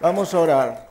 Vamos 0.00 0.32
a 0.32 0.40
orar. 0.40 0.88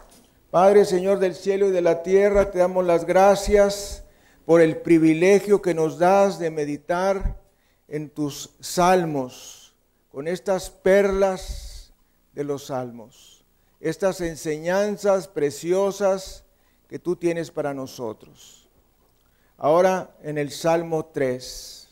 Padre, 0.51 0.85
Señor 0.85 1.17
del 1.17 1.33
cielo 1.33 1.69
y 1.69 1.71
de 1.71 1.81
la 1.81 2.03
tierra, 2.03 2.51
te 2.51 2.59
damos 2.59 2.85
las 2.85 3.05
gracias 3.05 4.03
por 4.45 4.61
el 4.61 4.77
privilegio 4.77 5.63
que 5.63 5.73
nos 5.73 5.97
das 5.97 6.37
de 6.37 6.51
meditar 6.51 7.41
en 7.87 8.11
tus 8.11 8.51
salmos, 8.59 9.73
con 10.11 10.27
estas 10.27 10.69
perlas 10.69 11.91
de 12.33 12.43
los 12.43 12.67
salmos, 12.67 13.43
estas 13.79 14.21
enseñanzas 14.21 15.27
preciosas 15.27 16.43
que 16.87 16.99
tú 16.99 17.15
tienes 17.15 17.49
para 17.49 17.73
nosotros. 17.73 18.69
Ahora 19.57 20.15
en 20.21 20.37
el 20.37 20.51
Salmo 20.51 21.07
3. 21.07 21.89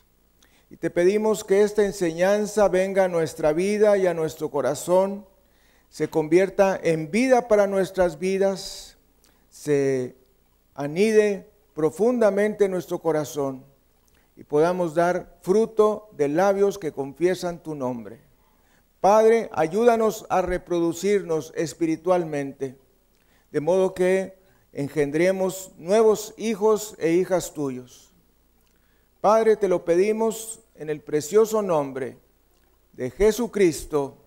Y 0.69 0.77
te 0.77 0.91
pedimos 0.91 1.43
que 1.43 1.63
esta 1.63 1.83
enseñanza 1.83 2.67
venga 2.67 3.05
a 3.05 3.09
nuestra 3.09 3.53
vida 3.53 3.97
y 3.97 4.05
a 4.05 4.13
nuestro 4.13 4.51
corazón 4.51 5.25
se 5.89 6.09
convierta 6.09 6.79
en 6.81 7.09
vida 7.11 7.47
para 7.47 7.67
nuestras 7.67 8.19
vidas, 8.19 8.97
se 9.49 10.15
anide 10.75 11.49
profundamente 11.73 12.65
en 12.65 12.71
nuestro 12.71 12.99
corazón 12.99 13.63
y 14.35 14.43
podamos 14.43 14.93
dar 14.93 15.37
fruto 15.41 16.09
de 16.13 16.27
labios 16.27 16.77
que 16.77 16.91
confiesan 16.91 17.63
tu 17.63 17.73
nombre. 17.73 18.19
Padre, 19.01 19.49
ayúdanos 19.53 20.25
a 20.29 20.41
reproducirnos 20.41 21.53
espiritualmente, 21.55 22.77
de 23.51 23.61
modo 23.61 23.93
que 23.93 24.37
engendremos 24.73 25.71
nuevos 25.77 26.33
hijos 26.37 26.95
e 26.99 27.13
hijas 27.13 27.53
tuyos. 27.53 28.11
Padre, 29.21 29.55
te 29.55 29.67
lo 29.67 29.85
pedimos 29.85 30.59
en 30.75 30.89
el 30.89 31.01
precioso 31.01 31.61
nombre 31.61 32.17
de 32.93 33.09
Jesucristo. 33.09 34.17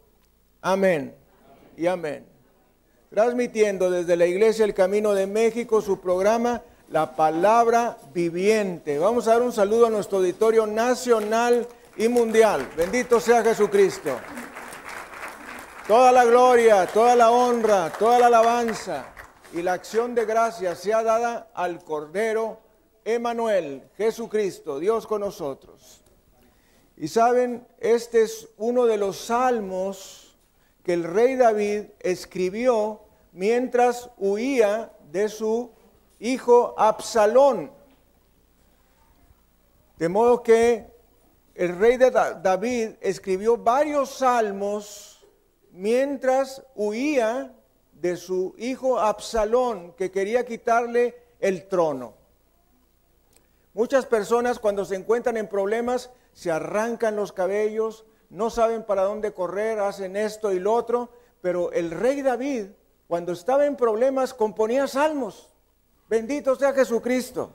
Amén 0.60 1.19
y 1.80 1.86
amén. 1.86 2.26
Transmitiendo 3.08 3.90
desde 3.90 4.14
la 4.14 4.26
Iglesia 4.26 4.66
El 4.66 4.74
Camino 4.74 5.14
de 5.14 5.26
México 5.26 5.80
su 5.80 5.98
programa 5.98 6.62
La 6.90 7.16
Palabra 7.16 7.96
Viviente. 8.12 8.98
Vamos 8.98 9.26
a 9.26 9.32
dar 9.32 9.42
un 9.42 9.50
saludo 9.50 9.86
a 9.86 9.90
nuestro 9.90 10.18
auditorio 10.18 10.66
nacional 10.66 11.66
y 11.96 12.08
mundial. 12.08 12.68
Bendito 12.76 13.18
sea 13.18 13.42
Jesucristo. 13.42 14.10
Toda 15.88 16.12
la 16.12 16.26
gloria, 16.26 16.86
toda 16.86 17.16
la 17.16 17.30
honra, 17.30 17.90
toda 17.98 18.18
la 18.18 18.26
alabanza 18.26 19.06
y 19.54 19.62
la 19.62 19.72
acción 19.72 20.14
de 20.14 20.26
gracia 20.26 20.74
sea 20.74 21.02
dada 21.02 21.50
al 21.54 21.82
Cordero 21.82 22.60
Emanuel, 23.06 23.88
Jesucristo, 23.96 24.78
Dios 24.78 25.06
con 25.06 25.22
nosotros. 25.22 26.02
Y 26.98 27.08
saben, 27.08 27.66
este 27.78 28.20
es 28.20 28.50
uno 28.58 28.84
de 28.84 28.98
los 28.98 29.16
salmos 29.16 30.29
que 30.82 30.94
el 30.94 31.04
rey 31.04 31.36
David 31.36 31.86
escribió 32.00 33.02
mientras 33.32 34.10
huía 34.16 34.92
de 35.10 35.28
su 35.28 35.70
hijo 36.18 36.74
Absalón. 36.76 37.72
De 39.98 40.08
modo 40.08 40.42
que 40.42 40.90
el 41.54 41.76
rey 41.78 41.96
de 41.96 42.10
David 42.10 42.92
escribió 43.00 43.56
varios 43.56 44.10
salmos 44.18 45.26
mientras 45.72 46.62
huía 46.74 47.52
de 47.92 48.16
su 48.16 48.54
hijo 48.56 48.98
Absalón, 48.98 49.92
que 49.92 50.10
quería 50.10 50.46
quitarle 50.46 51.14
el 51.38 51.68
trono. 51.68 52.14
Muchas 53.74 54.06
personas 54.06 54.58
cuando 54.58 54.84
se 54.84 54.96
encuentran 54.96 55.36
en 55.36 55.48
problemas 55.48 56.10
se 56.32 56.50
arrancan 56.50 57.16
los 57.16 57.32
cabellos, 57.32 58.04
no 58.30 58.48
saben 58.48 58.84
para 58.84 59.02
dónde 59.02 59.32
correr, 59.32 59.80
hacen 59.80 60.16
esto 60.16 60.52
y 60.52 60.60
lo 60.60 60.72
otro, 60.72 61.10
pero 61.40 61.72
el 61.72 61.90
rey 61.90 62.22
David, 62.22 62.66
cuando 63.08 63.32
estaba 63.32 63.66
en 63.66 63.76
problemas, 63.76 64.32
componía 64.32 64.86
salmos. 64.86 65.50
Bendito 66.08 66.54
sea 66.54 66.72
Jesucristo. 66.72 67.50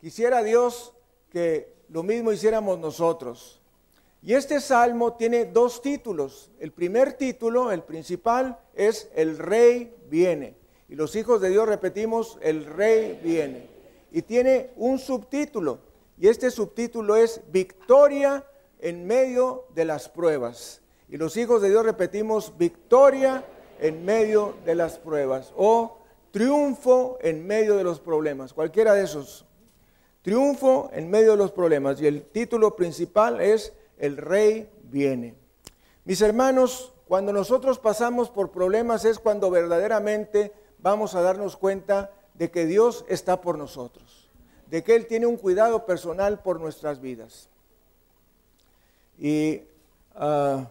Quisiera 0.00 0.42
Dios 0.42 0.92
que 1.30 1.74
lo 1.88 2.02
mismo 2.02 2.32
hiciéramos 2.32 2.78
nosotros. 2.78 3.60
Y 4.22 4.34
este 4.34 4.60
salmo 4.60 5.14
tiene 5.14 5.46
dos 5.46 5.80
títulos. 5.80 6.50
El 6.58 6.72
primer 6.72 7.14
título, 7.14 7.72
el 7.72 7.82
principal, 7.82 8.58
es 8.74 9.08
El 9.14 9.38
rey 9.38 9.94
viene. 10.10 10.56
Y 10.88 10.96
los 10.96 11.16
hijos 11.16 11.40
de 11.40 11.48
Dios 11.48 11.68
repetimos, 11.68 12.38
El 12.40 12.64
rey 12.64 13.20
viene. 13.22 13.68
Y 14.10 14.22
tiene 14.22 14.70
un 14.76 14.98
subtítulo. 14.98 15.78
Y 16.18 16.28
este 16.28 16.50
subtítulo 16.50 17.16
es 17.16 17.40
Victoria 17.52 18.44
en 18.80 19.06
medio 19.06 19.66
de 19.74 19.84
las 19.84 20.08
pruebas. 20.08 20.80
Y 21.08 21.16
los 21.16 21.36
hijos 21.36 21.62
de 21.62 21.70
Dios 21.70 21.84
repetimos 21.84 22.56
victoria 22.58 23.44
en 23.80 24.04
medio 24.04 24.54
de 24.64 24.74
las 24.74 24.98
pruebas 24.98 25.52
o 25.56 25.98
triunfo 26.30 27.18
en 27.20 27.46
medio 27.46 27.76
de 27.76 27.84
los 27.84 28.00
problemas, 28.00 28.52
cualquiera 28.52 28.94
de 28.94 29.04
esos. 29.04 29.46
Triunfo 30.22 30.90
en 30.92 31.08
medio 31.08 31.32
de 31.32 31.36
los 31.36 31.52
problemas. 31.52 32.00
Y 32.00 32.06
el 32.06 32.24
título 32.24 32.74
principal 32.74 33.40
es 33.40 33.72
El 33.96 34.16
Rey 34.16 34.68
viene. 34.82 35.34
Mis 36.04 36.20
hermanos, 36.20 36.92
cuando 37.06 37.32
nosotros 37.32 37.78
pasamos 37.78 38.30
por 38.30 38.50
problemas 38.50 39.04
es 39.04 39.18
cuando 39.18 39.50
verdaderamente 39.50 40.52
vamos 40.78 41.14
a 41.14 41.22
darnos 41.22 41.56
cuenta 41.56 42.10
de 42.34 42.50
que 42.50 42.66
Dios 42.66 43.04
está 43.08 43.40
por 43.40 43.56
nosotros, 43.56 44.28
de 44.68 44.82
que 44.82 44.96
Él 44.96 45.06
tiene 45.06 45.26
un 45.26 45.36
cuidado 45.36 45.86
personal 45.86 46.42
por 46.42 46.60
nuestras 46.60 47.00
vidas. 47.00 47.48
Y 49.18 49.62
ah, 50.14 50.68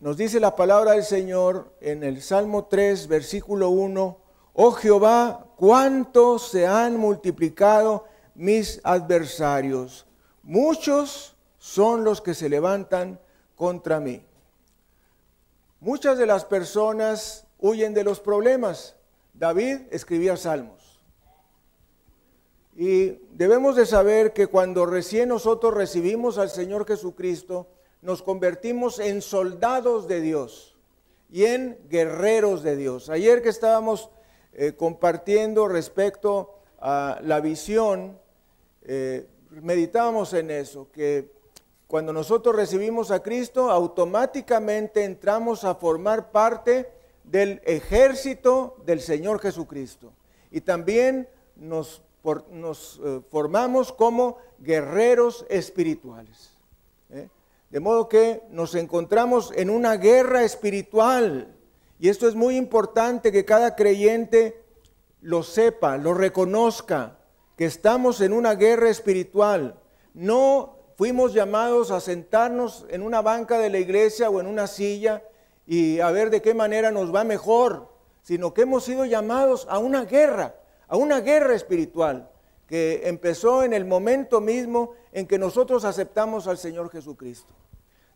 nos 0.00 0.16
dice 0.16 0.40
la 0.40 0.56
palabra 0.56 0.92
del 0.92 1.04
Señor 1.04 1.72
en 1.80 2.02
el 2.02 2.22
Salmo 2.22 2.64
3, 2.64 3.06
versículo 3.06 3.70
1, 3.70 4.18
oh 4.54 4.72
Jehová, 4.72 5.46
cuánto 5.56 6.38
se 6.38 6.66
han 6.66 6.96
multiplicado 6.96 8.06
mis 8.34 8.80
adversarios. 8.82 10.06
Muchos 10.42 11.36
son 11.58 12.02
los 12.02 12.20
que 12.20 12.34
se 12.34 12.48
levantan 12.48 13.20
contra 13.54 14.00
mí. 14.00 14.24
Muchas 15.78 16.18
de 16.18 16.26
las 16.26 16.44
personas 16.44 17.46
huyen 17.60 17.94
de 17.94 18.02
los 18.02 18.18
problemas. 18.18 18.96
David 19.34 19.82
escribía 19.90 20.36
salmos. 20.36 20.81
Y 22.74 23.18
debemos 23.32 23.76
de 23.76 23.84
saber 23.84 24.32
que 24.32 24.46
cuando 24.46 24.86
recién 24.86 25.28
nosotros 25.28 25.74
recibimos 25.74 26.38
al 26.38 26.48
Señor 26.48 26.86
Jesucristo, 26.86 27.66
nos 28.00 28.22
convertimos 28.22 28.98
en 28.98 29.20
soldados 29.20 30.08
de 30.08 30.20
Dios 30.20 30.76
y 31.30 31.44
en 31.44 31.78
guerreros 31.88 32.62
de 32.62 32.76
Dios. 32.76 33.08
Ayer 33.10 33.42
que 33.42 33.50
estábamos 33.50 34.10
eh, 34.54 34.72
compartiendo 34.72 35.68
respecto 35.68 36.54
a 36.80 37.20
la 37.22 37.40
visión, 37.40 38.18
eh, 38.82 39.26
meditábamos 39.50 40.32
en 40.32 40.50
eso, 40.50 40.88
que 40.92 41.30
cuando 41.86 42.12
nosotros 42.12 42.56
recibimos 42.56 43.10
a 43.10 43.22
Cristo, 43.22 43.70
automáticamente 43.70 45.04
entramos 45.04 45.64
a 45.64 45.74
formar 45.74 46.32
parte 46.32 46.90
del 47.22 47.60
ejército 47.64 48.76
del 48.86 49.00
Señor 49.00 49.40
Jesucristo. 49.40 50.12
Y 50.50 50.62
también 50.62 51.28
nos 51.54 52.02
nos 52.50 53.00
eh, 53.04 53.20
formamos 53.30 53.92
como 53.92 54.38
guerreros 54.58 55.44
espirituales. 55.48 56.56
¿eh? 57.10 57.28
De 57.70 57.80
modo 57.80 58.08
que 58.08 58.42
nos 58.50 58.74
encontramos 58.74 59.52
en 59.56 59.70
una 59.70 59.96
guerra 59.96 60.44
espiritual. 60.44 61.54
Y 61.98 62.08
esto 62.08 62.28
es 62.28 62.34
muy 62.34 62.56
importante 62.56 63.32
que 63.32 63.44
cada 63.44 63.74
creyente 63.74 64.62
lo 65.20 65.42
sepa, 65.42 65.96
lo 65.96 66.14
reconozca, 66.14 67.18
que 67.56 67.64
estamos 67.64 68.20
en 68.20 68.32
una 68.32 68.54
guerra 68.54 68.88
espiritual. 68.88 69.78
No 70.14 70.76
fuimos 70.96 71.32
llamados 71.32 71.90
a 71.90 72.00
sentarnos 72.00 72.86
en 72.88 73.02
una 73.02 73.22
banca 73.22 73.58
de 73.58 73.70
la 73.70 73.78
iglesia 73.78 74.30
o 74.30 74.40
en 74.40 74.46
una 74.46 74.66
silla 74.66 75.22
y 75.66 76.00
a 76.00 76.10
ver 76.10 76.30
de 76.30 76.42
qué 76.42 76.54
manera 76.54 76.90
nos 76.90 77.14
va 77.14 77.24
mejor, 77.24 77.88
sino 78.22 78.52
que 78.52 78.62
hemos 78.62 78.84
sido 78.84 79.04
llamados 79.04 79.66
a 79.70 79.78
una 79.78 80.04
guerra 80.04 80.61
a 80.92 80.96
una 80.96 81.22
guerra 81.22 81.54
espiritual 81.54 82.28
que 82.66 83.08
empezó 83.08 83.62
en 83.62 83.72
el 83.72 83.86
momento 83.86 84.42
mismo 84.42 84.92
en 85.12 85.26
que 85.26 85.38
nosotros 85.38 85.86
aceptamos 85.86 86.46
al 86.46 86.58
Señor 86.58 86.90
Jesucristo. 86.90 87.54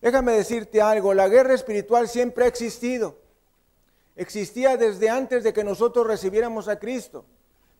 Déjame 0.02 0.32
decirte 0.32 0.82
algo, 0.82 1.14
la 1.14 1.26
guerra 1.26 1.54
espiritual 1.54 2.06
siempre 2.06 2.44
ha 2.44 2.48
existido. 2.48 3.16
Existía 4.14 4.76
desde 4.76 5.08
antes 5.08 5.42
de 5.42 5.54
que 5.54 5.64
nosotros 5.64 6.06
recibiéramos 6.06 6.68
a 6.68 6.78
Cristo. 6.78 7.24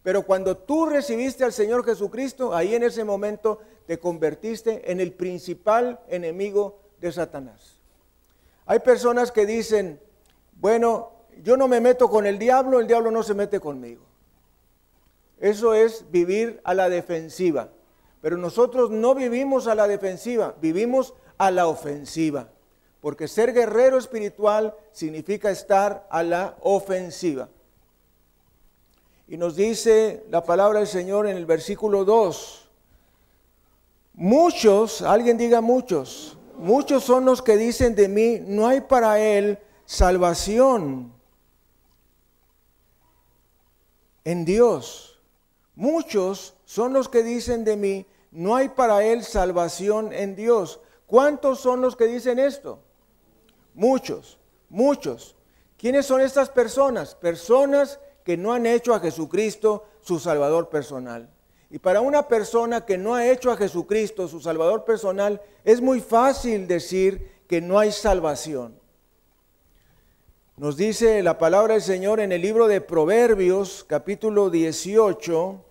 Pero 0.03 0.23
cuando 0.23 0.57
tú 0.57 0.87
recibiste 0.87 1.45
al 1.45 1.53
Señor 1.53 1.85
Jesucristo, 1.85 2.55
ahí 2.55 2.75
en 2.75 2.83
ese 2.83 3.05
momento 3.05 3.61
te 3.87 3.99
convertiste 3.99 4.91
en 4.91 5.01
el 5.01 5.13
principal 5.13 6.01
enemigo 6.09 6.79
de 7.03 7.13
Satanás. 7.13 7.81
Hay 8.65 8.79
personas 8.79 9.31
que 9.31 9.45
dicen, 9.45 10.01
bueno, 10.59 11.11
yo 11.43 11.59
no 11.59 11.69
me 11.69 11.83
meto 11.83 12.09
con 12.09 12.25
el 12.25 12.39
diablo, 12.39 12.81
el 12.81 12.87
diablo 12.87 13.11
no 13.11 13.23
se 13.23 13.35
mete 13.35 13.61
conmigo. 13.61 14.07
Eso 15.39 15.75
es 15.75 16.11
vivir 16.11 16.61
a 16.65 16.75
la 16.75 16.89
defensiva. 16.89 17.71
Pero 18.21 18.37
nosotros 18.37 18.91
no 18.91 19.15
vivimos 19.15 19.67
a 19.67 19.75
la 19.75 19.87
defensiva, 19.87 20.55
vivimos 20.61 21.15
a 21.39 21.51
la 21.51 21.67
ofensiva. 21.67 22.49
porque 23.01 23.29
ser 23.29 23.53
guerrero 23.53 23.99
espiritual 23.99 24.75
significa 24.91 25.49
estar 25.49 26.09
a 26.11 26.25
la 26.25 26.57
ofensiva. 26.61 27.49
Y 29.29 29.37
nos 29.37 29.55
dice 29.55 30.25
la 30.29 30.43
palabra 30.43 30.81
del 30.81 30.89
Señor 30.89 31.29
en 31.29 31.37
el 31.37 31.47
versículo 31.47 32.05
2, 32.05 32.69
muchos, 34.15 35.03
alguien 35.03 35.39
diga 35.39 35.61
muchos, 35.61 36.37
muchos 36.59 37.05
son 37.05 37.25
los 37.25 37.43
que 37.43 37.57
dicen 37.57 37.95
de 37.95 38.09
mí, 38.09 38.41
no 38.45 38.67
hay 38.67 38.81
para 38.81 39.21
él 39.21 39.59
salvación 39.85 41.13
en 44.25 44.45
Dios. 44.45 45.16
Muchos 45.77 46.57
son 46.65 46.95
los 46.95 47.09
que 47.09 47.23
dicen 47.23 47.65
de 47.65 47.77
mí, 47.77 48.07
no 48.31 48.57
hay 48.57 48.71
para 48.71 49.05
él 49.05 49.23
salvación 49.23 50.13
en 50.13 50.35
Dios. 50.35 50.81
¿Cuántos 51.07 51.61
son 51.61 51.81
los 51.81 51.97
que 51.97 52.07
dicen 52.07 52.39
esto? 52.39 52.81
Muchos, 53.75 54.39
muchos. 54.71 55.37
¿Quiénes 55.77 56.07
son 56.07 56.23
estas 56.23 56.49
personas? 56.49 57.15
Personas 57.15 58.01
que 58.25 58.37
no 58.37 58.53
han 58.53 58.67
hecho 58.67 58.95
a 58.95 59.01
Jesucristo 59.01 59.85
su 60.01 60.19
Salvador 60.19 60.69
personal. 60.71 61.31
Y 61.71 61.79
para 61.79 62.01
una 62.01 62.27
persona 62.27 62.85
que 62.87 62.97
no 62.97 63.15
ha 63.15 63.27
hecho 63.27 63.51
a 63.51 63.57
Jesucristo 63.57 64.29
su 64.29 64.41
Salvador 64.41 64.85
personal, 64.85 65.43
es 65.63 65.81
muy 65.81 66.01
fácil 66.01 66.67
decir 66.67 67.43
que 67.47 67.61
no 67.61 67.79
hay 67.79 67.93
salvación. 67.93 68.81
Nos 70.57 70.79
dice 70.79 71.23
la 71.23 71.37
palabra 71.37 71.75
del 71.75 71.83
Señor 71.83 72.19
en 72.19 72.33
el 72.33 72.41
libro 72.41 72.67
de 72.67 72.81
Proverbios, 72.81 73.85
capítulo 73.87 74.49
18, 74.49 75.66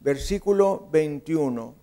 versículo 0.00 0.88
21. 0.90 1.74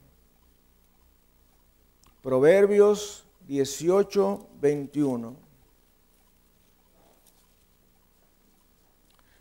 Proverbios 2.22 3.26
18, 3.48 4.48
21. 4.62 5.36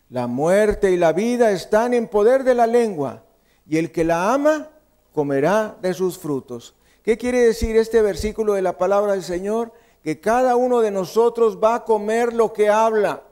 La 0.09 0.27
muerte 0.27 0.91
y 0.91 0.97
la 0.97 1.13
vida 1.13 1.51
están 1.51 1.93
en 1.93 2.07
poder 2.07 2.43
de 2.43 2.53
la 2.53 2.67
lengua, 2.67 3.23
y 3.67 3.77
el 3.77 3.91
que 3.91 4.03
la 4.03 4.33
ama 4.33 4.69
comerá 5.13 5.77
de 5.81 5.93
sus 5.93 6.17
frutos. 6.17 6.75
¿Qué 7.03 7.17
quiere 7.17 7.39
decir 7.39 7.75
este 7.75 8.01
versículo 8.01 8.53
de 8.53 8.61
la 8.61 8.77
palabra 8.77 9.13
del 9.13 9.23
Señor? 9.23 9.71
que 10.05 10.19
cada 10.21 10.55
uno 10.55 10.81
de 10.81 10.91
nosotros 10.91 11.57
va 11.57 11.73
a 11.73 11.83
comer 11.83 12.31
lo 12.31 12.53
que 12.53 12.69
habla. 12.69 13.23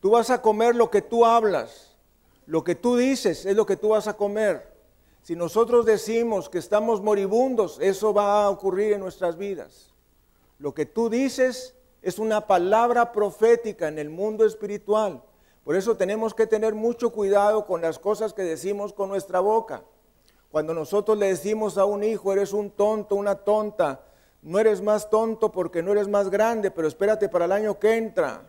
Tú 0.00 0.10
vas 0.10 0.28
a 0.28 0.42
comer 0.42 0.74
lo 0.74 0.90
que 0.90 1.02
tú 1.02 1.24
hablas. 1.24 1.91
Lo 2.46 2.64
que 2.64 2.74
tú 2.74 2.96
dices 2.96 3.46
es 3.46 3.56
lo 3.56 3.66
que 3.66 3.76
tú 3.76 3.90
vas 3.90 4.08
a 4.08 4.16
comer. 4.16 4.72
Si 5.22 5.36
nosotros 5.36 5.86
decimos 5.86 6.48
que 6.48 6.58
estamos 6.58 7.00
moribundos, 7.00 7.78
eso 7.80 8.12
va 8.12 8.44
a 8.44 8.50
ocurrir 8.50 8.92
en 8.92 9.00
nuestras 9.00 9.36
vidas. 9.36 9.92
Lo 10.58 10.74
que 10.74 10.84
tú 10.84 11.08
dices 11.08 11.74
es 12.02 12.18
una 12.18 12.46
palabra 12.46 13.12
profética 13.12 13.86
en 13.86 13.98
el 13.98 14.10
mundo 14.10 14.44
espiritual. 14.44 15.22
Por 15.64 15.76
eso 15.76 15.96
tenemos 15.96 16.34
que 16.34 16.48
tener 16.48 16.74
mucho 16.74 17.10
cuidado 17.10 17.66
con 17.66 17.80
las 17.80 18.00
cosas 18.00 18.32
que 18.32 18.42
decimos 18.42 18.92
con 18.92 19.08
nuestra 19.08 19.38
boca. 19.38 19.84
Cuando 20.50 20.74
nosotros 20.74 21.16
le 21.16 21.28
decimos 21.28 21.78
a 21.78 21.84
un 21.84 22.02
hijo, 22.02 22.32
eres 22.32 22.52
un 22.52 22.70
tonto, 22.70 23.14
una 23.14 23.36
tonta, 23.36 24.02
no 24.42 24.58
eres 24.58 24.82
más 24.82 25.08
tonto 25.08 25.52
porque 25.52 25.82
no 25.82 25.92
eres 25.92 26.08
más 26.08 26.28
grande, 26.28 26.72
pero 26.72 26.88
espérate 26.88 27.28
para 27.28 27.44
el 27.44 27.52
año 27.52 27.78
que 27.78 27.96
entra. 27.96 28.42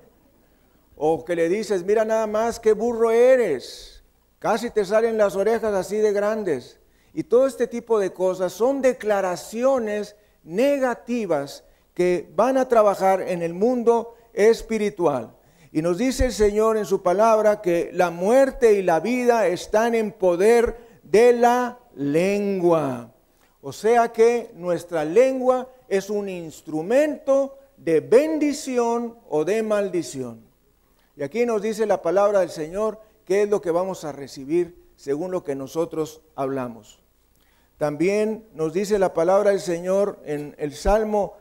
O 0.95 1.25
que 1.25 1.35
le 1.35 1.49
dices, 1.49 1.83
mira 1.83 2.05
nada 2.05 2.27
más 2.27 2.59
qué 2.59 2.73
burro 2.73 3.11
eres. 3.11 4.03
Casi 4.39 4.69
te 4.69 4.85
salen 4.85 5.17
las 5.17 5.35
orejas 5.35 5.73
así 5.73 5.97
de 5.97 6.13
grandes. 6.13 6.79
Y 7.13 7.23
todo 7.23 7.47
este 7.47 7.67
tipo 7.67 7.99
de 7.99 8.11
cosas 8.11 8.53
son 8.53 8.81
declaraciones 8.81 10.15
negativas 10.43 11.63
que 11.93 12.29
van 12.35 12.57
a 12.57 12.67
trabajar 12.67 13.21
en 13.21 13.41
el 13.41 13.53
mundo 13.53 14.15
espiritual. 14.33 15.35
Y 15.71 15.81
nos 15.81 15.97
dice 15.97 16.25
el 16.25 16.33
Señor 16.33 16.77
en 16.77 16.85
su 16.85 17.01
palabra 17.01 17.61
que 17.61 17.89
la 17.93 18.09
muerte 18.09 18.73
y 18.73 18.83
la 18.83 18.99
vida 18.99 19.47
están 19.47 19.95
en 19.95 20.11
poder 20.11 20.77
de 21.03 21.33
la 21.33 21.79
lengua. 21.95 23.11
O 23.61 23.71
sea 23.71 24.11
que 24.11 24.51
nuestra 24.55 25.05
lengua 25.05 25.69
es 25.87 26.09
un 26.09 26.29
instrumento 26.29 27.57
de 27.77 28.01
bendición 28.01 29.17
o 29.29 29.45
de 29.45 29.63
maldición. 29.63 30.52
Y 31.15 31.23
aquí 31.23 31.45
nos 31.45 31.61
dice 31.61 31.85
la 31.85 32.01
palabra 32.01 32.39
del 32.39 32.49
Señor 32.49 32.99
qué 33.25 33.43
es 33.43 33.49
lo 33.49 33.61
que 33.61 33.71
vamos 33.71 34.03
a 34.03 34.11
recibir 34.11 34.83
según 34.95 35.31
lo 35.31 35.43
que 35.43 35.55
nosotros 35.55 36.21
hablamos. 36.35 37.01
También 37.77 38.47
nos 38.53 38.73
dice 38.73 38.99
la 38.99 39.13
palabra 39.13 39.51
del 39.51 39.59
Señor 39.59 40.19
en 40.25 40.55
el 40.57 40.73
Salmo, 40.73 41.33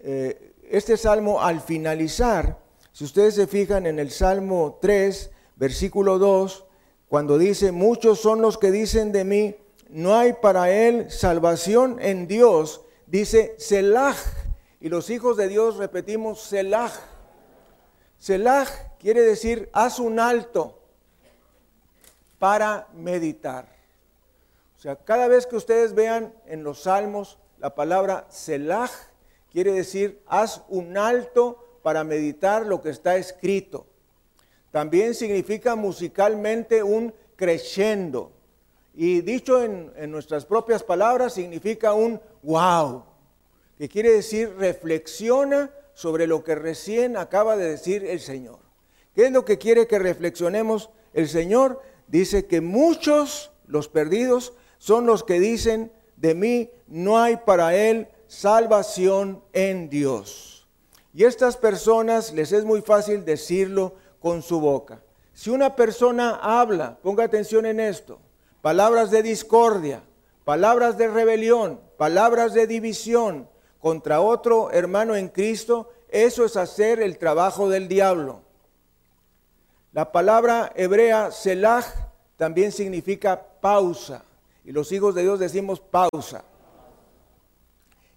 eh, 0.00 0.54
este 0.70 0.96
Salmo 0.96 1.40
al 1.40 1.60
finalizar, 1.60 2.58
si 2.92 3.04
ustedes 3.04 3.34
se 3.34 3.46
fijan 3.46 3.86
en 3.86 3.98
el 3.98 4.10
Salmo 4.10 4.78
3, 4.82 5.30
versículo 5.56 6.18
2, 6.18 6.64
cuando 7.08 7.38
dice, 7.38 7.72
muchos 7.72 8.20
son 8.20 8.42
los 8.42 8.58
que 8.58 8.70
dicen 8.70 9.12
de 9.12 9.24
mí, 9.24 9.56
no 9.88 10.16
hay 10.16 10.34
para 10.34 10.70
él 10.70 11.10
salvación 11.10 11.98
en 12.00 12.26
Dios, 12.28 12.82
dice 13.06 13.54
Selah. 13.58 14.14
Y 14.80 14.90
los 14.90 15.10
hijos 15.10 15.36
de 15.36 15.48
Dios 15.48 15.76
repetimos 15.76 16.42
Selah. 16.42 16.92
Selah 18.18 18.66
quiere 18.98 19.22
decir 19.22 19.68
haz 19.72 19.98
un 19.98 20.20
alto 20.20 20.78
para 22.38 22.88
meditar. 22.94 23.66
O 24.76 24.80
sea, 24.80 24.96
cada 24.96 25.26
vez 25.26 25.46
que 25.46 25.56
ustedes 25.56 25.94
vean 25.94 26.32
en 26.46 26.62
los 26.62 26.82
salmos 26.82 27.38
la 27.58 27.74
palabra 27.74 28.26
Selah, 28.28 28.90
quiere 29.50 29.72
decir 29.72 30.22
haz 30.26 30.62
un 30.68 30.96
alto 30.96 31.80
para 31.82 32.04
meditar 32.04 32.66
lo 32.66 32.80
que 32.80 32.90
está 32.90 33.16
escrito. 33.16 33.86
También 34.70 35.14
significa 35.14 35.74
musicalmente 35.74 36.82
un 36.82 37.12
crescendo. 37.36 38.32
Y 38.94 39.20
dicho 39.20 39.62
en, 39.62 39.92
nuestras 40.10 40.44
propias 40.44 40.82
palabras, 40.82 41.32
significa 41.32 41.94
un 41.94 42.20
wow, 42.42 43.04
que 43.78 43.88
quiere 43.88 44.10
decir 44.10 44.54
reflexiona 44.58 45.70
sobre 45.94 46.26
lo 46.26 46.42
que 46.44 46.54
recién 46.54 47.16
acaba 47.16 47.56
de 47.56 47.70
decir 47.70 48.04
el 48.04 48.20
Señor. 48.20 48.67
¿Qué 49.18 49.26
es 49.26 49.32
lo 49.32 49.44
que 49.44 49.58
quiere 49.58 49.88
que 49.88 49.98
reflexionemos? 49.98 50.90
El 51.12 51.28
Señor 51.28 51.82
dice 52.06 52.46
que 52.46 52.60
muchos, 52.60 53.50
los 53.66 53.88
perdidos, 53.88 54.52
son 54.78 55.06
los 55.06 55.24
que 55.24 55.40
dicen, 55.40 55.90
de 56.14 56.36
mí 56.36 56.70
no 56.86 57.18
hay 57.18 57.38
para 57.38 57.74
él 57.74 58.06
salvación 58.28 59.42
en 59.52 59.90
Dios. 59.90 60.68
Y 61.12 61.24
estas 61.24 61.56
personas 61.56 62.32
les 62.32 62.52
es 62.52 62.64
muy 62.64 62.80
fácil 62.80 63.24
decirlo 63.24 63.96
con 64.20 64.40
su 64.40 64.60
boca. 64.60 65.02
Si 65.32 65.50
una 65.50 65.74
persona 65.74 66.38
habla, 66.40 67.00
ponga 67.02 67.24
atención 67.24 67.66
en 67.66 67.80
esto, 67.80 68.20
palabras 68.62 69.10
de 69.10 69.24
discordia, 69.24 70.00
palabras 70.44 70.96
de 70.96 71.08
rebelión, 71.08 71.80
palabras 71.96 72.54
de 72.54 72.68
división 72.68 73.48
contra 73.80 74.20
otro 74.20 74.70
hermano 74.70 75.16
en 75.16 75.26
Cristo, 75.26 75.90
eso 76.08 76.44
es 76.44 76.56
hacer 76.56 77.00
el 77.00 77.18
trabajo 77.18 77.68
del 77.68 77.88
diablo. 77.88 78.46
La 79.92 80.12
palabra 80.12 80.72
hebrea 80.74 81.30
selah 81.30 81.84
también 82.36 82.72
significa 82.72 83.42
pausa. 83.60 84.22
Y 84.64 84.72
los 84.72 84.92
hijos 84.92 85.14
de 85.14 85.22
Dios 85.22 85.38
decimos 85.38 85.80
pausa. 85.80 86.44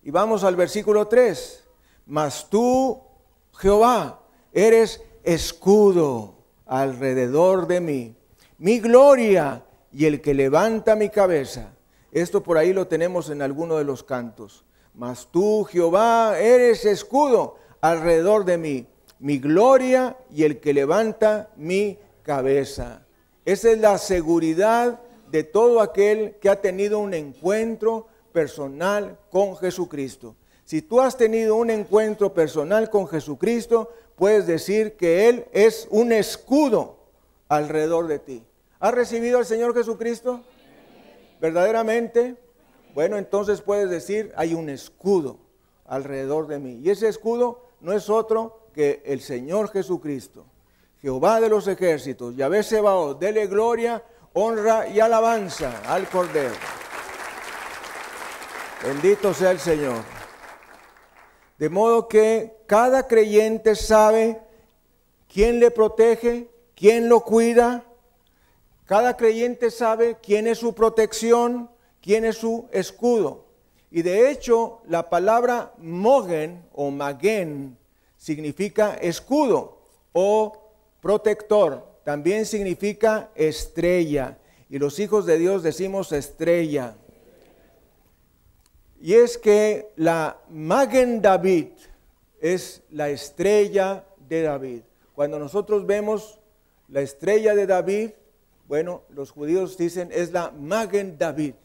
Y 0.03 0.11
vamos 0.11 0.43
al 0.43 0.55
versículo 0.55 1.07
3. 1.07 1.63
Mas 2.07 2.49
tú, 2.49 3.01
Jehová, 3.53 4.19
eres 4.51 5.01
escudo 5.23 6.35
alrededor 6.65 7.67
de 7.67 7.81
mí, 7.81 8.15
mi 8.57 8.79
gloria 8.79 9.63
y 9.91 10.05
el 10.05 10.21
que 10.21 10.33
levanta 10.33 10.95
mi 10.95 11.09
cabeza. 11.09 11.73
Esto 12.11 12.43
por 12.43 12.57
ahí 12.57 12.73
lo 12.73 12.87
tenemos 12.87 13.29
en 13.29 13.41
alguno 13.41 13.77
de 13.77 13.83
los 13.83 14.03
cantos. 14.03 14.65
Mas 14.93 15.27
tú, 15.31 15.63
Jehová, 15.63 16.37
eres 16.39 16.85
escudo 16.85 17.55
alrededor 17.79 18.45
de 18.45 18.57
mí, 18.57 18.87
mi 19.21 19.39
gloria 19.39 20.17
y 20.29 20.43
el 20.43 20.59
que 20.59 20.73
levanta 20.73 21.49
mi 21.55 21.97
cabeza. 22.23 23.05
Esa 23.45 23.71
es 23.71 23.79
la 23.79 23.97
seguridad 23.97 24.99
de 25.31 25.43
todo 25.43 25.79
aquel 25.79 26.35
que 26.41 26.49
ha 26.49 26.59
tenido 26.59 26.99
un 26.99 27.13
encuentro 27.13 28.07
personal 28.33 29.17
con 29.29 29.55
Jesucristo. 29.55 30.35
Si 30.65 30.81
tú 30.81 30.99
has 30.99 31.15
tenido 31.15 31.55
un 31.55 31.69
encuentro 31.69 32.33
personal 32.33 32.89
con 32.89 33.07
Jesucristo, 33.07 33.91
puedes 34.15 34.45
decir 34.45 34.97
que 34.97 35.29
Él 35.29 35.45
es 35.53 35.87
un 35.89 36.11
escudo 36.11 36.97
alrededor 37.47 38.07
de 38.07 38.19
ti. 38.19 38.43
¿Has 38.79 38.93
recibido 38.93 39.37
al 39.37 39.45
Señor 39.45 39.73
Jesucristo? 39.73 40.41
verdaderamente, 41.41 42.37
bueno, 42.93 43.17
entonces 43.17 43.61
puedes 43.61 43.89
decir, 43.89 44.31
hay 44.37 44.53
un 44.53 44.69
escudo 44.69 45.39
alrededor 45.85 46.47
de 46.47 46.59
mí. 46.59 46.79
Y 46.83 46.91
ese 46.91 47.07
escudo 47.07 47.65
no 47.81 47.93
es 47.93 48.09
otro 48.09 48.60
que 48.71 49.01
el 49.05 49.21
Señor 49.21 49.71
Jesucristo, 49.71 50.45
Jehová 51.01 51.39
de 51.39 51.49
los 51.49 51.67
ejércitos, 51.67 52.35
Yahvé 52.35 52.63
Sebaot, 52.63 53.19
dele 53.19 53.47
gloria, 53.47 54.03
honra 54.33 54.87
y 54.87 54.99
alabanza 54.99 55.81
al 55.87 56.07
Cordero. 56.07 56.55
Bendito 58.83 59.33
sea 59.33 59.51
el 59.51 59.59
Señor. 59.59 60.03
De 61.57 61.69
modo 61.69 62.07
que 62.07 62.57
cada 62.65 63.07
creyente 63.07 63.75
sabe 63.75 64.41
quién 65.31 65.59
le 65.59 65.69
protege, 65.69 66.49
quién 66.75 67.07
lo 67.07 67.21
cuida. 67.21 67.85
Cada 68.85 69.15
creyente 69.15 69.69
sabe 69.69 70.17
quién 70.21 70.47
es 70.47 70.57
su 70.57 70.73
protección, 70.73 71.69
quién 72.01 72.25
es 72.25 72.37
su 72.37 72.67
escudo. 72.71 73.45
Y 73.91 74.01
de 74.01 74.31
hecho, 74.31 74.81
la 74.87 75.09
palabra 75.09 75.73
mogen 75.77 76.65
o 76.73 76.89
magen 76.89 77.77
significa 78.21 78.93
escudo 79.01 79.79
o 80.13 80.53
protector. 81.01 81.83
También 82.03 82.45
significa 82.45 83.31
estrella. 83.33 84.37
Y 84.69 84.77
los 84.77 84.99
hijos 84.99 85.25
de 85.25 85.39
Dios 85.39 85.63
decimos 85.63 86.11
estrella. 86.11 86.95
Y 89.01 89.15
es 89.15 89.39
que 89.39 89.91
la 89.95 90.37
Magen 90.51 91.19
David 91.19 91.69
es 92.39 92.83
la 92.91 93.09
estrella 93.09 94.05
de 94.29 94.43
David. 94.43 94.81
Cuando 95.15 95.39
nosotros 95.39 95.87
vemos 95.87 96.39
la 96.89 97.01
estrella 97.01 97.55
de 97.55 97.65
David, 97.65 98.11
bueno, 98.67 99.01
los 99.09 99.31
judíos 99.31 99.77
dicen 99.77 100.09
es 100.11 100.31
la 100.31 100.51
Magen 100.51 101.17
David, 101.17 101.55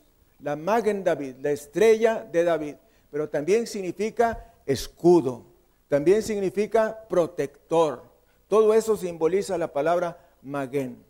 la 0.40 0.56
Magen 0.56 1.04
David, 1.04 1.36
la 1.42 1.50
estrella 1.50 2.26
de 2.32 2.44
David. 2.44 2.76
Pero 3.10 3.28
también 3.28 3.66
significa 3.66 4.54
escudo, 4.64 5.55
también 5.88 6.22
significa 6.22 7.06
protector. 7.08 8.02
Todo 8.48 8.74
eso 8.74 8.96
simboliza 8.96 9.58
la 9.58 9.72
palabra 9.72 10.18
Magen. 10.42 11.04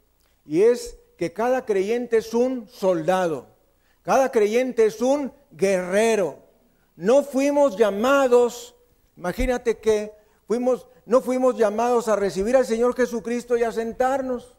Y 0.45 0.62
es 0.62 0.99
que 1.16 1.33
cada 1.33 1.64
creyente 1.64 2.18
es 2.18 2.35
un 2.35 2.68
soldado. 2.68 3.47
Cada 4.02 4.30
creyente 4.30 4.87
es 4.87 5.00
un 5.00 5.33
guerrero. 5.50 6.38
No 6.95 7.23
fuimos 7.23 7.76
llamados, 7.76 8.75
imagínate 9.16 9.78
que 9.78 10.12
fuimos, 10.47 10.87
no 11.04 11.21
fuimos 11.21 11.56
llamados 11.59 12.09
a 12.09 12.16
recibir 12.16 12.56
al 12.56 12.64
Señor 12.64 12.95
Jesucristo 12.95 13.56
y 13.56 13.64
a 13.64 13.73
sentarnos. 13.73 14.56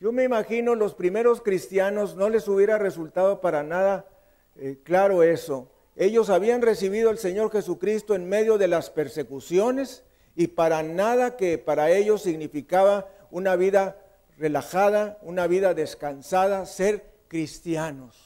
Yo 0.00 0.12
me 0.12 0.24
imagino 0.24 0.74
los 0.74 0.94
primeros 0.94 1.40
cristianos 1.40 2.14
no 2.14 2.28
les 2.28 2.46
hubiera 2.46 2.78
resultado 2.78 3.40
para 3.40 3.62
nada 3.62 4.06
eh, 4.56 4.78
claro 4.84 5.22
eso. 5.22 5.68
Ellos 5.96 6.30
habían 6.30 6.62
recibido 6.62 7.10
al 7.10 7.18
Señor 7.18 7.52
Jesucristo 7.52 8.14
en 8.14 8.28
medio 8.28 8.58
de 8.58 8.68
las 8.68 8.90
persecuciones 8.90 10.02
y 10.34 10.48
para 10.48 10.82
nada 10.82 11.36
que 11.36 11.58
para 11.58 11.90
ellos 11.90 12.22
significaba 12.22 13.08
una 13.30 13.54
vida 13.56 14.00
relajada, 14.36 15.18
una 15.22 15.46
vida 15.46 15.74
descansada, 15.74 16.66
ser 16.66 17.04
cristianos. 17.28 18.16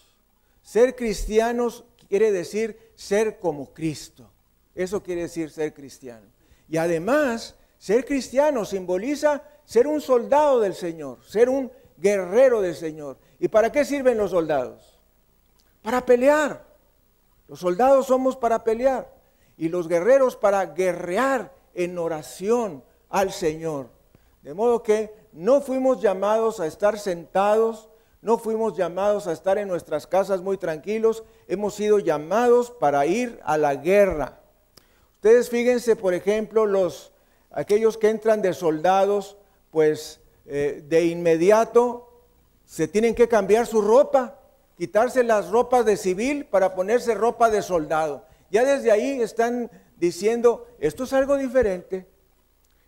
Ser 0.63 0.97
cristianos 0.97 1.85
quiere 2.09 2.33
decir 2.33 2.79
ser 2.95 3.39
como 3.39 3.73
Cristo. 3.73 4.31
Eso 4.75 5.03
quiere 5.03 5.23
decir 5.23 5.51
ser 5.51 5.75
cristiano. 5.75 6.27
Y 6.69 6.77
además, 6.77 7.55
ser 7.79 8.05
cristiano 8.05 8.65
simboliza 8.65 9.43
ser 9.65 9.87
un 9.87 10.01
soldado 10.01 10.61
del 10.61 10.75
Señor, 10.75 11.19
ser 11.27 11.49
un 11.49 11.71
guerrero 11.99 12.61
del 12.63 12.75
Señor. 12.75 13.19
¿Y 13.39 13.49
para 13.49 13.71
qué 13.71 13.85
sirven 13.85 14.17
los 14.17 14.31
soldados? 14.31 14.99
Para 15.83 16.05
pelear. 16.05 16.68
Los 17.49 17.61
soldados 17.61 18.07
somos 18.07 18.37
para 18.37 18.63
pelear 18.63 19.13
y 19.57 19.69
los 19.69 19.89
guerreros 19.89 20.37
para 20.37 20.67
guerrear 20.67 21.53
en 21.75 21.99
oración 21.99 22.85
al 23.09 23.33
Señor. 23.33 23.89
De 24.43 24.55
modo 24.55 24.83
que 24.83 25.13
no 25.33 25.61
fuimos 25.61 26.01
llamados 26.01 26.61
a 26.61 26.67
estar 26.67 26.99
sentados 26.99 27.89
no 28.21 28.39
fuimos 28.39 28.77
llamados 28.77 29.27
a 29.27 29.33
estar 29.33 29.59
en 29.59 29.69
nuestras 29.69 30.07
casas 30.07 30.41
muy 30.41 30.59
tranquilos, 30.59 31.23
hemos 31.47 31.75
sido 31.75 31.99
llamados 32.01 32.71
para 32.71 33.07
ir 33.07 33.39
a 33.45 33.57
la 33.57 33.77
guerra. 33.77 34.41
Ustedes 35.17 35.49
fíjense, 35.49 35.95
por 35.95 36.15
ejemplo, 36.15 36.67
los 36.67 37.13
aquellos 37.51 37.97
que 37.97 38.11
entran 38.11 38.43
de 38.43 38.55
soldados, 38.55 39.37
pues 39.71 40.21
eh, 40.47 40.83
de 40.89 41.07
inmediato 41.07 42.09
se 42.65 42.89
tienen 42.89 43.15
que 43.15 43.29
cambiar 43.29 43.67
su 43.67 43.81
ropa, 43.81 44.38
quitarse 44.79 45.25
las 45.25 45.51
ropas 45.51 45.85
de 45.85 45.97
civil 45.97 46.47
para 46.47 46.77
ponerse 46.77 47.13
ropa 47.15 47.51
de 47.51 47.63
soldado. 47.63 48.25
Ya 48.49 48.65
desde 48.65 48.93
ahí 48.93 49.21
están 49.21 49.69
diciendo, 49.97 50.69
esto 50.79 51.03
es 51.03 51.13
algo 51.13 51.37
diferente. 51.37 52.07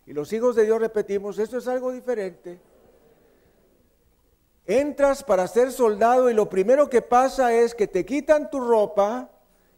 Y 0.05 0.13
los 0.13 0.31
hijos 0.31 0.55
de 0.55 0.63
Dios 0.63 0.79
repetimos, 0.79 1.37
esto 1.37 1.57
es 1.57 1.67
algo 1.67 1.91
diferente. 1.91 2.61
Entras 4.65 5.21
para 5.21 5.45
ser 5.47 5.73
soldado 5.73 6.29
y 6.29 6.33
lo 6.33 6.49
primero 6.49 6.89
que 6.89 7.01
pasa 7.01 7.53
es 7.53 7.75
que 7.75 7.87
te 7.87 8.05
quitan 8.05 8.49
tu 8.49 8.61
ropa 8.61 9.29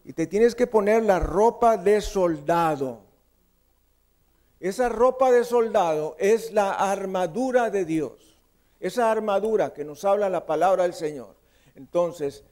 y 0.06 0.14
te 0.14 0.28
tienes 0.28 0.54
que 0.54 0.68
poner 0.68 1.02
la 1.04 1.20
ropa 1.20 1.78
de 1.78 2.00
soldado. 2.00 3.02
Esa 4.60 4.88
ropa 4.88 5.32
de 5.32 5.44
soldado 5.44 6.16
es 6.20 6.54
la 6.54 6.74
armadura 6.74 7.72
de 7.72 7.86
Dios. 7.86 8.38
Esa 8.80 9.10
armadura 9.10 9.74
que 9.74 9.84
nos 9.84 10.06
habla 10.06 10.30
la 10.30 10.46
palabra 10.46 10.84
del 10.84 10.94
Señor. 10.94 11.43
Entonces, 11.76 12.44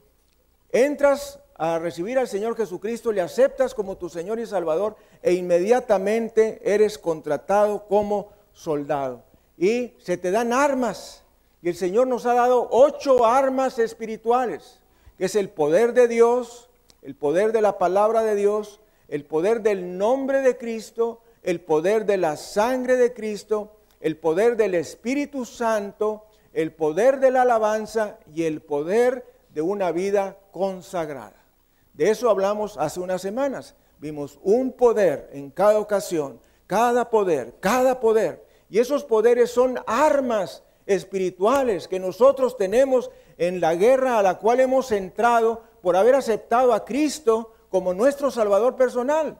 entras 0.70 1.38
a 1.56 1.78
recibir 1.78 2.18
al 2.18 2.28
Señor 2.28 2.56
Jesucristo, 2.56 3.12
le 3.12 3.20
aceptas 3.20 3.74
como 3.74 3.96
tu 3.96 4.08
Señor 4.08 4.40
y 4.40 4.46
Salvador 4.46 4.96
e 5.22 5.32
inmediatamente 5.34 6.60
eres 6.64 6.98
contratado 6.98 7.86
como 7.86 8.32
soldado. 8.52 9.22
Y 9.56 9.94
se 9.98 10.16
te 10.16 10.30
dan 10.30 10.52
armas 10.52 11.22
y 11.62 11.68
el 11.68 11.76
Señor 11.76 12.08
nos 12.08 12.26
ha 12.26 12.34
dado 12.34 12.68
ocho 12.72 13.24
armas 13.24 13.78
espirituales, 13.78 14.80
que 15.16 15.26
es 15.26 15.36
el 15.36 15.48
poder 15.48 15.92
de 15.92 16.08
Dios, 16.08 16.68
el 17.02 17.14
poder 17.14 17.52
de 17.52 17.62
la 17.62 17.78
palabra 17.78 18.24
de 18.24 18.34
Dios, 18.34 18.80
el 19.08 19.24
poder 19.24 19.62
del 19.62 19.96
nombre 19.96 20.40
de 20.40 20.56
Cristo, 20.58 21.20
el 21.44 21.60
poder 21.60 22.06
de 22.06 22.16
la 22.16 22.36
sangre 22.36 22.96
de 22.96 23.12
Cristo, 23.12 23.76
el 24.00 24.16
poder 24.16 24.56
del 24.56 24.74
Espíritu 24.74 25.44
Santo, 25.44 26.24
el 26.52 26.72
poder 26.72 27.20
de 27.20 27.30
la 27.30 27.42
alabanza 27.42 28.18
y 28.32 28.44
el 28.44 28.60
poder 28.60 29.24
de 29.50 29.62
una 29.62 29.92
vida 29.92 30.38
consagrada. 30.50 31.36
De 31.94 32.10
eso 32.10 32.30
hablamos 32.30 32.76
hace 32.78 33.00
unas 33.00 33.22
semanas. 33.22 33.74
Vimos 33.98 34.38
un 34.42 34.72
poder 34.72 35.30
en 35.32 35.50
cada 35.50 35.78
ocasión, 35.78 36.40
cada 36.66 37.10
poder, 37.10 37.54
cada 37.60 38.00
poder. 38.00 38.44
Y 38.68 38.78
esos 38.78 39.04
poderes 39.04 39.50
son 39.50 39.78
armas 39.86 40.62
espirituales 40.86 41.86
que 41.86 42.00
nosotros 42.00 42.56
tenemos 42.56 43.10
en 43.36 43.60
la 43.60 43.74
guerra 43.74 44.18
a 44.18 44.22
la 44.22 44.38
cual 44.38 44.60
hemos 44.60 44.90
entrado 44.92 45.62
por 45.82 45.96
haber 45.96 46.14
aceptado 46.14 46.72
a 46.72 46.84
Cristo 46.84 47.52
como 47.70 47.94
nuestro 47.94 48.30
Salvador 48.30 48.76
personal. 48.76 49.38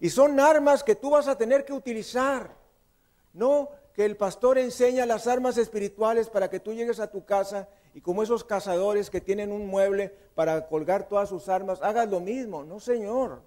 Y 0.00 0.10
son 0.10 0.38
armas 0.38 0.84
que 0.84 0.94
tú 0.94 1.10
vas 1.10 1.26
a 1.26 1.38
tener 1.38 1.64
que 1.64 1.72
utilizar. 1.72 2.54
No 3.32 3.70
que 3.96 4.04
el 4.04 4.18
pastor 4.18 4.58
enseña 4.58 5.06
las 5.06 5.26
armas 5.26 5.56
espirituales 5.56 6.28
para 6.28 6.50
que 6.50 6.60
tú 6.60 6.74
llegues 6.74 7.00
a 7.00 7.10
tu 7.10 7.24
casa 7.24 7.66
y 7.94 8.02
como 8.02 8.22
esos 8.22 8.44
cazadores 8.44 9.08
que 9.08 9.22
tienen 9.22 9.50
un 9.50 9.66
mueble 9.66 10.14
para 10.34 10.68
colgar 10.68 11.08
todas 11.08 11.30
sus 11.30 11.48
armas, 11.48 11.80
hagas 11.80 12.06
lo 12.10 12.20
mismo. 12.20 12.62
No, 12.62 12.78
Señor. 12.78 13.40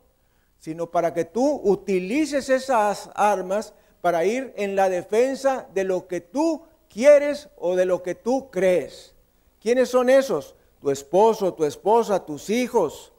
Sino 0.58 0.90
para 0.90 1.14
que 1.14 1.24
tú 1.24 1.62
utilices 1.64 2.50
esas 2.50 3.12
armas 3.14 3.76
para 4.02 4.26
ir 4.26 4.52
en 4.58 4.76
la 4.76 4.90
defensa 4.90 5.68
de 5.76 5.84
lo 5.84 6.08
que 6.08 6.20
tú 6.20 6.64
quieres 6.92 7.50
o 7.56 7.76
de 7.76 7.86
lo 7.86 8.02
que 8.02 8.16
tú 8.16 8.50
crees. 8.50 9.14
¿Quiénes 9.62 9.90
son 9.90 10.10
esos? 10.10 10.56
Tu 10.82 10.90
esposo, 10.90 11.54
tu 11.54 11.64
esposa, 11.64 12.26
tus 12.26 12.50
hijos, 12.50 13.14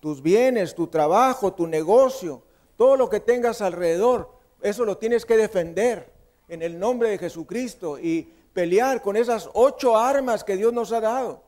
tus 0.00 0.22
bienes, 0.22 0.74
tu 0.74 0.86
trabajo, 0.86 1.52
tu 1.52 1.66
negocio, 1.66 2.40
todo 2.78 2.96
lo 2.96 3.10
que 3.10 3.20
tengas 3.20 3.60
alrededor. 3.60 4.30
Eso 4.62 4.86
lo 4.86 4.96
tienes 4.96 5.26
que 5.26 5.36
defender 5.36 6.19
en 6.50 6.62
el 6.62 6.78
nombre 6.78 7.08
de 7.08 7.18
Jesucristo 7.18 7.98
y 7.98 8.28
pelear 8.52 9.00
con 9.00 9.16
esas 9.16 9.48
ocho 9.54 9.96
armas 9.96 10.44
que 10.44 10.56
Dios 10.56 10.72
nos 10.72 10.92
ha 10.92 11.00
dado. 11.00 11.42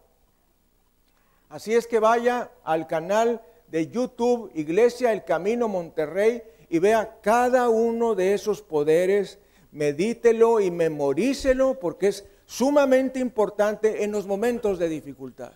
Así 1.50 1.74
es 1.74 1.86
que 1.86 1.98
vaya 1.98 2.50
al 2.64 2.86
canal 2.86 3.42
de 3.68 3.88
YouTube 3.88 4.50
Iglesia 4.54 5.12
El 5.12 5.24
Camino 5.24 5.68
Monterrey 5.68 6.42
y 6.70 6.78
vea 6.78 7.18
cada 7.20 7.68
uno 7.68 8.14
de 8.14 8.32
esos 8.32 8.62
poderes 8.62 9.38
medítelo 9.72 10.60
y 10.60 10.70
memorícelo 10.70 11.78
porque 11.80 12.08
es 12.08 12.24
sumamente 12.46 13.18
importante 13.18 14.04
en 14.04 14.12
los 14.12 14.26
momentos 14.26 14.78
de 14.78 14.88
dificultad. 14.88 15.52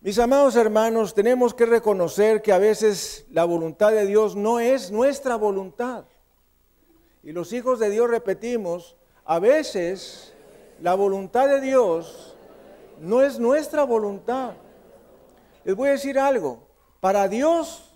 Mis 0.00 0.18
amados 0.18 0.54
hermanos, 0.54 1.14
tenemos 1.14 1.54
que 1.54 1.66
reconocer 1.66 2.42
que 2.42 2.52
a 2.52 2.58
veces 2.58 3.24
la 3.30 3.44
voluntad 3.44 3.90
de 3.90 4.06
Dios 4.06 4.36
no 4.36 4.60
es 4.60 4.90
nuestra 4.90 5.36
voluntad. 5.36 6.04
Y 7.24 7.32
los 7.32 7.54
hijos 7.54 7.78
de 7.78 7.88
Dios 7.88 8.10
repetimos, 8.10 8.96
a 9.24 9.38
veces 9.38 10.34
la 10.82 10.94
voluntad 10.94 11.48
de 11.48 11.62
Dios 11.62 12.36
no 13.00 13.22
es 13.22 13.38
nuestra 13.38 13.82
voluntad. 13.84 14.52
Les 15.64 15.74
voy 15.74 15.88
a 15.88 15.92
decir 15.92 16.18
algo, 16.18 16.68
para 17.00 17.26
Dios 17.28 17.90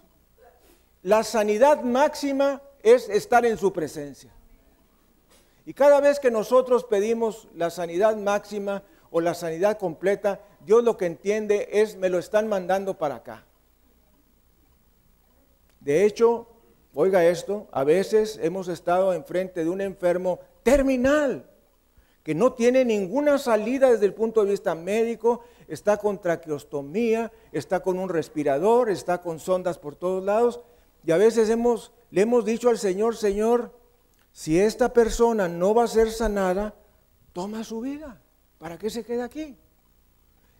la 1.03 1.23
sanidad 1.25 1.83
máxima 1.83 2.63
es 2.83 3.09
estar 3.11 3.45
en 3.45 3.59
su 3.59 3.71
presencia. 3.71 4.33
Y 5.67 5.75
cada 5.75 6.01
vez 6.01 6.19
que 6.19 6.31
nosotros 6.31 6.85
pedimos 6.85 7.49
la 7.55 7.69
sanidad 7.69 8.17
máxima 8.17 8.83
o 9.11 9.21
la 9.21 9.35
sanidad 9.35 9.79
completa, 9.79 10.41
Dios 10.65 10.83
lo 10.83 10.97
que 10.97 11.05
entiende 11.05 11.69
es 11.71 11.97
me 11.97 12.09
lo 12.09 12.19
están 12.19 12.49
mandando 12.49 12.97
para 12.97 13.17
acá. 13.17 13.45
De 15.81 16.07
hecho, 16.07 16.47
oiga 17.00 17.25
esto, 17.25 17.69
a 17.71 17.85
veces 17.85 18.40
hemos 18.43 18.67
estado 18.67 19.14
enfrente 19.14 19.62
de 19.62 19.71
un 19.71 19.81
enfermo 19.81 20.40
terminal 20.64 21.49
que 22.25 22.35
no 22.35 22.55
tiene 22.55 22.85
ninguna 22.85 23.38
salida 23.38 23.93
desde 23.93 24.07
el 24.07 24.14
punto 24.14 24.43
de 24.43 24.50
vista 24.50 24.75
médico, 24.75 25.43
está 25.69 25.99
con 25.99 26.21
traqueostomía, 26.21 27.31
está 27.52 27.85
con 27.85 28.00
un 28.00 28.09
respirador, 28.09 28.90
está 28.90 29.23
con 29.23 29.38
sondas 29.38 29.78
por 29.78 29.95
todos 29.95 30.25
lados. 30.25 30.59
Y 31.05 31.12
a 31.12 31.19
veces 31.19 31.49
hemos, 31.50 31.93
le 32.11 32.23
hemos 32.23 32.45
dicho 32.45 32.69
al 32.69 32.78
Señor, 32.78 33.17
Señor, 33.17 33.73
si 34.33 34.59
esta 34.59 34.93
persona 34.93 35.47
no 35.47 35.75
va 35.75 35.85
a 35.85 35.87
ser 35.87 36.11
sanada, 36.11 36.75
toma 37.33 37.62
su 37.62 37.81
vida. 37.81 38.21
¿Para 38.59 38.76
qué 38.76 38.90
se 38.90 39.05
queda 39.05 39.23
aquí? 39.23 39.57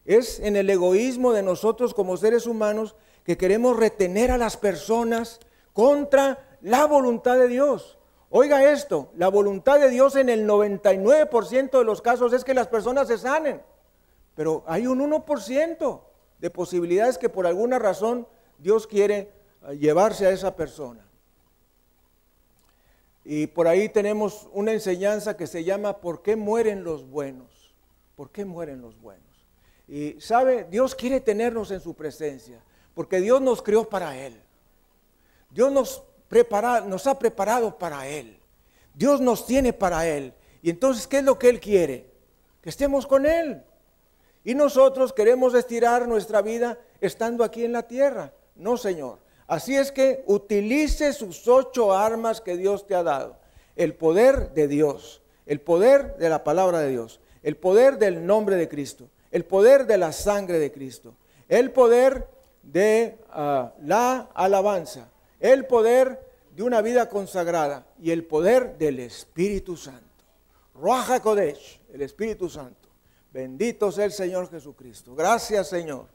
Es 0.05 0.39
en 0.39 0.55
el 0.55 0.71
egoísmo 0.71 1.33
de 1.33 1.43
nosotros 1.43 1.95
como 1.95 2.17
seres 2.17 2.47
humanos 2.47 2.95
que 3.25 3.37
queremos 3.37 3.77
retener 3.77 4.31
a 4.31 4.39
las 4.39 4.57
personas 4.57 5.41
contra 5.79 6.59
la 6.63 6.87
voluntad 6.87 7.39
de 7.39 7.47
Dios. 7.47 7.99
Oiga 8.31 8.69
esto, 8.73 9.13
la 9.15 9.29
voluntad 9.29 9.79
de 9.79 9.89
Dios 9.91 10.17
en 10.17 10.29
el 10.29 10.45
99% 10.45 11.79
de 11.79 11.85
los 11.85 12.03
casos 12.03 12.33
es 12.33 12.43
que 12.43 12.53
las 12.53 12.67
personas 12.67 13.07
se 13.07 13.17
sanen, 13.17 13.63
pero 14.35 14.65
hay 14.67 14.89
un 14.89 14.99
1% 14.99 16.01
de 16.41 16.51
posibilidades 16.51 17.17
que 17.17 17.29
por 17.29 17.47
alguna 17.47 17.79
razón 17.79 18.27
Dios 18.59 18.89
quiere 18.89 19.31
eh, 19.69 19.79
llevarse 19.79 20.27
a 20.27 20.31
esa 20.31 20.57
persona. 20.57 21.09
Y 23.25 23.47
por 23.47 23.69
ahí 23.69 23.89
tenemos 23.89 24.49
una 24.53 24.73
enseñanza 24.73 25.37
que 25.37 25.47
se 25.47 25.63
llama 25.63 25.99
¿por 25.99 26.23
qué 26.23 26.35
mueren 26.35 26.83
los 26.83 27.09
buenos? 27.09 27.73
¿Por 28.17 28.33
qué 28.33 28.45
mueren 28.45 28.83
los 28.83 29.01
buenos? 29.01 29.47
Y 29.87 30.21
sabe, 30.21 30.67
Dios 30.69 30.97
quiere 30.97 31.21
tenernos 31.21 31.71
en 31.71 31.79
su 31.79 31.95
presencia, 31.95 32.61
porque 32.95 33.21
Dios 33.21 33.41
nos 33.41 33.63
creó 33.63 33.89
para 33.89 34.17
Él. 34.17 34.43
Dios 35.51 35.73
nos 35.73 36.03
nos 36.87 37.07
ha 37.07 37.19
preparado 37.19 37.79
para 37.79 38.07
Él. 38.07 38.39
Dios 38.95 39.21
nos 39.21 39.47
tiene 39.47 39.73
para 39.73 40.07
Él. 40.07 40.35
Y 40.63 40.71
entonces, 40.71 41.07
¿qué 41.07 41.19
es 41.19 41.25
lo 41.25 41.39
que 41.39 41.49
Él 41.49 41.61
quiere? 41.61 42.11
Que 42.61 42.71
estemos 42.71 43.07
con 43.07 43.25
Él. 43.25 43.63
Y 44.45 44.55
nosotros 44.55 45.13
queremos 45.13 45.55
estirar 45.55 46.07
nuestra 46.07 46.43
vida 46.43 46.79
estando 47.01 47.45
aquí 47.45 47.65
en 47.65 47.73
la 47.73 47.85
tierra. 47.85 48.33
No, 48.57 48.77
Señor. 48.77 49.19
Así 49.47 49.77
es 49.77 49.93
que 49.93 50.25
utilice 50.27 51.13
sus 51.13 51.49
ocho 51.49 51.93
armas 51.95 52.41
que 52.41 52.57
Dios 52.57 52.87
te 52.87 52.95
ha 52.95 53.03
dado. 53.03 53.37
El 53.77 53.95
poder 53.95 54.53
de 54.53 54.69
Dios, 54.69 55.23
el 55.47 55.61
poder 55.61 56.17
de 56.19 56.29
la 56.29 56.45
palabra 56.45 56.81
de 56.81 56.91
Dios, 56.91 57.21
el 57.43 57.57
poder 57.57 57.99
del 57.99 58.27
nombre 58.27 58.57
de 58.57 58.69
Cristo, 58.69 59.09
el 59.31 59.45
poder 59.45 59.87
de 59.87 59.97
la 59.97 60.13
sangre 60.13 60.59
de 60.59 60.73
Cristo, 60.73 61.15
el 61.49 61.71
poder 61.71 62.29
de 62.63 63.17
ah, 63.31 63.73
la 63.81 64.29
alabanza, 64.35 65.09
el 65.41 65.67
poder 65.67 66.27
de 66.55 66.63
una 66.63 66.83
vida 66.83 67.09
consagrada 67.09 67.87
y 68.01 68.11
el 68.11 68.25
poder 68.25 68.77
del 68.79 68.99
Espíritu 69.01 69.77
Santo. 69.77 70.03
Ruaja 70.75 71.21
Kodesh, 71.21 71.81
el 71.93 72.03
Espíritu 72.03 72.49
Santo. 72.49 72.89
Bendito 73.33 73.93
sea 73.93 74.07
el 74.07 74.13
Señor 74.13 74.51
Jesucristo. 74.51 75.15
Gracias, 75.15 75.69
Señor. 75.69 76.07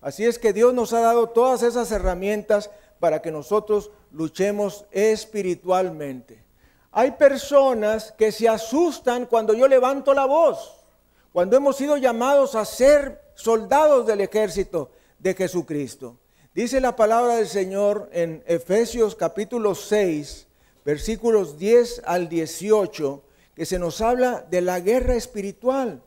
Así 0.00 0.24
es 0.24 0.38
que 0.38 0.52
Dios 0.52 0.74
nos 0.74 0.92
ha 0.92 1.00
dado 1.00 1.28
todas 1.28 1.62
esas 1.62 1.90
herramientas 1.92 2.70
para 2.98 3.22
que 3.22 3.30
nosotros 3.30 3.90
luchemos 4.12 4.84
espiritualmente. 4.90 6.42
Hay 6.92 7.12
personas 7.12 8.12
que 8.12 8.32
se 8.32 8.48
asustan 8.48 9.26
cuando 9.26 9.54
yo 9.54 9.68
levanto 9.68 10.12
la 10.12 10.26
voz, 10.26 10.84
cuando 11.32 11.56
hemos 11.56 11.76
sido 11.76 11.96
llamados 11.96 12.54
a 12.54 12.64
ser 12.64 13.20
soldados 13.34 14.06
del 14.06 14.20
ejército 14.22 14.90
de 15.18 15.34
Jesucristo. 15.34 16.18
Dice 16.52 16.80
la 16.80 16.96
palabra 16.96 17.36
del 17.36 17.46
Señor 17.46 18.10
en 18.12 18.42
Efesios 18.44 19.14
capítulo 19.14 19.76
6, 19.76 20.48
versículos 20.84 21.58
10 21.58 22.02
al 22.04 22.28
18, 22.28 23.22
que 23.54 23.64
se 23.64 23.78
nos 23.78 24.00
habla 24.00 24.44
de 24.50 24.60
la 24.60 24.80
guerra 24.80 25.14
espiritual. 25.14 26.02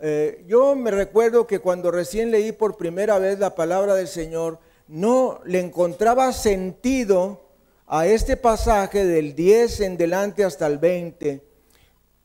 Eh, 0.00 0.44
yo 0.46 0.76
me 0.76 0.92
recuerdo 0.92 1.48
que 1.48 1.58
cuando 1.58 1.90
recién 1.90 2.30
leí 2.30 2.52
por 2.52 2.76
primera 2.76 3.18
vez 3.18 3.40
la 3.40 3.56
palabra 3.56 3.96
del 3.96 4.06
Señor, 4.06 4.60
no 4.86 5.40
le 5.44 5.58
encontraba 5.58 6.32
sentido 6.32 7.42
a 7.88 8.06
este 8.06 8.36
pasaje 8.36 9.04
del 9.04 9.34
10 9.34 9.80
en 9.80 9.96
delante 9.96 10.44
hasta 10.44 10.68
el 10.68 10.78
20. 10.78 11.42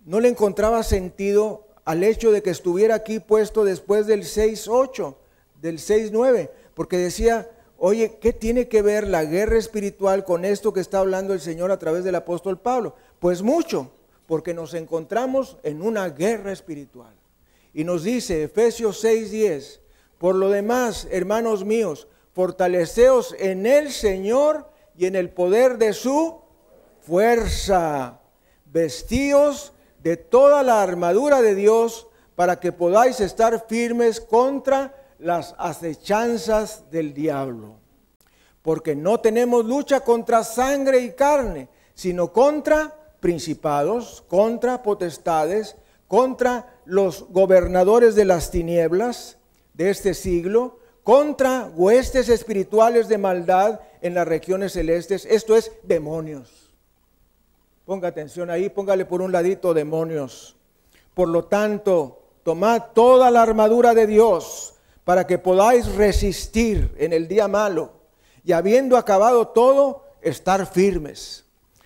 No 0.06 0.20
le 0.20 0.30
encontraba 0.30 0.84
sentido 0.84 1.66
al 1.86 2.04
hecho 2.04 2.32
de 2.32 2.44
que 2.44 2.52
estuviera 2.52 2.94
aquí 2.94 3.20
puesto 3.20 3.64
después 3.64 4.06
del 4.06 4.26
6.8, 4.26 5.16
del 5.60 5.80
6.9 5.80 6.52
porque 6.82 6.98
decía, 6.98 7.48
oye, 7.78 8.18
¿qué 8.20 8.34
tiene 8.34 8.68
que 8.68 8.82
ver 8.82 9.08
la 9.08 9.24
guerra 9.24 9.60
espiritual 9.60 10.26
con 10.26 10.46
esto 10.46 10.74
que 10.74 10.80
está 10.80 10.98
hablando 10.98 11.32
el 11.32 11.40
Señor 11.40 11.70
a 11.72 11.78
través 11.78 12.04
del 12.04 12.16
apóstol 12.16 12.58
Pablo? 12.58 12.96
Pues 13.20 13.44
mucho, 13.44 13.92
porque 14.26 14.56
nos 14.56 14.74
encontramos 14.74 15.58
en 15.62 15.84
una 15.84 16.10
guerra 16.10 16.52
espiritual. 16.52 17.14
Y 17.72 17.84
nos 17.84 18.02
dice 18.02 18.42
Efesios 18.42 19.04
6:10, 19.04 19.80
por 20.18 20.34
lo 20.34 20.50
demás, 20.50 21.08
hermanos 21.12 21.64
míos, 21.64 22.08
fortaleceos 22.34 23.36
en 23.38 23.68
el 23.68 23.92
Señor 23.92 24.68
y 24.98 25.06
en 25.06 25.16
el 25.16 25.30
poder 25.30 25.78
de 25.78 25.94
su 25.94 26.42
fuerza. 27.02 28.22
Vestíos 28.66 29.72
de 30.02 30.18
toda 30.18 30.64
la 30.64 30.82
armadura 30.82 31.44
de 31.44 31.54
Dios 31.54 32.08
para 32.34 32.60
que 32.60 32.72
podáis 32.72 33.20
estar 33.20 33.68
firmes 33.68 34.20
contra 34.20 34.96
las 35.22 35.56
acechanzas 35.58 36.90
del 36.92 37.14
diablo. 37.14 37.76
Porque 38.62 38.96
no 38.96 39.20
tenemos 39.20 39.66
lucha 39.66 40.02
contra 40.02 40.44
sangre 40.44 41.00
y 41.00 41.12
carne, 41.12 41.70
sino 41.94 42.32
contra 42.32 42.96
principados, 43.20 44.24
contra 44.28 44.84
potestades, 44.84 45.76
contra 46.08 46.80
los 46.86 47.30
gobernadores 47.30 48.16
de 48.16 48.26
las 48.26 48.52
tinieblas 48.52 49.38
de 49.74 49.90
este 49.90 50.14
siglo, 50.14 50.80
contra 51.04 51.72
huestes 51.74 52.30
espirituales 52.30 53.08
de 53.08 53.18
maldad 53.18 53.80
en 54.02 54.14
las 54.14 54.28
regiones 54.28 54.74
celestes, 54.74 55.26
esto 55.26 55.56
es 55.56 55.72
demonios. 55.84 56.74
Ponga 57.86 58.10
atención 58.10 58.50
ahí, 58.50 58.70
póngale 58.70 59.06
por 59.06 59.22
un 59.22 59.32
ladito 59.32 59.74
demonios. 59.74 60.56
Por 61.14 61.28
lo 61.30 61.46
tanto, 61.46 62.22
tomad 62.44 62.92
toda 62.94 63.32
la 63.32 63.42
armadura 63.42 63.94
de 63.94 64.08
Dios 64.08 64.71
para 65.04 65.26
que 65.26 65.38
podáis 65.38 65.88
resistir 65.96 66.94
en 66.98 67.14
el 67.14 67.28
día 67.28 67.48
malo 67.48 67.94
y 68.44 68.54
habiendo 68.54 68.98
acabado 68.98 69.48
todo, 69.50 70.06
estar 70.22 70.66
firmes. 70.66 71.46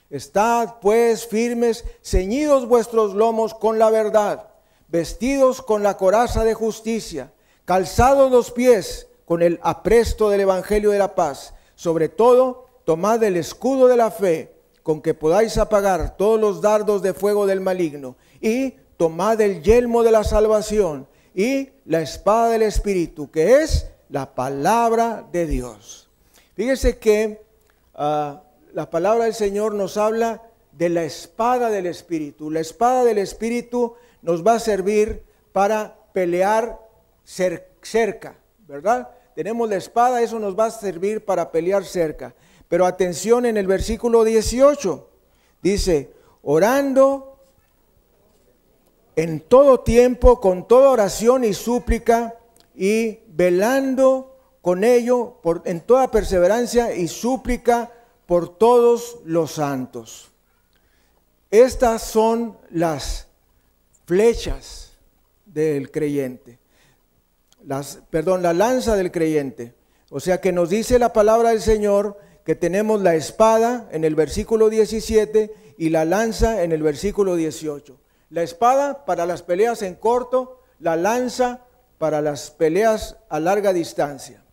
Estad 0.09 0.75
pues 0.81 1.25
firmes, 1.25 1.83
ceñidos 2.03 2.67
vuestros 2.67 3.13
lomos 3.13 3.53
con 3.53 3.79
la 3.79 3.89
verdad, 3.89 4.49
vestidos 4.87 5.61
con 5.61 5.83
la 5.83 5.97
coraza 5.97 6.43
de 6.43 6.53
justicia, 6.53 7.31
calzados 7.65 8.31
los 8.31 8.51
pies 8.51 9.07
con 9.25 9.41
el 9.41 9.59
apresto 9.63 10.29
del 10.29 10.41
Evangelio 10.41 10.91
de 10.91 10.99
la 10.99 11.15
paz. 11.15 11.53
Sobre 11.75 12.07
todo, 12.07 12.67
tomad 12.85 13.23
el 13.23 13.35
escudo 13.35 13.87
de 13.87 13.97
la 13.97 14.11
fe, 14.11 14.55
con 14.83 15.01
que 15.01 15.15
podáis 15.15 15.57
apagar 15.57 16.15
todos 16.15 16.39
los 16.39 16.61
dardos 16.61 17.01
de 17.01 17.13
fuego 17.13 17.47
del 17.47 17.59
maligno, 17.59 18.15
y 18.39 18.71
tomad 18.97 19.41
el 19.41 19.63
yelmo 19.63 20.03
de 20.03 20.11
la 20.11 20.23
salvación 20.23 21.07
y 21.35 21.69
la 21.83 22.01
espada 22.01 22.49
del 22.49 22.61
Espíritu, 22.61 23.29
que 23.29 23.61
es 23.61 23.91
la 24.09 24.33
palabra 24.33 25.27
de 25.31 25.45
Dios. 25.45 26.09
Fíjese 26.55 26.97
que 26.97 27.41
ah, 27.93 28.41
la 28.73 28.89
palabra 28.89 29.25
del 29.25 29.33
Señor 29.33 29.73
nos 29.73 29.97
habla 29.97 30.41
de 30.71 30.87
la 30.87 31.03
espada 31.03 31.69
del 31.69 31.87
Espíritu. 31.87 32.49
La 32.49 32.61
espada 32.61 33.03
del 33.03 33.17
Espíritu 33.17 33.95
nos 34.21 34.47
va 34.47 34.53
a 34.53 34.59
servir 34.59 35.23
para 35.51 35.97
pelear 36.13 36.79
cerca, 37.23 38.37
¿verdad? 38.67 39.09
Tenemos 39.35 39.69
la 39.69 39.75
espada, 39.75 40.21
eso 40.21 40.39
nos 40.39 40.57
va 40.57 40.65
a 40.65 40.71
servir 40.71 41.25
para 41.25 41.51
pelear 41.51 41.83
cerca. 41.83 42.33
Pero 42.69 42.85
atención 42.85 43.45
en 43.45 43.57
el 43.57 43.67
versículo 43.67 44.23
18, 44.23 45.09
dice, 45.61 46.13
orando 46.41 47.34
en 49.15 49.39
todo 49.39 49.79
tiempo, 49.79 50.39
con 50.39 50.67
toda 50.67 50.89
oración 50.89 51.43
y 51.43 51.53
súplica, 51.53 52.35
y 52.75 53.19
velando 53.27 54.37
con 54.61 54.83
ello 54.83 55.39
por, 55.41 55.61
en 55.65 55.81
toda 55.81 56.11
perseverancia 56.11 56.95
y 56.95 57.07
súplica 57.07 57.91
por 58.25 58.57
todos 58.57 59.19
los 59.23 59.51
santos. 59.53 60.31
Estas 61.51 62.01
son 62.01 62.57
las 62.69 63.27
flechas 64.05 64.93
del 65.45 65.91
creyente. 65.91 66.59
Las, 67.63 67.99
perdón, 68.09 68.41
la 68.41 68.53
lanza 68.53 68.95
del 68.95 69.11
creyente. 69.11 69.73
O 70.09 70.19
sea 70.19 70.41
que 70.41 70.51
nos 70.51 70.69
dice 70.69 70.99
la 70.99 71.13
palabra 71.13 71.49
del 71.49 71.61
Señor 71.61 72.17
que 72.43 72.55
tenemos 72.55 73.01
la 73.01 73.15
espada 73.15 73.87
en 73.91 74.03
el 74.03 74.15
versículo 74.15 74.69
17 74.69 75.53
y 75.77 75.89
la 75.89 76.05
lanza 76.05 76.63
en 76.63 76.71
el 76.71 76.83
versículo 76.83 77.35
18. 77.35 77.97
La 78.29 78.41
espada 78.41 79.05
para 79.05 79.25
las 79.25 79.43
peleas 79.43 79.81
en 79.81 79.95
corto, 79.95 80.59
la 80.79 80.95
lanza 80.95 81.61
para 81.97 82.21
las 82.21 82.51
peleas 82.51 83.17
a 83.29 83.39
larga 83.39 83.73
distancia. 83.73 84.43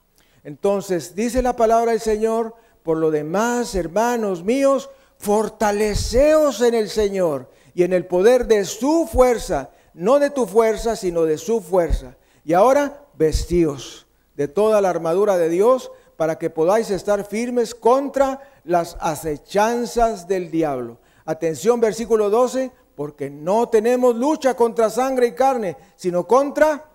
Entonces, 0.45 1.15
dice 1.15 1.43
la 1.43 1.57
palabra 1.57 1.93
del 1.93 2.01
Señor, 2.01 2.55
por 2.83 2.99
lo 2.99 3.11
demás, 3.11 3.75
hermanos 3.75 4.43
míos, 4.45 4.91
fortaleceos 5.19 6.61
en 6.63 6.75
el 6.75 6.89
Señor 6.89 7.49
y 7.75 7.85
en 7.85 7.93
el 7.93 8.07
poder 8.07 8.47
de 8.47 8.65
su 8.65 9.09
fuerza, 9.11 9.71
no 9.95 10.19
de 10.19 10.31
tu 10.31 10.47
fuerza, 10.47 10.97
sino 10.97 11.23
de 11.23 11.39
su 11.39 11.61
fuerza. 11.61 12.17
Y 12.45 12.55
ahora, 12.55 13.07
vestíos 13.15 14.07
de 14.37 14.49
toda 14.49 14.81
la 14.81 14.91
armadura 14.91 15.39
de 15.39 15.49
Dios 15.49 15.93
para 16.17 16.39
que 16.39 16.51
podáis 16.51 16.91
estar 16.91 17.25
firmes 17.25 17.75
contra 17.75 18.41
las 18.65 18.97
acechanzas 19.01 20.27
del 20.27 20.51
diablo. 20.51 20.99
Atención, 21.25 21.81
versículo 21.81 22.31
12, 22.31 22.73
porque 22.95 23.31
no 23.31 23.69
tenemos 23.69 24.15
lucha 24.15 24.55
contra 24.55 24.91
sangre 24.91 25.29
y 25.29 25.35
carne, 25.35 25.77
sino 25.97 26.27
contra 26.27 26.91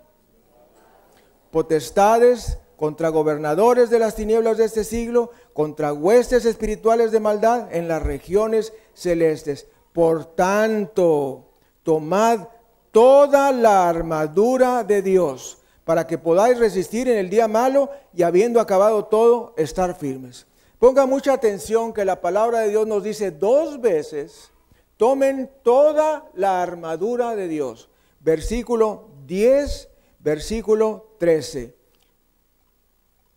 potestades, 1.51 2.59
contra 2.75 3.09
gobernadores 3.09 3.89
de 3.89 3.99
las 3.99 4.15
tinieblas 4.15 4.57
de 4.57 4.65
este 4.65 4.83
siglo, 4.83 5.31
contra 5.53 5.93
huestes 5.93 6.45
espirituales 6.45 7.11
de 7.11 7.19
maldad 7.19 7.73
en 7.73 7.87
las 7.87 8.03
regiones 8.03 8.73
celestes. 8.93 9.67
Por 9.93 10.25
tanto, 10.25 11.49
tomad 11.81 12.47
toda 12.91 13.51
la 13.51 13.89
armadura 13.89 14.83
de 14.83 15.01
Dios 15.01 15.57
para 15.83 16.05
que 16.05 16.17
podáis 16.17 16.59
resistir 16.59 17.07
en 17.07 17.17
el 17.17 17.29
día 17.29 17.47
malo 17.47 17.89
y 18.13 18.23
habiendo 18.23 18.59
acabado 18.59 19.05
todo, 19.05 19.53
estar 19.57 19.95
firmes. 19.95 20.45
Ponga 20.79 21.05
mucha 21.05 21.33
atención 21.33 21.93
que 21.93 22.05
la 22.05 22.21
palabra 22.21 22.59
de 22.59 22.69
Dios 22.69 22.85
nos 22.85 23.03
dice 23.03 23.31
dos 23.31 23.79
veces, 23.79 24.51
tomen 24.97 25.49
toda 25.63 26.29
la 26.33 26.61
armadura 26.61 27.35
de 27.35 27.47
Dios. 27.47 27.89
Versículo 28.19 29.09
10, 29.25 29.89
versículo 30.19 31.15
13. 31.19 31.75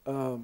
Ah, 0.07 0.38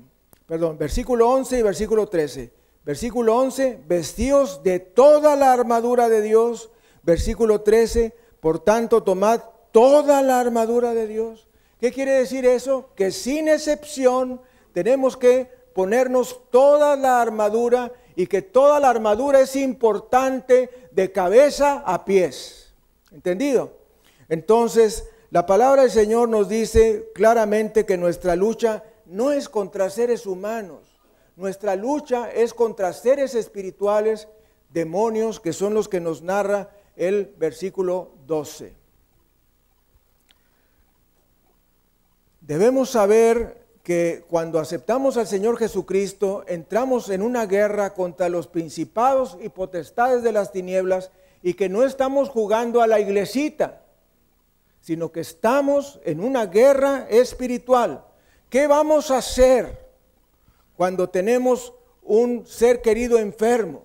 perdón, 0.46 0.78
versículo 0.78 1.28
11 1.30 1.58
y 1.58 1.62
versículo 1.62 2.06
13. 2.06 2.52
Versículo 2.84 3.36
11, 3.36 3.82
vestíos 3.88 4.62
de 4.62 4.78
toda 4.78 5.34
la 5.34 5.52
armadura 5.52 6.08
de 6.08 6.22
Dios. 6.22 6.70
Versículo 7.02 7.62
13, 7.62 8.14
por 8.40 8.60
tanto, 8.60 9.02
tomad 9.02 9.40
toda 9.72 10.22
la 10.22 10.38
armadura 10.38 10.94
de 10.94 11.08
Dios. 11.08 11.48
¿Qué 11.80 11.92
quiere 11.92 12.12
decir 12.12 12.46
eso? 12.46 12.90
Que 12.94 13.10
sin 13.10 13.48
excepción 13.48 14.40
tenemos 14.72 15.16
que 15.16 15.50
ponernos 15.74 16.40
toda 16.50 16.96
la 16.96 17.20
armadura 17.20 17.92
y 18.16 18.26
que 18.26 18.40
toda 18.40 18.80
la 18.80 18.88
armadura 18.88 19.40
es 19.40 19.54
importante 19.54 20.88
de 20.90 21.12
cabeza 21.12 21.82
a 21.86 22.04
pies. 22.04 22.72
¿Entendido? 23.12 23.72
Entonces, 24.28 25.08
la 25.30 25.44
palabra 25.44 25.82
del 25.82 25.90
Señor 25.90 26.28
nos 26.28 26.48
dice 26.48 27.10
claramente 27.14 27.84
que 27.84 27.98
nuestra 27.98 28.34
lucha 28.34 28.82
no 29.04 29.32
es 29.32 29.48
contra 29.48 29.90
seres 29.90 30.26
humanos, 30.26 31.00
nuestra 31.36 31.76
lucha 31.76 32.30
es 32.32 32.54
contra 32.54 32.94
seres 32.94 33.34
espirituales, 33.34 34.26
demonios, 34.70 35.38
que 35.38 35.52
son 35.52 35.74
los 35.74 35.88
que 35.88 36.00
nos 36.00 36.22
narra 36.22 36.70
el 36.96 37.34
versículo 37.36 38.12
12. 38.26 38.74
Debemos 42.40 42.90
saber 42.90 43.65
que 43.86 44.24
cuando 44.28 44.58
aceptamos 44.58 45.16
al 45.16 45.28
Señor 45.28 45.58
Jesucristo, 45.58 46.42
entramos 46.48 47.08
en 47.08 47.22
una 47.22 47.46
guerra 47.46 47.94
contra 47.94 48.28
los 48.28 48.48
principados 48.48 49.38
y 49.40 49.48
potestades 49.48 50.24
de 50.24 50.32
las 50.32 50.50
tinieblas 50.50 51.12
y 51.40 51.54
que 51.54 51.68
no 51.68 51.84
estamos 51.84 52.28
jugando 52.28 52.82
a 52.82 52.88
la 52.88 52.98
iglesita, 52.98 53.84
sino 54.80 55.12
que 55.12 55.20
estamos 55.20 56.00
en 56.02 56.18
una 56.18 56.46
guerra 56.46 57.06
espiritual. 57.08 58.04
¿Qué 58.50 58.66
vamos 58.66 59.12
a 59.12 59.18
hacer 59.18 59.86
cuando 60.76 61.08
tenemos 61.08 61.72
un 62.02 62.44
ser 62.44 62.82
querido 62.82 63.20
enfermo? 63.20 63.84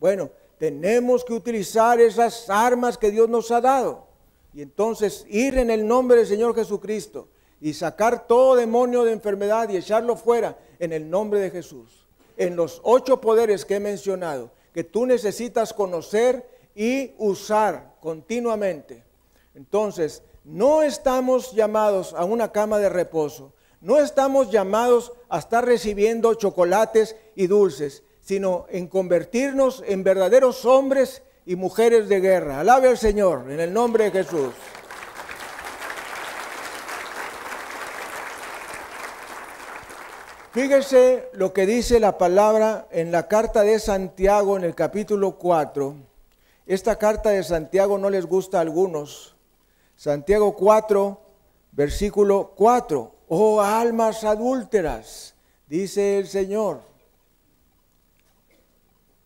Bueno, 0.00 0.30
tenemos 0.56 1.22
que 1.22 1.34
utilizar 1.34 2.00
esas 2.00 2.48
armas 2.48 2.96
que 2.96 3.10
Dios 3.10 3.28
nos 3.28 3.50
ha 3.50 3.60
dado 3.60 4.06
y 4.54 4.62
entonces 4.62 5.26
ir 5.28 5.58
en 5.58 5.70
el 5.70 5.86
nombre 5.86 6.16
del 6.16 6.26
Señor 6.26 6.54
Jesucristo 6.54 7.28
y 7.64 7.72
sacar 7.72 8.26
todo 8.26 8.56
demonio 8.56 9.04
de 9.04 9.12
enfermedad 9.12 9.70
y 9.70 9.78
echarlo 9.78 10.16
fuera 10.16 10.58
en 10.78 10.92
el 10.92 11.08
nombre 11.08 11.40
de 11.40 11.50
Jesús. 11.50 12.06
En 12.36 12.56
los 12.56 12.82
ocho 12.84 13.22
poderes 13.22 13.64
que 13.64 13.76
he 13.76 13.80
mencionado, 13.80 14.50
que 14.74 14.84
tú 14.84 15.06
necesitas 15.06 15.72
conocer 15.72 16.46
y 16.74 17.12
usar 17.16 17.94
continuamente. 18.02 19.02
Entonces, 19.54 20.22
no 20.44 20.82
estamos 20.82 21.52
llamados 21.52 22.12
a 22.12 22.26
una 22.26 22.52
cama 22.52 22.78
de 22.78 22.90
reposo, 22.90 23.54
no 23.80 23.98
estamos 23.98 24.50
llamados 24.50 25.14
a 25.30 25.38
estar 25.38 25.64
recibiendo 25.64 26.34
chocolates 26.34 27.16
y 27.34 27.46
dulces, 27.46 28.02
sino 28.20 28.66
en 28.68 28.88
convertirnos 28.88 29.82
en 29.86 30.04
verdaderos 30.04 30.66
hombres 30.66 31.22
y 31.46 31.56
mujeres 31.56 32.10
de 32.10 32.20
guerra. 32.20 32.60
Alabe 32.60 32.88
al 32.88 32.98
Señor 32.98 33.50
en 33.50 33.60
el 33.60 33.72
nombre 33.72 34.10
de 34.10 34.22
Jesús. 34.22 34.52
Fíjese 40.54 41.30
lo 41.32 41.52
que 41.52 41.66
dice 41.66 41.98
la 41.98 42.16
palabra 42.16 42.86
en 42.92 43.10
la 43.10 43.26
carta 43.26 43.62
de 43.62 43.80
Santiago 43.80 44.56
en 44.56 44.62
el 44.62 44.76
capítulo 44.76 45.32
4. 45.36 45.96
Esta 46.64 46.96
carta 46.96 47.30
de 47.30 47.42
Santiago 47.42 47.98
no 47.98 48.08
les 48.08 48.24
gusta 48.24 48.58
a 48.58 48.60
algunos. 48.60 49.34
Santiago 49.96 50.54
4, 50.54 51.20
versículo 51.72 52.52
4. 52.54 53.14
Oh 53.26 53.62
almas 53.62 54.22
adúlteras, 54.22 55.34
dice 55.66 56.18
el 56.18 56.28
Señor. 56.28 56.82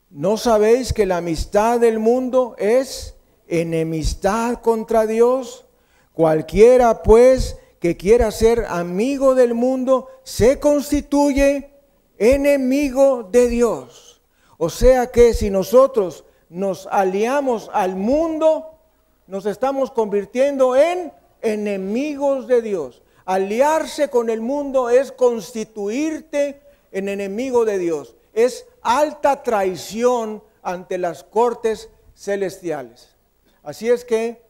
¿No 0.09 0.38
sabéis 0.38 0.95
que 0.95 1.05
la 1.05 1.19
amistad 1.19 1.79
del 1.79 1.99
mundo 1.99 2.55
es 2.57 3.17
enemistad 3.49 4.62
contra 4.62 5.05
Dios? 5.05 5.67
Cualquiera 6.14 7.03
pues 7.03 7.59
que 7.81 7.97
quiera 7.97 8.31
ser 8.31 8.67
amigo 8.69 9.35
del 9.35 9.55
mundo 9.55 10.09
se 10.25 10.59
constituye 10.59 11.71
enemigo 12.19 13.23
de 13.23 13.49
Dios. 13.49 14.21
O 14.57 14.69
sea 14.69 15.11
que 15.12 15.35
si 15.35 15.51
nosotros 15.51 16.25
nos 16.49 16.88
aliamos 16.91 17.71
al 17.73 17.95
mundo, 17.97 18.79
nos 19.27 19.47
estamos 19.47 19.91
convirtiendo 19.91 20.75
en 20.75 21.12
enemigos 21.43 22.49
de 22.49 22.62
Dios. 22.62 23.03
Aliarse 23.25 24.09
con 24.09 24.31
el 24.31 24.41
mundo 24.41 24.91
es 24.91 25.12
constituirte 25.12 26.62
en 26.91 27.09
enemigo 27.09 27.64
de 27.64 27.79
Dios. 27.79 28.17
Es 28.33 28.67
alta 28.83 29.43
traición 29.43 30.43
ante 30.62 30.99
las 30.99 31.23
cortes 31.25 31.91
celestiales. 32.14 33.14
Así 33.62 33.88
es 33.88 34.05
que 34.05 34.48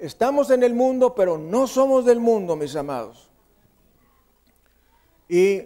Estamos 0.00 0.48
en 0.50 0.62
el 0.62 0.72
mundo, 0.72 1.14
pero 1.14 1.36
no 1.36 1.66
somos 1.66 2.06
del 2.06 2.20
mundo, 2.20 2.56
mis 2.56 2.74
amados. 2.74 3.28
Y 5.28 5.64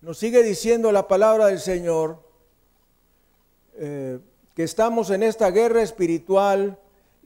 nos 0.00 0.16
sigue 0.16 0.42
diciendo 0.42 0.90
la 0.90 1.06
palabra 1.06 1.48
del 1.48 1.60
Señor 1.60 2.18
eh, 3.76 4.18
que 4.54 4.62
estamos 4.62 5.10
en 5.10 5.22
esta 5.22 5.50
guerra 5.50 5.82
espiritual 5.82 6.78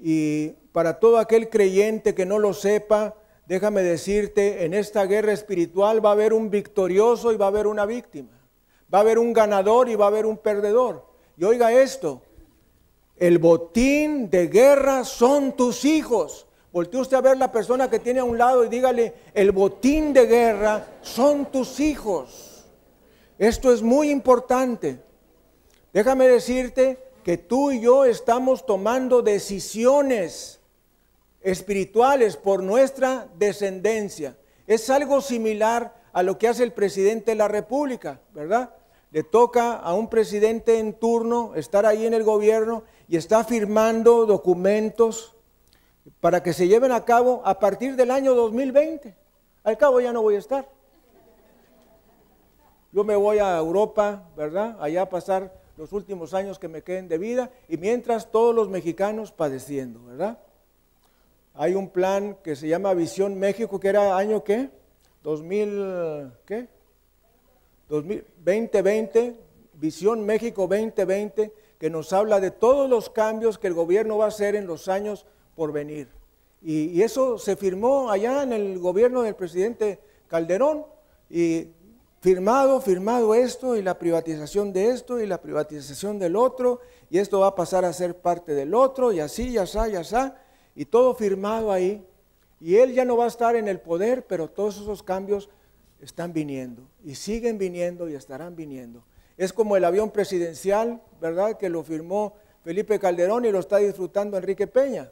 y 0.02 0.48
para 0.72 0.98
todo 0.98 1.18
aquel 1.18 1.48
creyente 1.48 2.12
que 2.12 2.26
no 2.26 2.40
lo 2.40 2.54
sepa, 2.54 3.14
déjame 3.46 3.84
decirte, 3.84 4.64
en 4.64 4.74
esta 4.74 5.06
guerra 5.06 5.32
espiritual 5.32 6.04
va 6.04 6.08
a 6.08 6.14
haber 6.14 6.32
un 6.32 6.50
victorioso 6.50 7.30
y 7.30 7.36
va 7.36 7.44
a 7.44 7.48
haber 7.48 7.68
una 7.68 7.86
víctima. 7.86 8.32
Va 8.92 8.98
a 8.98 9.02
haber 9.02 9.20
un 9.20 9.32
ganador 9.32 9.88
y 9.88 9.94
va 9.94 10.06
a 10.06 10.08
haber 10.08 10.26
un 10.26 10.38
perdedor. 10.38 11.06
Y 11.36 11.44
oiga 11.44 11.72
esto, 11.72 12.20
el 13.16 13.38
botín 13.38 14.30
de 14.30 14.48
guerra 14.48 15.04
son 15.04 15.52
tus 15.52 15.84
hijos. 15.84 16.46
Voltee 16.72 17.00
usted 17.00 17.16
a 17.16 17.20
ver 17.20 17.36
la 17.36 17.52
persona 17.52 17.88
que 17.88 18.00
tiene 18.00 18.20
a 18.20 18.24
un 18.24 18.36
lado 18.36 18.64
y 18.64 18.68
dígale, 18.68 19.14
el 19.32 19.52
botín 19.52 20.12
de 20.12 20.26
guerra 20.26 20.86
son 21.02 21.46
tus 21.46 21.78
hijos. 21.78 22.64
Esto 23.38 23.72
es 23.72 23.82
muy 23.82 24.10
importante. 24.10 24.98
Déjame 25.92 26.26
decirte 26.26 26.98
que 27.22 27.38
tú 27.38 27.70
y 27.70 27.80
yo 27.80 28.04
estamos 28.04 28.66
tomando 28.66 29.22
decisiones 29.22 30.60
espirituales 31.40 32.36
por 32.36 32.62
nuestra 32.62 33.28
descendencia. 33.38 34.36
Es 34.66 34.90
algo 34.90 35.20
similar 35.20 35.94
a 36.12 36.22
lo 36.22 36.38
que 36.38 36.48
hace 36.48 36.64
el 36.64 36.72
presidente 36.72 37.32
de 37.32 37.36
la 37.36 37.48
República, 37.48 38.20
¿verdad? 38.32 38.74
Le 39.12 39.22
toca 39.22 39.74
a 39.74 39.94
un 39.94 40.08
presidente 40.08 40.80
en 40.80 40.94
turno 40.94 41.52
estar 41.54 41.86
ahí 41.86 42.06
en 42.06 42.14
el 42.14 42.24
gobierno 42.24 42.82
y 43.08 43.16
está 43.16 43.44
firmando 43.44 44.26
documentos 44.26 45.34
para 46.20 46.42
que 46.42 46.52
se 46.52 46.68
lleven 46.68 46.92
a 46.92 47.04
cabo 47.04 47.42
a 47.44 47.58
partir 47.58 47.96
del 47.96 48.10
año 48.10 48.34
2020. 48.34 49.14
Al 49.64 49.78
cabo 49.78 50.00
ya 50.00 50.12
no 50.12 50.22
voy 50.22 50.36
a 50.36 50.38
estar. 50.38 50.68
Yo 52.92 53.04
me 53.04 53.16
voy 53.16 53.38
a 53.38 53.56
Europa, 53.58 54.28
¿verdad? 54.36 54.76
Allá 54.80 55.02
a 55.02 55.08
pasar 55.08 55.52
los 55.76 55.92
últimos 55.92 56.34
años 56.34 56.58
que 56.58 56.68
me 56.68 56.82
queden 56.82 57.08
de 57.08 57.18
vida 57.18 57.50
y 57.68 57.76
mientras 57.76 58.30
todos 58.30 58.54
los 58.54 58.68
mexicanos 58.68 59.32
padeciendo, 59.32 60.04
¿verdad? 60.04 60.38
Hay 61.54 61.74
un 61.74 61.88
plan 61.88 62.36
que 62.42 62.56
se 62.56 62.68
llama 62.68 62.94
Visión 62.94 63.38
México, 63.38 63.80
que 63.80 63.88
era 63.88 64.16
año 64.16 64.44
qué? 64.44 64.70
2000, 65.22 66.32
¿qué? 66.46 66.68
2020, 67.88 69.40
Visión 69.74 70.24
México 70.24 70.66
2020, 70.68 71.52
que 71.84 71.90
nos 71.90 72.14
habla 72.14 72.40
de 72.40 72.50
todos 72.50 72.88
los 72.88 73.10
cambios 73.10 73.58
que 73.58 73.66
el 73.66 73.74
gobierno 73.74 74.16
va 74.16 74.24
a 74.24 74.28
hacer 74.28 74.56
en 74.56 74.66
los 74.66 74.88
años 74.88 75.26
por 75.54 75.70
venir. 75.70 76.08
Y, 76.62 76.84
y 76.84 77.02
eso 77.02 77.36
se 77.36 77.56
firmó 77.56 78.10
allá 78.10 78.42
en 78.42 78.54
el 78.54 78.78
gobierno 78.78 79.20
del 79.20 79.34
presidente 79.34 80.00
Calderón 80.26 80.86
y 81.28 81.68
firmado, 82.22 82.80
firmado 82.80 83.34
esto 83.34 83.76
y 83.76 83.82
la 83.82 83.98
privatización 83.98 84.72
de 84.72 84.92
esto 84.92 85.20
y 85.20 85.26
la 85.26 85.42
privatización 85.42 86.18
del 86.18 86.36
otro 86.36 86.80
y 87.10 87.18
esto 87.18 87.40
va 87.40 87.48
a 87.48 87.54
pasar 87.54 87.84
a 87.84 87.92
ser 87.92 88.16
parte 88.16 88.54
del 88.54 88.72
otro 88.72 89.12
y 89.12 89.20
así, 89.20 89.52
ya 89.52 89.64
está, 89.64 89.86
ya 89.86 90.00
está, 90.00 90.42
y 90.74 90.86
todo 90.86 91.14
firmado 91.14 91.70
ahí. 91.70 92.02
Y 92.62 92.76
él 92.76 92.94
ya 92.94 93.04
no 93.04 93.18
va 93.18 93.26
a 93.26 93.28
estar 93.28 93.56
en 93.56 93.68
el 93.68 93.78
poder, 93.78 94.26
pero 94.26 94.48
todos 94.48 94.78
esos 94.78 95.02
cambios 95.02 95.50
están 96.00 96.32
viniendo 96.32 96.88
y 97.04 97.14
siguen 97.14 97.58
viniendo 97.58 98.08
y 98.08 98.14
estarán 98.14 98.56
viniendo. 98.56 99.04
Es 99.36 99.52
como 99.52 99.76
el 99.76 99.84
avión 99.84 100.10
presidencial, 100.10 101.02
¿verdad? 101.20 101.58
Que 101.58 101.68
lo 101.68 101.82
firmó 101.82 102.34
Felipe 102.62 102.98
Calderón 102.98 103.44
y 103.44 103.50
lo 103.50 103.58
está 103.58 103.78
disfrutando 103.78 104.36
Enrique 104.36 104.66
Peña. 104.66 105.10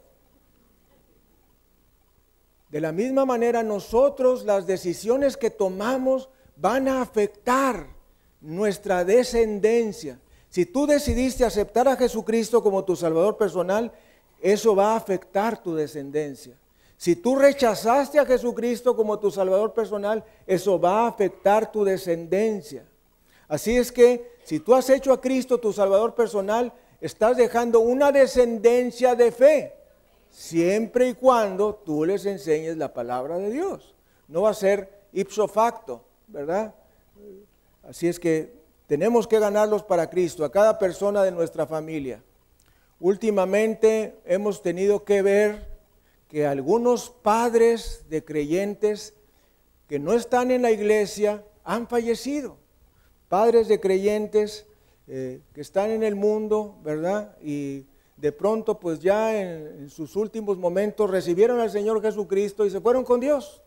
De 2.70 2.80
la 2.80 2.92
misma 2.92 3.26
manera 3.26 3.62
nosotros 3.62 4.44
las 4.44 4.66
decisiones 4.66 5.36
que 5.36 5.50
tomamos 5.50 6.30
van 6.56 6.88
a 6.88 7.02
afectar 7.02 7.86
nuestra 8.40 9.04
descendencia. 9.04 10.18
Si 10.48 10.66
tú 10.66 10.86
decidiste 10.86 11.44
aceptar 11.44 11.88
a 11.88 11.96
Jesucristo 11.96 12.62
como 12.62 12.84
tu 12.84 12.96
Salvador 12.96 13.36
personal, 13.36 13.92
eso 14.40 14.74
va 14.74 14.92
a 14.92 14.96
afectar 14.96 15.62
tu 15.62 15.74
descendencia. 15.74 16.56
Si 16.96 17.16
tú 17.16 17.36
rechazaste 17.36 18.18
a 18.18 18.24
Jesucristo 18.24 18.94
como 18.94 19.18
tu 19.18 19.30
Salvador 19.30 19.74
personal, 19.74 20.24
eso 20.46 20.78
va 20.80 21.04
a 21.04 21.08
afectar 21.08 21.70
tu 21.70 21.84
descendencia. 21.84 22.84
Así 23.52 23.76
es 23.76 23.92
que 23.92 24.38
si 24.44 24.60
tú 24.60 24.74
has 24.74 24.88
hecho 24.88 25.12
a 25.12 25.20
Cristo 25.20 25.58
tu 25.58 25.74
Salvador 25.74 26.14
personal, 26.14 26.72
estás 27.02 27.36
dejando 27.36 27.80
una 27.80 28.10
descendencia 28.10 29.14
de 29.14 29.30
fe 29.30 29.74
siempre 30.30 31.08
y 31.08 31.12
cuando 31.12 31.74
tú 31.74 32.06
les 32.06 32.24
enseñes 32.24 32.78
la 32.78 32.94
palabra 32.94 33.36
de 33.36 33.50
Dios. 33.50 33.94
No 34.26 34.40
va 34.40 34.48
a 34.48 34.54
ser 34.54 35.02
ipso 35.12 35.46
facto, 35.48 36.02
¿verdad? 36.28 36.74
Así 37.82 38.08
es 38.08 38.18
que 38.18 38.54
tenemos 38.86 39.26
que 39.26 39.38
ganarlos 39.38 39.82
para 39.82 40.08
Cristo, 40.08 40.46
a 40.46 40.50
cada 40.50 40.78
persona 40.78 41.22
de 41.22 41.30
nuestra 41.30 41.66
familia. 41.66 42.22
Últimamente 43.00 44.16
hemos 44.24 44.62
tenido 44.62 45.04
que 45.04 45.20
ver 45.20 45.68
que 46.26 46.46
algunos 46.46 47.10
padres 47.10 48.06
de 48.08 48.24
creyentes 48.24 49.12
que 49.90 49.98
no 49.98 50.14
están 50.14 50.50
en 50.50 50.62
la 50.62 50.70
iglesia 50.70 51.44
han 51.64 51.86
fallecido. 51.86 52.61
Padres 53.32 53.66
de 53.66 53.80
creyentes 53.80 54.66
eh, 55.06 55.40
que 55.54 55.62
están 55.62 55.90
en 55.90 56.02
el 56.02 56.14
mundo, 56.14 56.76
¿verdad? 56.84 57.34
Y 57.40 57.86
de 58.18 58.30
pronto 58.30 58.78
pues 58.78 59.00
ya 59.00 59.34
en, 59.40 59.88
sus 59.88 60.16
últimos 60.16 60.58
momentos 60.58 61.08
recibieron 61.08 61.58
al 61.58 61.70
Señor 61.70 62.02
Jesucristo 62.02 62.66
y 62.66 62.70
se 62.70 62.82
fueron 62.82 63.04
con 63.04 63.20
Dios. 63.20 63.62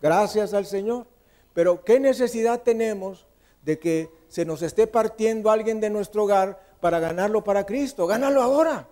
Gracias 0.00 0.54
al 0.54 0.66
Señor. 0.66 1.08
Pero 1.52 1.82
¿qué 1.82 1.98
necesidad 1.98 2.62
tenemos 2.62 3.26
de 3.64 3.80
que 3.80 4.08
se 4.28 4.44
nos 4.44 4.62
esté 4.62 4.86
partiendo 4.86 5.50
alguien 5.50 5.80
de 5.80 5.90
nuestro 5.90 6.22
hogar 6.22 6.60
para 6.78 7.00
ganarlo 7.00 7.42
para 7.42 7.66
Cristo? 7.66 8.06
Gánalo 8.06 8.40
ahora. 8.40 8.88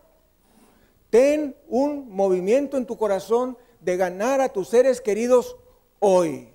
Ten 1.09 1.55
un 1.69 2.11
movimiento 2.11 2.77
en 2.77 2.85
tu 2.85 2.97
corazón 2.99 3.57
de 3.79 3.97
ganar 3.97 4.41
a 4.41 4.49
tus 4.49 4.71
seres 4.71 5.01
queridos 5.01 5.57
hoy. 6.01 6.49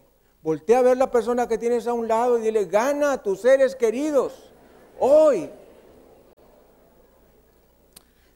Voltea 0.45 0.77
a 0.77 0.81
ver 0.83 0.97
la 0.97 1.09
persona 1.09 1.47
que 1.47 1.57
tienes 1.57 1.87
a 1.87 1.93
un 1.93 2.07
lado 2.07 2.37
y 2.37 2.43
dile, 2.43 2.65
gana 2.65 3.13
a 3.13 3.23
tus 3.23 3.41
seres 3.41 3.75
queridos 3.75 4.51
hoy. 4.99 5.49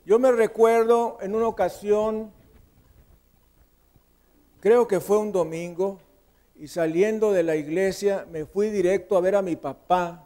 Yo 0.07 0.17
me 0.17 0.31
recuerdo 0.31 1.19
en 1.21 1.35
una 1.35 1.47
ocasión, 1.47 2.31
creo 4.59 4.87
que 4.87 4.99
fue 4.99 5.19
un 5.19 5.31
domingo, 5.31 5.99
y 6.55 6.67
saliendo 6.67 7.31
de 7.31 7.43
la 7.43 7.55
iglesia 7.55 8.25
me 8.31 8.43
fui 8.43 8.71
directo 8.71 9.15
a 9.15 9.21
ver 9.21 9.35
a 9.35 9.43
mi 9.43 9.55
papá 9.55 10.25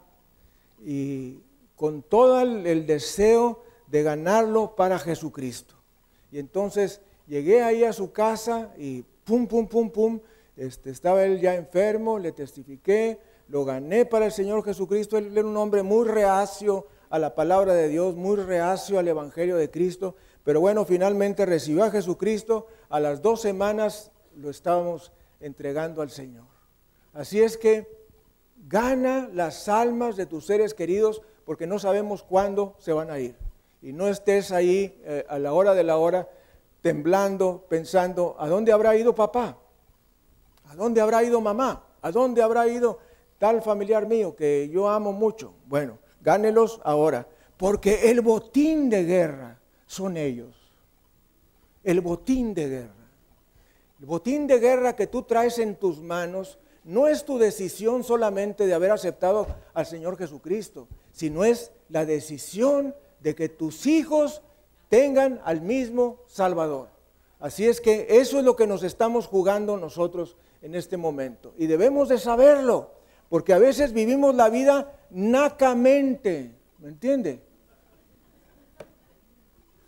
y 0.82 1.38
con 1.76 2.00
todo 2.00 2.40
el, 2.40 2.86
deseo 2.86 3.62
de 3.88 4.02
ganarlo 4.02 4.74
para 4.74 4.98
Jesucristo. 4.98 5.74
Y 6.32 6.38
entonces 6.38 7.02
llegué 7.26 7.62
ahí 7.62 7.84
a 7.84 7.92
su 7.92 8.10
casa 8.10 8.72
y 8.78 9.04
pum, 9.26 9.46
pum, 9.46 9.68
pum, 9.68 9.90
pum, 9.90 10.20
este, 10.56 10.90
estaba 10.90 11.24
él 11.24 11.40
ya 11.40 11.54
enfermo, 11.54 12.18
le 12.18 12.32
testifiqué, 12.32 13.18
lo 13.48 13.64
gané 13.64 14.06
para 14.06 14.26
el 14.26 14.32
Señor 14.32 14.64
Jesucristo, 14.64 15.18
él 15.18 15.36
era 15.36 15.46
un 15.46 15.56
hombre 15.56 15.82
muy 15.82 16.06
reacio 16.06 16.86
a 17.10 17.18
la 17.18 17.34
palabra 17.34 17.74
de 17.74 17.88
Dios, 17.88 18.16
muy 18.16 18.36
reacio 18.36 18.98
al 18.98 19.08
Evangelio 19.08 19.56
de 19.56 19.70
Cristo, 19.70 20.16
pero 20.42 20.60
bueno, 20.60 20.84
finalmente 20.84 21.46
recibió 21.46 21.84
a 21.84 21.90
Jesucristo, 21.90 22.66
a 22.88 23.00
las 23.00 23.22
dos 23.22 23.40
semanas 23.40 24.12
lo 24.36 24.50
estábamos 24.50 25.12
entregando 25.40 26.02
al 26.02 26.10
Señor. 26.10 26.44
Así 27.12 27.40
es 27.40 27.56
que 27.56 27.88
gana 28.68 29.28
las 29.32 29.68
almas 29.68 30.16
de 30.16 30.26
tus 30.26 30.46
seres 30.46 30.74
queridos 30.74 31.22
porque 31.44 31.66
no 31.66 31.78
sabemos 31.78 32.22
cuándo 32.22 32.74
se 32.78 32.92
van 32.92 33.10
a 33.10 33.18
ir. 33.18 33.36
Y 33.82 33.92
no 33.92 34.08
estés 34.08 34.50
ahí 34.50 35.00
eh, 35.04 35.24
a 35.28 35.38
la 35.38 35.52
hora 35.52 35.74
de 35.74 35.84
la 35.84 35.98
hora 35.98 36.28
temblando, 36.80 37.64
pensando, 37.68 38.34
¿a 38.38 38.48
dónde 38.48 38.72
habrá 38.72 38.96
ido 38.96 39.14
papá? 39.14 39.58
¿A 40.64 40.74
dónde 40.74 41.00
habrá 41.00 41.22
ido 41.22 41.40
mamá? 41.40 41.84
¿A 42.02 42.10
dónde 42.10 42.42
habrá 42.42 42.66
ido 42.68 42.98
tal 43.38 43.62
familiar 43.62 44.06
mío 44.06 44.34
que 44.36 44.68
yo 44.72 44.88
amo 44.88 45.12
mucho? 45.12 45.54
Bueno, 45.66 45.98
gánelos 46.20 46.80
ahora, 46.84 47.26
porque 47.56 48.10
el 48.10 48.20
botín 48.20 48.90
de 48.90 49.04
guerra 49.04 49.58
son 49.86 50.16
ellos. 50.16 50.54
El 51.82 52.00
botín 52.00 52.54
de 52.54 52.68
guerra. 52.68 53.04
El 54.00 54.06
botín 54.06 54.46
de 54.46 54.58
guerra 54.58 54.96
que 54.96 55.06
tú 55.06 55.22
traes 55.22 55.58
en 55.58 55.76
tus 55.76 56.00
manos 56.00 56.58
no 56.84 57.08
es 57.08 57.24
tu 57.24 57.38
decisión 57.38 58.04
solamente 58.04 58.66
de 58.66 58.74
haber 58.74 58.90
aceptado 58.90 59.46
al 59.72 59.86
Señor 59.86 60.18
Jesucristo, 60.18 60.88
sino 61.12 61.44
es 61.44 61.72
la 61.88 62.04
decisión 62.04 62.94
de 63.20 63.34
que 63.34 63.48
tus 63.48 63.86
hijos 63.86 64.42
tengan 64.88 65.40
al 65.44 65.62
mismo 65.62 66.18
Salvador. 66.26 66.88
Así 67.40 67.66
es 67.66 67.80
que 67.80 68.06
eso 68.10 68.38
es 68.38 68.44
lo 68.44 68.56
que 68.56 68.66
nos 68.66 68.82
estamos 68.82 69.26
jugando 69.26 69.76
nosotros 69.76 70.36
en 70.64 70.74
este 70.74 70.96
momento. 70.96 71.52
Y 71.58 71.66
debemos 71.66 72.08
de 72.08 72.18
saberlo. 72.18 72.90
Porque 73.28 73.52
a 73.52 73.58
veces 73.58 73.92
vivimos 73.92 74.34
la 74.34 74.48
vida 74.48 74.94
nacamente, 75.10 76.54
¿me 76.78 76.88
entiende? 76.88 77.40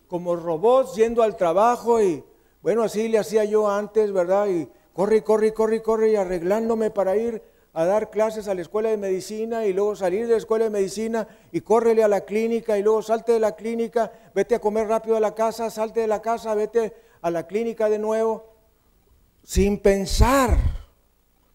Como 0.06 0.36
robots 0.36 0.94
yendo 0.94 1.22
al 1.22 1.36
trabajo 1.36 2.00
y, 2.00 2.22
bueno, 2.62 2.82
así 2.82 3.08
le 3.08 3.18
hacía 3.18 3.44
yo 3.44 3.68
antes, 3.68 4.12
¿verdad? 4.12 4.48
Y 4.48 4.68
corre, 4.92 5.22
corre, 5.22 5.52
corre, 5.54 5.82
corre 5.82 6.10
y 6.10 6.16
arreglándome 6.16 6.90
para 6.90 7.16
ir 7.16 7.42
a 7.72 7.84
dar 7.84 8.10
clases 8.10 8.48
a 8.48 8.54
la 8.54 8.62
escuela 8.62 8.90
de 8.90 8.96
medicina 8.96 9.66
y 9.66 9.72
luego 9.72 9.96
salir 9.96 10.26
de 10.26 10.32
la 10.32 10.38
escuela 10.38 10.64
de 10.64 10.70
medicina 10.70 11.28
y 11.52 11.60
córrele 11.60 12.02
a 12.02 12.08
la 12.08 12.22
clínica 12.22 12.78
y 12.78 12.82
luego 12.82 13.02
salte 13.02 13.32
de 13.32 13.40
la 13.40 13.54
clínica, 13.54 14.10
vete 14.34 14.54
a 14.54 14.60
comer 14.60 14.88
rápido 14.88 15.16
a 15.16 15.20
la 15.20 15.34
casa, 15.34 15.70
salte 15.70 16.00
de 16.00 16.06
la 16.06 16.22
casa, 16.22 16.54
vete 16.54 16.94
a 17.20 17.30
la 17.30 17.46
clínica 17.46 17.88
de 17.88 17.98
nuevo, 17.98 18.55
sin 19.46 19.78
pensar. 19.78 20.58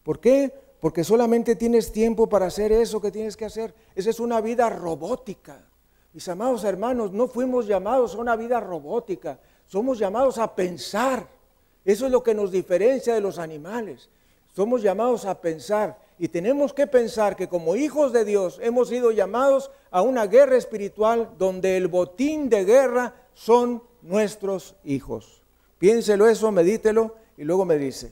¿Por 0.01 0.19
qué? 0.19 0.51
porque 0.81 1.03
solamente 1.03 1.55
tienes 1.55 1.91
tiempo 1.91 2.27
para 2.27 2.47
hacer 2.47 2.71
eso 2.71 2.99
que 2.99 3.11
tienes 3.11 3.37
que 3.37 3.45
hacer. 3.45 3.73
Esa 3.95 4.09
es 4.09 4.19
una 4.19 4.41
vida 4.41 4.67
robótica. 4.67 5.63
Mis 6.11 6.27
amados 6.27 6.63
hermanos, 6.63 7.13
no 7.13 7.27
fuimos 7.27 7.67
llamados 7.67 8.15
a 8.15 8.17
una 8.17 8.35
vida 8.35 8.59
robótica, 8.59 9.39
somos 9.67 9.99
llamados 9.99 10.39
a 10.39 10.53
pensar. 10.53 11.27
Eso 11.85 12.07
es 12.07 12.11
lo 12.11 12.23
que 12.23 12.33
nos 12.33 12.51
diferencia 12.51 13.13
de 13.13 13.21
los 13.21 13.37
animales. 13.37 14.09
Somos 14.53 14.81
llamados 14.81 15.25
a 15.25 15.39
pensar 15.39 15.97
y 16.17 16.27
tenemos 16.27 16.73
que 16.73 16.87
pensar 16.87 17.35
que 17.35 17.47
como 17.47 17.75
hijos 17.75 18.11
de 18.11 18.25
Dios 18.25 18.59
hemos 18.61 18.89
sido 18.89 19.11
llamados 19.11 19.71
a 19.91 20.01
una 20.01 20.25
guerra 20.25 20.57
espiritual 20.57 21.29
donde 21.37 21.77
el 21.77 21.87
botín 21.87 22.49
de 22.49 22.65
guerra 22.65 23.15
son 23.35 23.83
nuestros 24.01 24.75
hijos. 24.83 25.43
Piénselo 25.77 26.27
eso, 26.27 26.51
medítelo 26.51 27.20
y 27.37 27.43
luego 27.43 27.65
me 27.65 27.77
dice. 27.77 28.11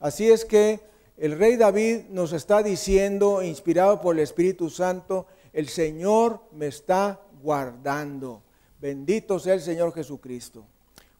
Así 0.00 0.30
es 0.30 0.44
que 0.44 0.80
el 1.16 1.38
rey 1.38 1.56
David 1.56 2.06
nos 2.10 2.32
está 2.32 2.62
diciendo, 2.62 3.42
inspirado 3.42 4.00
por 4.00 4.14
el 4.16 4.22
Espíritu 4.22 4.68
Santo, 4.68 5.26
el 5.52 5.68
Señor 5.68 6.40
me 6.52 6.66
está 6.66 7.20
guardando. 7.42 8.42
Bendito 8.80 9.38
sea 9.38 9.54
el 9.54 9.62
Señor 9.62 9.94
Jesucristo. 9.94 10.64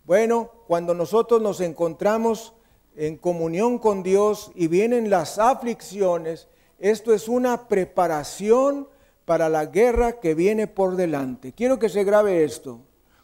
Bueno, 0.05 0.51
cuando 0.67 0.95
nosotros 0.95 1.41
nos 1.41 1.61
encontramos 1.61 2.53
en 2.95 3.17
comunión 3.17 3.79
con 3.79 4.03
Dios 4.03 4.53
y 4.55 4.69
vienen 4.69 5.09
las 5.09 5.39
aflicciones, 5.39 6.49
esto 6.79 7.15
es 7.15 7.29
una 7.29 7.69
preparación 7.69 8.89
para 9.25 9.49
la 9.49 9.67
guerra 9.67 10.21
que 10.21 10.35
viene 10.35 10.67
por 10.67 10.97
delante. 10.97 11.53
Quiero 11.53 11.79
que 11.79 11.89
se 11.89 12.05
grabe 12.05 12.45
esto. 12.45 12.81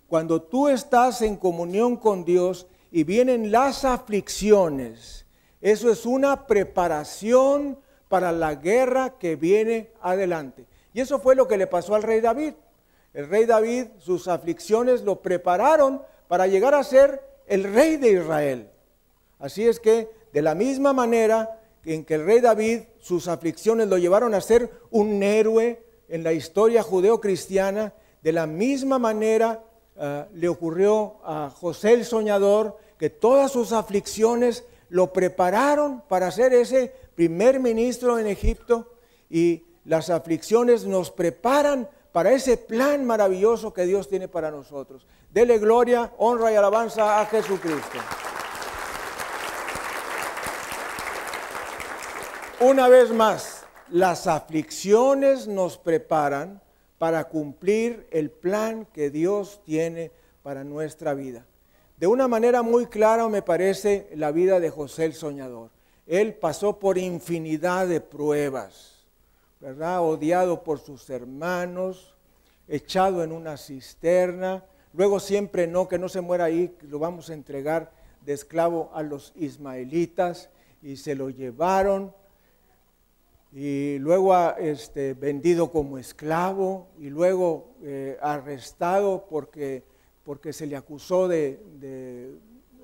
Cuando 0.08 0.42
tú 0.42 0.68
estás 0.68 1.22
en 1.22 1.36
comunión 1.36 1.96
con 1.96 2.24
Dios 2.24 2.66
y 2.92 3.04
vienen 3.04 3.50
las 3.50 3.84
aflicciones, 3.84 5.24
eso 5.60 5.90
es 5.90 6.04
una 6.04 6.46
preparación 6.46 7.78
para 8.08 8.30
la 8.30 8.54
guerra 8.54 9.16
que 9.18 9.36
viene 9.36 9.90
adelante. 10.02 10.66
Y 10.92 11.00
eso 11.00 11.18
fue 11.18 11.34
lo 11.34 11.48
que 11.48 11.56
le 11.56 11.66
pasó 11.66 11.94
al 11.94 12.02
rey 12.02 12.20
David. 12.20 12.52
El 13.14 13.28
rey 13.28 13.46
David, 13.46 13.86
sus 13.98 14.28
aflicciones 14.28 15.02
lo 15.02 15.22
prepararon 15.22 16.02
para 16.28 16.46
llegar 16.46 16.74
a 16.74 16.84
ser 16.84 17.22
el 17.46 17.64
rey 17.64 17.96
de 17.96 18.12
Israel. 18.12 18.70
Así 19.38 19.66
es 19.66 19.80
que, 19.80 20.10
de 20.32 20.42
la 20.42 20.54
misma 20.54 20.92
manera 20.92 21.60
en 21.84 22.04
que 22.04 22.14
el 22.14 22.26
rey 22.26 22.40
David, 22.40 22.82
sus 22.98 23.26
aflicciones 23.26 23.88
lo 23.88 23.98
llevaron 23.98 24.34
a 24.34 24.40
ser 24.40 24.70
un 24.90 25.22
héroe 25.22 25.82
en 26.08 26.22
la 26.22 26.32
historia 26.32 26.82
judeo-cristiana, 26.82 27.94
de 28.22 28.32
la 28.32 28.46
misma 28.46 28.98
manera 28.98 29.64
ah, 30.02 30.26
le 30.34 30.48
ocurrió 30.48 31.16
a 31.24 31.48
José 31.48 31.94
el 31.94 32.04
soñador, 32.04 32.76
que 32.98 33.08
todas 33.08 33.50
sus 33.50 33.72
aflicciones 33.72 34.64
lo 34.90 35.12
prepararon 35.12 36.02
para 36.02 36.30
ser 36.30 36.52
ese 36.52 36.94
primer 37.14 37.60
ministro 37.60 38.18
en 38.18 38.26
Egipto 38.26 38.92
y 39.30 39.64
las 39.84 40.10
aflicciones 40.10 40.84
nos 40.84 41.10
preparan 41.10 41.88
para 42.12 42.32
ese 42.32 42.56
plan 42.58 43.04
maravilloso 43.04 43.72
que 43.72 43.86
Dios 43.86 44.08
tiene 44.08 44.28
para 44.28 44.50
nosotros. 44.50 45.06
Dele 45.30 45.58
gloria, 45.58 46.12
honra 46.18 46.52
y 46.52 46.56
alabanza 46.56 47.20
a 47.20 47.26
Jesucristo. 47.26 47.98
Una 52.60 52.88
vez 52.88 53.10
más, 53.10 53.64
las 53.90 54.26
aflicciones 54.26 55.48
nos 55.48 55.78
preparan 55.78 56.61
para 57.02 57.24
cumplir 57.24 58.06
el 58.12 58.30
plan 58.30 58.86
que 58.92 59.10
Dios 59.10 59.60
tiene 59.64 60.12
para 60.44 60.62
nuestra 60.62 61.14
vida. 61.14 61.44
De 61.96 62.06
una 62.06 62.28
manera 62.28 62.62
muy 62.62 62.86
clara 62.86 63.28
me 63.28 63.42
parece 63.42 64.08
la 64.14 64.30
vida 64.30 64.60
de 64.60 64.70
José 64.70 65.06
el 65.06 65.14
Soñador. 65.14 65.70
Él 66.06 66.32
pasó 66.32 66.78
por 66.78 66.98
infinidad 66.98 67.88
de 67.88 68.00
pruebas, 68.00 69.04
¿verdad? 69.58 70.00
Odiado 70.00 70.62
por 70.62 70.78
sus 70.78 71.10
hermanos, 71.10 72.14
echado 72.68 73.24
en 73.24 73.32
una 73.32 73.56
cisterna, 73.56 74.64
luego 74.92 75.18
siempre 75.18 75.66
no, 75.66 75.88
que 75.88 75.98
no 75.98 76.08
se 76.08 76.20
muera 76.20 76.44
ahí, 76.44 76.72
lo 76.82 77.00
vamos 77.00 77.30
a 77.30 77.34
entregar 77.34 77.90
de 78.20 78.32
esclavo 78.32 78.92
a 78.94 79.02
los 79.02 79.32
ismaelitas 79.34 80.50
y 80.82 80.98
se 80.98 81.16
lo 81.16 81.30
llevaron 81.30 82.14
y 83.54 83.98
luego 83.98 84.34
este, 84.56 85.12
vendido 85.12 85.70
como 85.70 85.98
esclavo 85.98 86.88
y 86.98 87.10
luego 87.10 87.74
eh, 87.82 88.16
arrestado 88.22 89.26
porque, 89.28 89.82
porque 90.24 90.54
se 90.54 90.66
le 90.66 90.74
acusó 90.74 91.28
de, 91.28 91.60
de, 91.78 92.34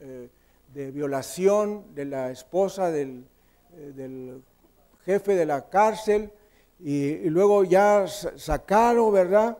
eh, 0.02 0.90
violación 0.92 1.94
de 1.94 2.04
la 2.04 2.30
esposa 2.30 2.90
del, 2.90 3.24
eh, 3.76 3.92
del, 3.96 4.42
jefe 5.04 5.34
de 5.34 5.46
la 5.46 5.70
cárcel 5.70 6.30
y, 6.78 7.30
luego 7.30 7.64
ya 7.64 8.06
sacaron, 8.06 9.10
¿verdad? 9.10 9.56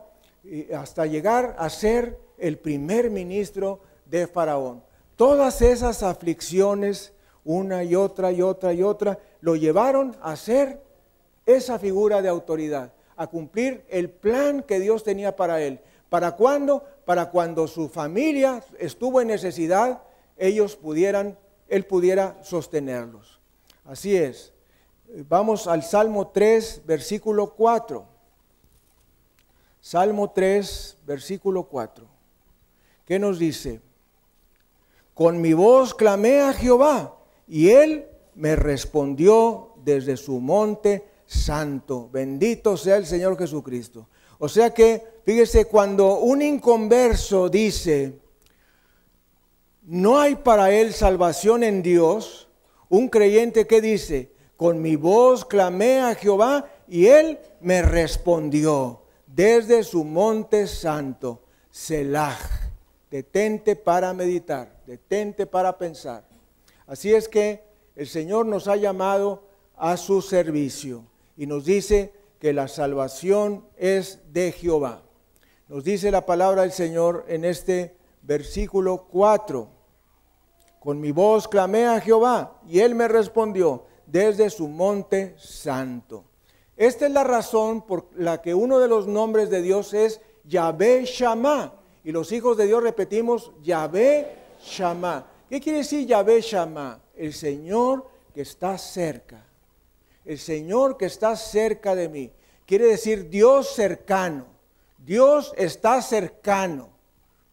Hasta 0.75 1.07
llegar 1.07 1.55
a 1.57 1.69
ser 1.69 2.19
el 2.37 2.59
primer 2.59 3.09
ministro 3.09 3.79
de 4.05 4.27
Faraón. 4.27 4.83
Todas 5.15 5.63
esas 5.63 6.03
aflicciones, 6.03 7.13
una 7.43 7.83
y 7.83 7.95
otra 7.95 8.31
y 8.31 8.43
otra 8.43 8.73
y 8.73 8.83
otra, 8.83 9.17
lo 9.41 9.55
llevaron 9.55 10.15
a 10.21 10.35
ser 10.35 10.79
esa 11.55 11.79
figura 11.79 12.21
de 12.21 12.29
autoridad, 12.29 12.93
a 13.15 13.27
cumplir 13.27 13.85
el 13.89 14.09
plan 14.09 14.63
que 14.63 14.79
Dios 14.79 15.03
tenía 15.03 15.35
para 15.35 15.61
él. 15.61 15.79
¿Para 16.09 16.35
cuándo? 16.35 16.83
Para 17.05 17.29
cuando 17.29 17.67
su 17.67 17.89
familia 17.89 18.63
estuvo 18.79 19.21
en 19.21 19.27
necesidad, 19.27 20.01
ellos 20.37 20.75
pudieran, 20.75 21.37
él 21.67 21.85
pudiera 21.85 22.37
sostenerlos. 22.43 23.39
Así 23.85 24.15
es. 24.15 24.53
Vamos 25.27 25.67
al 25.67 25.83
Salmo 25.83 26.27
3, 26.27 26.83
versículo 26.85 27.53
4. 27.55 28.05
Salmo 29.81 30.31
3, 30.31 30.97
versículo 31.05 31.63
4. 31.63 32.05
¿Qué 33.05 33.17
nos 33.17 33.39
dice? 33.39 33.81
Con 35.15 35.41
mi 35.41 35.53
voz 35.53 35.95
clamé 35.95 36.41
a 36.41 36.53
Jehová 36.53 37.17
y 37.47 37.69
él 37.69 38.07
me 38.35 38.55
respondió 38.55 39.73
desde 39.83 40.15
su 40.15 40.39
monte 40.39 41.08
santo. 41.29 42.09
Bendito 42.11 42.75
sea 42.75 42.97
el 42.97 43.05
Señor 43.05 43.37
Jesucristo. 43.37 44.09
O 44.39 44.49
sea 44.49 44.73
que, 44.73 45.03
fíjese, 45.25 45.65
cuando 45.65 46.19
un 46.19 46.41
inconverso 46.41 47.49
dice, 47.49 48.19
no 49.83 50.19
hay 50.19 50.35
para 50.35 50.71
él 50.71 50.91
salvación 50.93 51.63
en 51.63 51.83
Dios, 51.83 52.47
un 52.89 53.09
creyente 53.09 53.67
que 53.67 53.79
dice, 53.79 54.31
con 54.57 54.81
mi 54.81 54.95
voz 54.95 55.45
clamé 55.45 55.99
a 55.99 56.15
Jehová 56.15 56.67
y 56.87 57.05
él 57.05 57.37
me 57.61 57.81
respondió 57.81 59.03
desde 59.27 59.83
su 59.83 60.03
monte 60.03 60.67
santo, 60.67 61.43
Selah. 61.69 62.37
Detente 63.11 63.75
para 63.75 64.13
meditar, 64.13 64.81
detente 64.85 65.47
para 65.47 65.77
pensar. 65.77 66.23
Así 66.85 67.13
es 67.13 67.27
que 67.27 67.63
el 67.95 68.07
Señor 68.07 68.45
nos 68.45 68.67
ha 68.67 68.75
llamado 68.75 69.43
a 69.75 69.97
su 69.97 70.21
servicio 70.21 71.08
y 71.39 71.47
nos 71.47 71.63
dice 71.63 72.11
que 72.37 72.51
la 72.51 72.67
salvación 72.67 73.65
es 73.77 74.19
de 74.33 74.51
Jehová. 74.51 75.03
Nos 75.69 75.85
dice 75.85 76.11
la 76.11 76.25
palabra 76.25 76.63
del 76.63 76.73
Señor 76.73 77.23
en 77.29 77.45
este 77.45 77.95
versículo 78.23 79.07
4. 79.09 79.69
Con 80.81 80.99
mi 80.99 81.13
voz 81.13 81.47
clamé 81.47 81.87
a 81.87 82.01
Jehová 82.01 82.59
y 82.67 82.81
él 82.81 82.93
me 82.93 83.07
respondió 83.07 83.85
desde 84.05 84.49
su 84.49 84.67
monte 84.67 85.33
santo. 85.37 86.25
Esta 86.75 87.05
es 87.05 87.11
la 87.13 87.23
razón 87.23 87.83
por 87.83 88.09
la 88.17 88.41
que 88.41 88.53
uno 88.53 88.77
de 88.77 88.89
los 88.89 89.07
nombres 89.07 89.49
de 89.49 89.61
Dios 89.61 89.93
es 89.93 90.19
Yahvé 90.43 91.05
Shammah. 91.05 91.73
Y 92.03 92.11
los 92.11 92.33
hijos 92.33 92.57
de 92.57 92.67
Dios 92.67 92.83
repetimos 92.83 93.53
Yahvé 93.63 94.27
Shammah. 94.61 95.25
¿Qué 95.49 95.61
quiere 95.61 95.77
decir 95.79 96.05
Yahvé 96.05 96.41
Shammah? 96.41 96.99
El 97.15 97.31
Señor 97.31 98.09
que 98.33 98.41
está 98.41 98.77
cerca 98.77 99.48
el 100.29 100.37
Señor 100.37 100.95
que 100.95 101.07
está 101.07 101.35
cerca 101.35 101.95
de 101.95 102.07
mí. 102.07 102.31
Quiere 102.67 102.85
decir 102.85 103.31
Dios 103.31 103.73
cercano. 103.73 104.45
Dios 104.99 105.55
está 105.57 106.03
cercano 106.03 106.89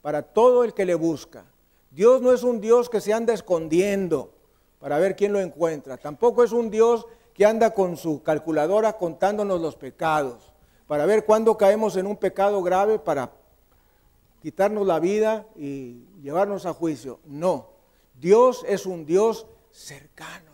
para 0.03 0.21
todo 0.21 0.62
el 0.62 0.75
que 0.75 0.85
le 0.85 0.95
busca. 0.95 1.47
Dios 1.91 2.21
no 2.21 2.35
es 2.35 2.43
un 2.43 2.61
Dios 2.61 2.91
que 2.91 3.01
se 3.01 3.15
anda 3.15 3.33
escondiendo 3.33 4.31
para 4.79 4.99
ver 4.99 5.17
quién 5.17 5.33
lo 5.33 5.41
encuentra. 5.41 5.97
Tampoco 5.97 6.45
es 6.45 6.53
un 6.53 6.71
Dios 6.71 7.07
que 7.33 7.47
anda 7.47 7.73
con 7.73 7.97
su 7.97 8.23
calculadora 8.23 8.99
contándonos 8.99 9.59
los 9.59 9.75
pecados 9.75 10.53
para 10.87 11.07
ver 11.07 11.25
cuándo 11.25 11.57
caemos 11.57 11.97
en 11.97 12.07
un 12.07 12.17
pecado 12.19 12.62
grave 12.62 12.99
para 12.99 13.33
quitarnos 14.43 14.87
la 14.87 15.01
vida 15.01 15.47
y 15.57 16.05
llevarnos 16.21 16.67
a 16.67 16.75
juicio. 16.75 17.21
No, 17.25 17.71
Dios 18.21 18.67
es 18.69 18.85
un 18.85 19.07
Dios 19.07 19.47
cercano, 19.71 20.53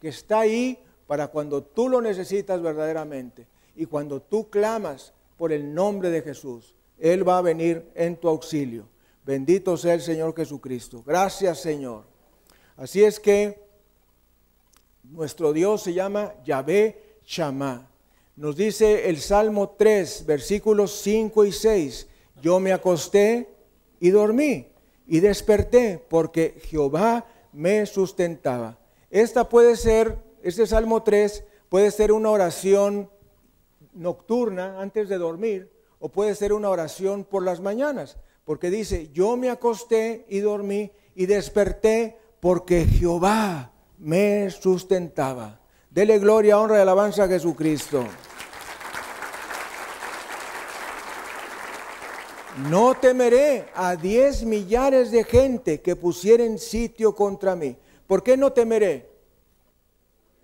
que 0.00 0.08
está 0.08 0.38
ahí 0.38 0.78
para 1.12 1.28
cuando 1.28 1.62
tú 1.62 1.90
lo 1.90 2.00
necesitas 2.00 2.62
verdaderamente 2.62 3.46
y 3.76 3.84
cuando 3.84 4.22
tú 4.22 4.48
clamas 4.48 5.12
por 5.36 5.52
el 5.52 5.74
nombre 5.74 6.08
de 6.08 6.22
Jesús, 6.22 6.74
Él 6.98 7.28
va 7.28 7.36
a 7.36 7.42
venir 7.42 7.86
en 7.94 8.16
tu 8.16 8.28
auxilio. 8.28 8.88
Bendito 9.22 9.76
sea 9.76 9.92
el 9.92 10.00
Señor 10.00 10.34
Jesucristo. 10.34 11.02
Gracias 11.04 11.60
Señor. 11.60 12.04
Así 12.78 13.04
es 13.04 13.20
que 13.20 13.62
nuestro 15.02 15.52
Dios 15.52 15.82
se 15.82 15.92
llama 15.92 16.32
Yahvé 16.46 17.18
Shammah. 17.26 17.90
Nos 18.36 18.56
dice 18.56 19.10
el 19.10 19.20
Salmo 19.20 19.74
3, 19.76 20.24
versículos 20.24 20.92
5 21.02 21.44
y 21.44 21.52
6. 21.52 22.06
Yo 22.40 22.58
me 22.58 22.72
acosté 22.72 23.50
y 24.00 24.08
dormí 24.08 24.66
y 25.06 25.20
desperté 25.20 26.02
porque 26.08 26.58
Jehová 26.70 27.26
me 27.52 27.84
sustentaba. 27.84 28.78
Esta 29.10 29.46
puede 29.46 29.76
ser 29.76 30.31
este 30.42 30.66
Salmo 30.66 31.02
3 31.02 31.44
puede 31.68 31.90
ser 31.90 32.12
una 32.12 32.30
oración 32.30 33.10
nocturna 33.94 34.80
antes 34.80 35.08
de 35.08 35.18
dormir 35.18 35.70
o 35.98 36.08
puede 36.08 36.34
ser 36.34 36.52
una 36.52 36.68
oración 36.68 37.24
por 37.24 37.44
las 37.44 37.60
mañanas, 37.60 38.16
porque 38.44 38.70
dice, 38.70 39.10
yo 39.12 39.36
me 39.36 39.50
acosté 39.50 40.26
y 40.28 40.40
dormí 40.40 40.90
y 41.14 41.26
desperté 41.26 42.18
porque 42.40 42.84
Jehová 42.84 43.72
me 43.98 44.50
sustentaba. 44.50 45.60
Dele 45.90 46.18
gloria, 46.18 46.58
honra 46.58 46.78
y 46.78 46.80
alabanza 46.80 47.24
a 47.24 47.28
Jesucristo. 47.28 48.04
No 52.68 52.94
temeré 52.94 53.68
a 53.74 53.94
diez 53.94 54.42
millares 54.42 55.10
de 55.10 55.22
gente 55.22 55.80
que 55.80 55.94
pusieren 55.94 56.58
sitio 56.58 57.14
contra 57.14 57.54
mí. 57.54 57.76
¿Por 58.06 58.22
qué 58.22 58.36
no 58.36 58.52
temeré? 58.52 59.11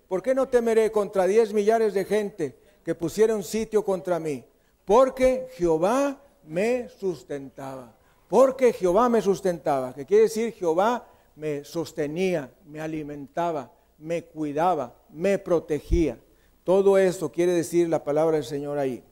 ¿Por 0.09 0.21
qué 0.21 0.35
no 0.35 0.49
temeré 0.49 0.91
contra 0.91 1.27
diez 1.27 1.53
millares 1.53 1.93
de 1.93 2.03
gente 2.03 2.57
que 2.83 2.95
pusieron 2.95 3.43
sitio 3.43 3.85
contra 3.85 4.19
mí? 4.19 4.43
Porque 4.83 5.47
Jehová 5.53 6.21
me 6.45 6.89
sustentaba. 6.89 7.95
Porque 8.27 8.73
Jehová 8.73 9.07
me 9.07 9.21
sustentaba. 9.21 9.93
¿Qué 9.93 10.05
quiere 10.05 10.23
decir 10.23 10.51
Jehová 10.53 11.07
me 11.39 11.63
sostenía, 11.63 12.51
me 12.65 12.81
alimentaba, 12.81 13.71
me 13.97 14.23
cuidaba, 14.25 14.93
me 15.09 15.37
protegía. 15.37 16.19
Todo 16.65 16.97
esto 16.97 17.31
quiere 17.31 17.53
decir 17.53 17.87
la 17.87 18.03
palabra 18.03 18.35
del 18.35 18.45
Señor 18.45 18.77
ahí. 18.77 19.03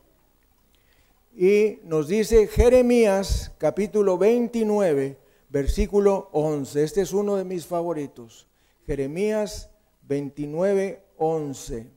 Y 1.35 1.79
nos 1.83 2.09
dice 2.09 2.47
Jeremías 2.47 3.53
capítulo 3.57 4.17
29, 4.17 5.17
versículo 5.49 6.29
11. 6.33 6.83
Este 6.83 7.01
es 7.01 7.13
uno 7.13 7.37
de 7.37 7.45
mis 7.45 7.65
favoritos. 7.65 8.47
Jeremías 8.85 9.69
29, 10.07 11.01
11. 11.17 11.87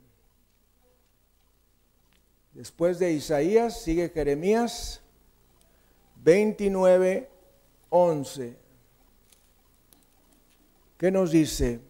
Después 2.53 2.99
de 2.99 3.13
Isaías 3.13 3.81
sigue 3.81 4.09
Jeremías 4.09 5.01
29, 6.23 7.29
11. 7.89 8.57
¿Qué 10.99 11.11
nos 11.11 11.31
dice? 11.31 11.81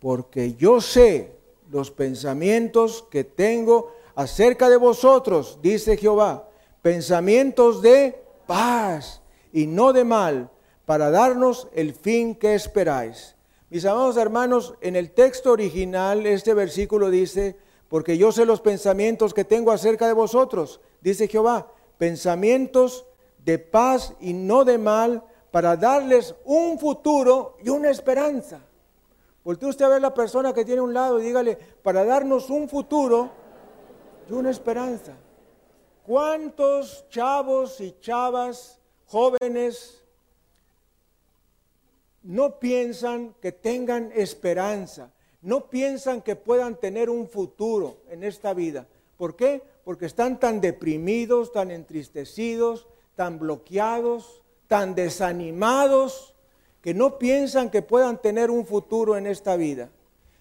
Porque 0.00 0.54
yo 0.54 0.80
sé 0.80 1.36
los 1.70 1.90
pensamientos 1.90 3.04
que 3.10 3.24
tengo 3.24 3.94
acerca 4.14 4.68
de 4.68 4.76
vosotros, 4.76 5.58
dice 5.62 5.96
Jehová, 5.96 6.48
pensamientos 6.82 7.82
de 7.82 8.20
paz 8.46 9.20
y 9.52 9.66
no 9.66 9.92
de 9.92 10.04
mal, 10.04 10.50
para 10.84 11.10
darnos 11.10 11.68
el 11.74 11.94
fin 11.94 12.34
que 12.34 12.54
esperáis. 12.54 13.35
Mis 13.68 13.84
amados 13.84 14.16
hermanos, 14.16 14.74
en 14.80 14.94
el 14.94 15.10
texto 15.10 15.50
original 15.50 16.24
este 16.24 16.54
versículo 16.54 17.10
dice, 17.10 17.56
porque 17.88 18.16
yo 18.16 18.30
sé 18.30 18.46
los 18.46 18.60
pensamientos 18.60 19.34
que 19.34 19.44
tengo 19.44 19.72
acerca 19.72 20.06
de 20.06 20.12
vosotros, 20.12 20.80
dice 21.00 21.26
Jehová, 21.26 21.72
pensamientos 21.98 23.06
de 23.38 23.58
paz 23.58 24.14
y 24.20 24.34
no 24.34 24.64
de 24.64 24.78
mal, 24.78 25.24
para 25.50 25.76
darles 25.76 26.36
un 26.44 26.78
futuro 26.78 27.56
y 27.60 27.70
una 27.70 27.90
esperanza. 27.90 28.60
Voltee 29.42 29.68
usted 29.68 29.84
a 29.84 29.88
ver 29.88 30.02
la 30.02 30.14
persona 30.14 30.52
que 30.52 30.64
tiene 30.64 30.80
un 30.80 30.94
lado 30.94 31.18
y 31.18 31.24
dígale, 31.24 31.56
para 31.82 32.04
darnos 32.04 32.50
un 32.50 32.68
futuro 32.68 33.30
y 34.28 34.32
una 34.32 34.50
esperanza. 34.50 35.14
¿Cuántos 36.04 37.08
chavos 37.08 37.80
y 37.80 37.96
chavas, 38.00 38.80
jóvenes, 39.06 40.04
no 42.26 42.58
piensan 42.58 43.34
que 43.40 43.52
tengan 43.52 44.10
esperanza? 44.14 45.12
No 45.42 45.70
piensan 45.70 46.22
que 46.22 46.34
puedan 46.34 46.76
tener 46.76 47.08
un 47.08 47.28
futuro 47.28 47.98
en 48.10 48.24
esta 48.24 48.52
vida. 48.52 48.88
¿Por 49.16 49.36
qué? 49.36 49.62
Porque 49.84 50.06
están 50.06 50.40
tan 50.40 50.60
deprimidos, 50.60 51.52
tan 51.52 51.70
entristecidos, 51.70 52.88
tan 53.14 53.38
bloqueados, 53.38 54.42
tan 54.66 54.96
desanimados, 54.96 56.34
que 56.82 56.94
no 56.94 57.18
piensan 57.18 57.70
que 57.70 57.82
puedan 57.82 58.20
tener 58.20 58.50
un 58.50 58.66
futuro 58.66 59.16
en 59.16 59.28
esta 59.28 59.56
vida. 59.56 59.90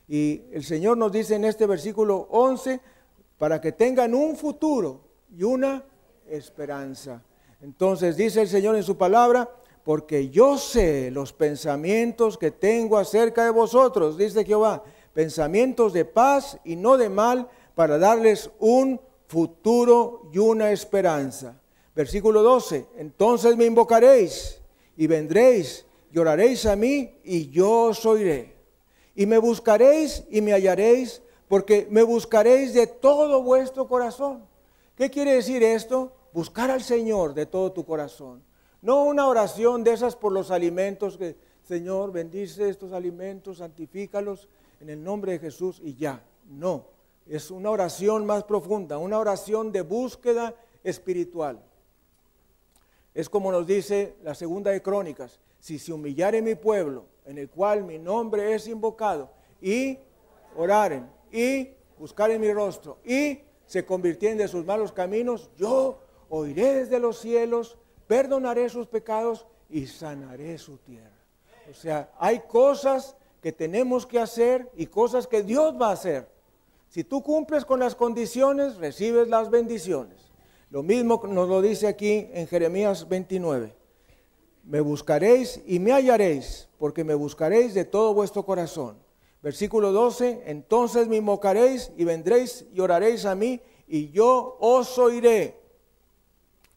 Y 0.07 0.41
el 0.51 0.63
Señor 0.63 0.97
nos 0.97 1.11
dice 1.11 1.35
en 1.35 1.45
este 1.45 1.67
versículo 1.67 2.27
11, 2.31 2.79
para 3.37 3.61
que 3.61 3.71
tengan 3.71 4.15
un 4.15 4.35
futuro 4.35 5.01
y 5.35 5.43
una 5.43 5.83
esperanza. 6.27 7.21
Entonces 7.61 8.17
dice 8.17 8.41
el 8.41 8.47
Señor 8.47 8.75
en 8.75 8.83
su 8.83 8.97
palabra, 8.97 9.49
porque 9.85 10.29
yo 10.29 10.57
sé 10.57 11.11
los 11.11 11.31
pensamientos 11.31 12.39
que 12.39 12.49
tengo 12.49 12.97
acerca 12.97 13.45
de 13.45 13.51
vosotros, 13.51 14.17
dice 14.17 14.43
Jehová, 14.43 14.83
pensamientos 15.13 15.93
de 15.93 16.05
paz 16.05 16.57
y 16.65 16.75
no 16.75 16.97
de 16.97 17.07
mal, 17.07 17.47
para 17.75 17.99
darles 17.99 18.49
un 18.57 18.99
futuro 19.27 20.23
y 20.33 20.39
una 20.39 20.71
esperanza. 20.71 21.61
Versículo 21.95 22.41
12, 22.41 22.87
entonces 22.97 23.55
me 23.55 23.65
invocaréis 23.65 24.59
y 24.97 25.05
vendréis, 25.05 25.85
lloraréis 26.11 26.65
a 26.65 26.75
mí 26.75 27.19
y 27.23 27.51
yo 27.51 27.83
os 27.83 28.03
oiré. 28.07 28.55
Y 29.13 29.27
me 29.27 29.37
buscaréis 29.37 30.23
y 30.31 30.41
me 30.41 30.53
hallaréis, 30.53 31.21
porque 31.47 31.87
me 31.91 32.01
buscaréis 32.01 32.73
de 32.73 32.87
todo 32.87 33.43
vuestro 33.43 33.87
corazón. 33.87 34.47
¿Qué 34.95 35.11
quiere 35.11 35.35
decir 35.35 35.61
esto? 35.61 36.11
Buscar 36.33 36.71
al 36.71 36.81
Señor 36.81 37.35
de 37.35 37.45
todo 37.45 37.71
tu 37.71 37.85
corazón. 37.85 38.44
No 38.85 39.03
una 39.05 39.27
oración 39.27 39.83
de 39.83 39.93
esas 39.93 40.15
por 40.15 40.31
los 40.31 40.51
alimentos 40.51 41.17
que, 41.17 41.35
Señor, 41.63 42.11
bendice 42.11 42.69
estos 42.69 42.93
alimentos, 42.93 43.57
santifícalos 43.57 44.47
en 44.79 44.91
el 44.91 45.03
nombre 45.03 45.31
de 45.31 45.39
Jesús 45.39 45.81
y 45.83 45.95
ya. 45.95 46.23
No, 46.47 46.85
es 47.25 47.49
una 47.49 47.71
oración 47.71 48.27
más 48.27 48.43
profunda, 48.43 48.99
una 48.99 49.17
oración 49.17 49.71
de 49.71 49.81
búsqueda 49.81 50.53
espiritual. 50.83 51.59
Es 53.15 53.27
como 53.27 53.51
nos 53.51 53.65
dice 53.65 54.17
la 54.23 54.35
segunda 54.35 54.69
de 54.69 54.83
Crónicas, 54.83 55.39
si 55.59 55.79
se 55.79 55.91
humillare 55.91 56.43
mi 56.43 56.53
pueblo, 56.53 57.05
en 57.25 57.39
el 57.39 57.49
cual 57.49 57.85
mi 57.85 57.97
nombre 57.97 58.53
es 58.53 58.67
invocado, 58.67 59.31
y 59.63 59.97
oraren, 60.55 61.09
y 61.31 61.69
buscaren 61.97 62.39
mi 62.39 62.53
rostro, 62.53 62.99
y 63.03 63.39
se 63.65 63.83
convirtieren 63.83 64.37
de 64.37 64.47
sus 64.47 64.63
malos 64.63 64.91
caminos, 64.91 65.49
yo 65.57 66.01
oiré 66.29 66.75
desde 66.75 66.99
los 66.99 67.17
cielos, 67.17 67.79
perdonaré 68.07 68.69
sus 68.69 68.87
pecados 68.87 69.45
y 69.69 69.87
sanaré 69.87 70.57
su 70.57 70.77
tierra. 70.77 71.11
O 71.69 71.73
sea, 71.73 72.11
hay 72.19 72.41
cosas 72.41 73.15
que 73.41 73.51
tenemos 73.51 74.05
que 74.05 74.19
hacer 74.19 74.69
y 74.75 74.87
cosas 74.87 75.27
que 75.27 75.43
Dios 75.43 75.75
va 75.79 75.89
a 75.89 75.93
hacer. 75.93 76.27
Si 76.89 77.03
tú 77.03 77.21
cumples 77.21 77.65
con 77.65 77.79
las 77.79 77.95
condiciones, 77.95 78.77
recibes 78.77 79.27
las 79.27 79.49
bendiciones. 79.49 80.31
Lo 80.69 80.83
mismo 80.83 81.21
nos 81.27 81.47
lo 81.49 81.61
dice 81.61 81.87
aquí 81.87 82.27
en 82.33 82.47
Jeremías 82.47 83.07
29. 83.07 83.75
Me 84.63 84.81
buscaréis 84.81 85.61
y 85.65 85.79
me 85.79 85.91
hallaréis, 85.91 86.69
porque 86.77 87.03
me 87.03 87.13
buscaréis 87.13 87.73
de 87.73 87.85
todo 87.85 88.13
vuestro 88.13 88.45
corazón. 88.45 88.97
Versículo 89.43 89.91
12, 89.91 90.43
entonces 90.47 91.07
me 91.07 91.17
invocaréis 91.17 91.91
y 91.97 92.03
vendréis 92.03 92.65
y 92.73 92.79
oraréis 92.79 93.25
a 93.25 93.35
mí 93.35 93.61
y 93.87 94.09
yo 94.09 94.57
os 94.59 94.97
oiré. 94.97 95.64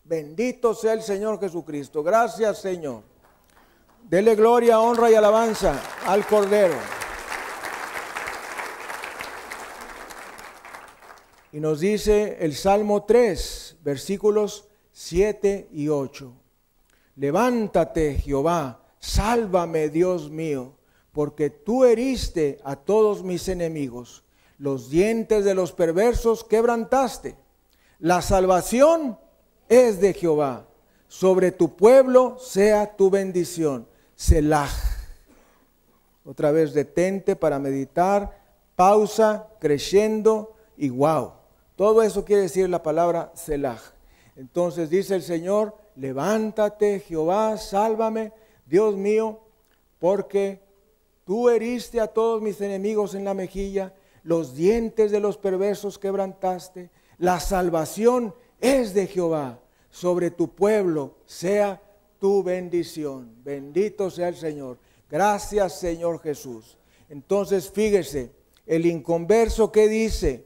Bendito 0.09 0.73
sea 0.73 0.95
el 0.95 1.03
Señor 1.03 1.39
Jesucristo. 1.39 2.03
Gracias 2.03 2.63
Señor. 2.63 3.03
Dele 4.09 4.35
gloria, 4.35 4.81
honra 4.81 5.11
y 5.11 5.15
alabanza 5.15 5.79
al 6.07 6.27
Cordero. 6.27 6.77
Y 11.53 11.61
nos 11.61 11.81
dice 11.81 12.39
el 12.41 12.55
Salmo 12.55 13.05
3, 13.05 13.77
versículos 13.83 14.69
7 14.93 15.69
y 15.73 15.89
8. 15.89 16.33
Levántate, 17.17 18.15
Jehová, 18.15 18.81
sálvame, 18.99 19.91
Dios 19.91 20.31
mío, 20.31 20.73
porque 21.13 21.51
tú 21.51 21.85
heriste 21.85 22.61
a 22.65 22.77
todos 22.77 23.23
mis 23.23 23.47
enemigos. 23.49 24.25
Los 24.57 24.89
dientes 24.89 25.45
de 25.45 25.55
los 25.55 25.73
perversos 25.73 26.45
quebrantaste. 26.45 27.37
La 27.99 28.23
salvación 28.23 29.19
es 29.69 30.01
de 30.01 30.13
Jehová. 30.15 30.67
Sobre 31.09 31.53
tu 31.53 31.75
pueblo 31.77 32.39
sea 32.39 32.97
tu 32.97 33.11
bendición. 33.11 33.87
Selah. 34.15 34.69
Otra 36.25 36.51
vez 36.51 36.75
detente 36.75 37.37
para 37.37 37.59
meditar, 37.59 38.39
pausa, 38.77 39.49
creciendo 39.61 40.55
y 40.77 40.91
wow. 40.91 41.33
Todo 41.77 42.03
eso 42.03 42.25
quiere 42.25 42.43
decir 42.43 42.69
la 42.69 42.83
palabra 42.83 43.33
Selah. 43.35 43.81
Entonces 44.37 44.91
dice 44.91 45.15
el 45.15 45.23
Señor, 45.23 45.75
levántate 45.97 47.01
Jehová, 47.01 47.57
sálvame, 47.57 48.33
Dios 48.67 48.97
mío, 48.97 49.41
porque 49.99 50.61
tú 51.25 51.49
heriste 51.49 52.01
a 52.01 52.07
todos 52.07 52.41
mis 52.41 52.61
enemigos 52.61 53.15
en 53.15 53.25
la 53.25 53.35
mejilla, 53.35 53.95
los 54.23 54.55
dientes 54.55 55.11
de 55.11 55.21
los 55.21 55.39
perversos 55.39 55.99
quebrantaste, 55.99 56.91
la 57.19 57.41
salvación 57.41 58.35
es 58.61 58.95
de 58.95 59.07
Jehová, 59.07 59.61
sobre 59.91 60.31
tu 60.31 60.55
pueblo 60.55 61.17
sea 61.25 61.81
tu 62.19 62.43
bendición. 62.43 63.35
Bendito 63.45 64.11
sea 64.11 64.29
el 64.29 64.37
Señor. 64.37 64.79
Gracias 65.11 65.79
Señor 65.79 66.21
Jesús. 66.21 66.77
Entonces 67.09 67.71
fíjese, 67.71 68.33
el 68.67 68.87
inconverso 68.87 69.73
que 69.73 69.89
dice, 69.89 70.45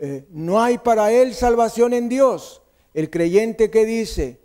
eh, 0.00 0.26
no 0.30 0.60
hay 0.60 0.78
para 0.78 1.12
él 1.12 1.34
salvación 1.34 1.92
en 1.92 2.08
Dios. 2.08 2.62
El 2.92 3.10
creyente 3.10 3.70
que 3.70 3.84
dice, 3.84 4.40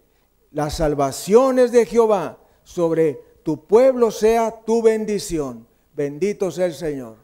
la 0.51 0.69
salvación 0.69 1.59
es 1.59 1.71
de 1.71 1.85
Jehová, 1.85 2.37
sobre 2.63 3.19
tu 3.43 3.65
pueblo 3.65 4.11
sea 4.11 4.61
tu 4.65 4.81
bendición. 4.81 5.67
Bendito 5.93 6.51
sea 6.51 6.67
el 6.67 6.73
Señor. 6.73 7.17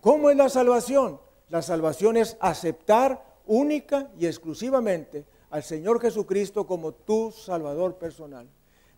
¿Cómo 0.00 0.30
es 0.30 0.36
la 0.36 0.48
salvación? 0.48 1.20
La 1.48 1.62
salvación 1.62 2.16
es 2.16 2.36
aceptar 2.40 3.25
única 3.46 4.10
y 4.18 4.26
exclusivamente 4.26 5.24
al 5.50 5.62
Señor 5.62 6.00
Jesucristo 6.00 6.66
como 6.66 6.92
tu 6.92 7.32
Salvador 7.32 7.96
personal. 7.96 8.46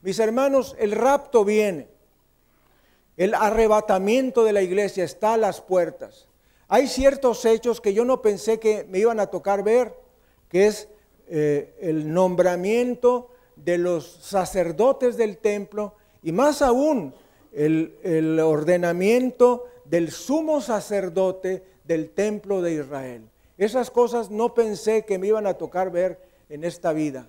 Mis 0.02 0.18
hermanos, 0.18 0.76
el 0.78 0.92
rapto 0.92 1.44
viene. 1.44 1.88
El 3.16 3.34
arrebatamiento 3.34 4.44
de 4.44 4.52
la 4.52 4.62
iglesia 4.62 5.04
está 5.04 5.34
a 5.34 5.38
las 5.38 5.60
puertas. 5.60 6.28
Hay 6.68 6.86
ciertos 6.86 7.44
hechos 7.44 7.80
que 7.80 7.94
yo 7.94 8.04
no 8.04 8.22
pensé 8.22 8.60
que 8.60 8.84
me 8.88 8.98
iban 8.98 9.20
a 9.20 9.26
tocar 9.26 9.64
ver, 9.64 9.94
que 10.48 10.66
es 10.66 10.88
eh, 11.28 11.74
el 11.80 12.12
nombramiento 12.12 13.30
de 13.56 13.78
los 13.78 14.06
sacerdotes 14.22 15.16
del 15.16 15.38
templo 15.38 15.94
y 16.22 16.32
más 16.32 16.62
aún 16.62 17.14
el, 17.52 18.38
ordenamiento 18.40 19.66
del 19.84 20.10
sumo 20.10 20.60
sacerdote 20.60 21.64
del 21.84 22.10
templo 22.10 22.62
de 22.62 22.74
Israel. 22.74 23.22
Esas 23.58 23.90
cosas 23.90 24.30
no 24.30 24.54
pensé 24.54 25.04
que 25.04 25.18
me 25.18 25.26
iban 25.26 25.46
a 25.46 25.54
tocar 25.54 25.90
ver 25.90 26.20
en 26.48 26.64
esta 26.64 26.92
vida, 26.92 27.28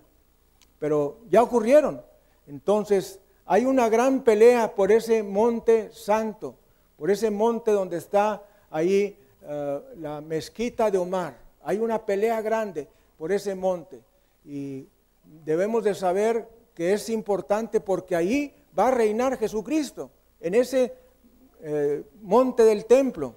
pero 0.78 1.18
ya 1.30 1.42
ocurrieron. 1.44 2.02
Entonces, 2.48 3.20
hay 3.46 3.66
una 3.66 3.90
gran 3.90 4.24
pelea 4.24 4.76
por 4.76 4.92
ese 4.92 5.24
monte 5.24 5.90
santo, 5.92 6.56
por 6.98 7.10
ese 7.10 7.32
monte 7.32 7.72
donde 7.72 7.98
está 7.98 8.44
ahí 8.70 9.18
eh, 9.42 9.82
la 9.98 10.22
mezquita 10.22 10.92
de 10.92 11.00
Omar. 11.00 11.36
Hay 11.64 11.80
una 11.80 12.06
pelea 12.06 12.42
grande 12.42 12.88
por 13.18 13.32
ese 13.32 13.56
monte 13.56 14.00
y 14.46 14.88
debemos 15.44 15.84
de 15.84 15.96
saber 15.96 16.48
que 16.76 16.94
es 16.94 17.10
importante 17.10 17.80
porque 17.80 18.16
ahí 18.16 18.54
va 18.78 18.90
a 18.90 18.92
reinar 18.92 19.38
Jesucristo, 19.38 20.12
en 20.40 20.54
ese 20.56 20.94
eh, 21.62 22.04
monte 22.22 22.64
del 22.64 22.86
templo. 22.86 23.34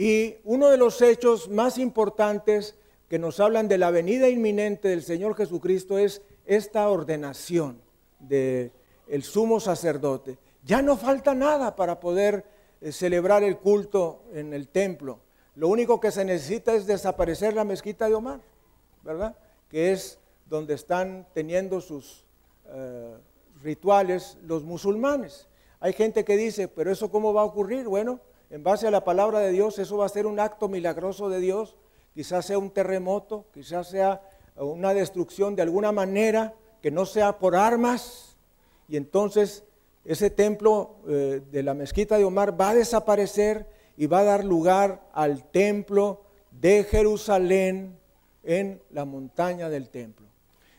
Y 0.00 0.38
uno 0.44 0.70
de 0.70 0.78
los 0.78 1.02
hechos 1.02 1.50
más 1.50 1.76
importantes 1.76 2.74
que 3.06 3.18
nos 3.18 3.38
hablan 3.38 3.68
de 3.68 3.76
la 3.76 3.90
venida 3.90 4.30
inminente 4.30 4.88
del 4.88 5.02
Señor 5.02 5.36
Jesucristo 5.36 5.98
es 5.98 6.22
esta 6.46 6.88
ordenación 6.88 7.82
del 8.18 8.72
el 9.08 9.22
sumo 9.22 9.60
sacerdote. 9.60 10.38
Ya 10.64 10.80
no 10.80 10.96
falta 10.96 11.34
nada 11.34 11.76
para 11.76 12.00
poder 12.00 12.46
eh, 12.80 12.92
celebrar 12.92 13.42
el 13.42 13.58
culto 13.58 14.22
en 14.32 14.54
el 14.54 14.68
templo. 14.68 15.20
Lo 15.54 15.68
único 15.68 16.00
que 16.00 16.10
se 16.10 16.24
necesita 16.24 16.72
es 16.72 16.86
desaparecer 16.86 17.52
la 17.52 17.64
mezquita 17.64 18.08
de 18.08 18.14
Omar, 18.14 18.40
¿verdad? 19.02 19.36
Que 19.68 19.92
es 19.92 20.18
donde 20.46 20.72
están 20.72 21.26
teniendo 21.34 21.82
sus 21.82 22.24
eh, 22.68 23.18
rituales 23.62 24.38
los 24.46 24.64
musulmanes. 24.64 25.46
Hay 25.78 25.92
gente 25.92 26.24
que 26.24 26.38
dice, 26.38 26.68
pero 26.68 26.90
eso 26.90 27.10
cómo 27.10 27.34
va 27.34 27.42
a 27.42 27.44
ocurrir? 27.44 27.84
Bueno, 27.84 28.18
en 28.50 28.62
base 28.62 28.86
a 28.86 28.90
la 28.90 29.04
palabra 29.04 29.38
de 29.38 29.52
Dios, 29.52 29.78
eso 29.78 29.96
va 29.96 30.06
a 30.06 30.10
ser 30.10 30.26
un 30.26 30.40
acto 30.40 30.68
milagroso 30.68 31.28
de 31.28 31.40
Dios 31.40 31.76
quizás 32.14 32.46
sea 32.46 32.58
un 32.58 32.70
terremoto, 32.70 33.46
quizás 33.52 33.88
sea 33.88 34.20
una 34.56 34.92
destrucción 34.94 35.56
de 35.56 35.62
alguna 35.62 35.92
manera, 35.92 36.54
que 36.82 36.90
no 36.90 37.06
sea 37.06 37.38
por 37.38 37.56
armas, 37.56 38.36
y 38.88 38.96
entonces 38.96 39.64
ese 40.04 40.30
templo 40.30 40.96
eh, 41.06 41.42
de 41.50 41.62
la 41.62 41.74
mezquita 41.74 42.16
de 42.18 42.24
Omar 42.24 42.58
va 42.58 42.70
a 42.70 42.74
desaparecer 42.74 43.66
y 43.96 44.06
va 44.06 44.20
a 44.20 44.24
dar 44.24 44.44
lugar 44.44 45.02
al 45.12 45.44
templo 45.50 46.22
de 46.50 46.84
Jerusalén 46.84 47.98
en 48.42 48.82
la 48.90 49.04
montaña 49.04 49.68
del 49.68 49.90
templo. 49.90 50.26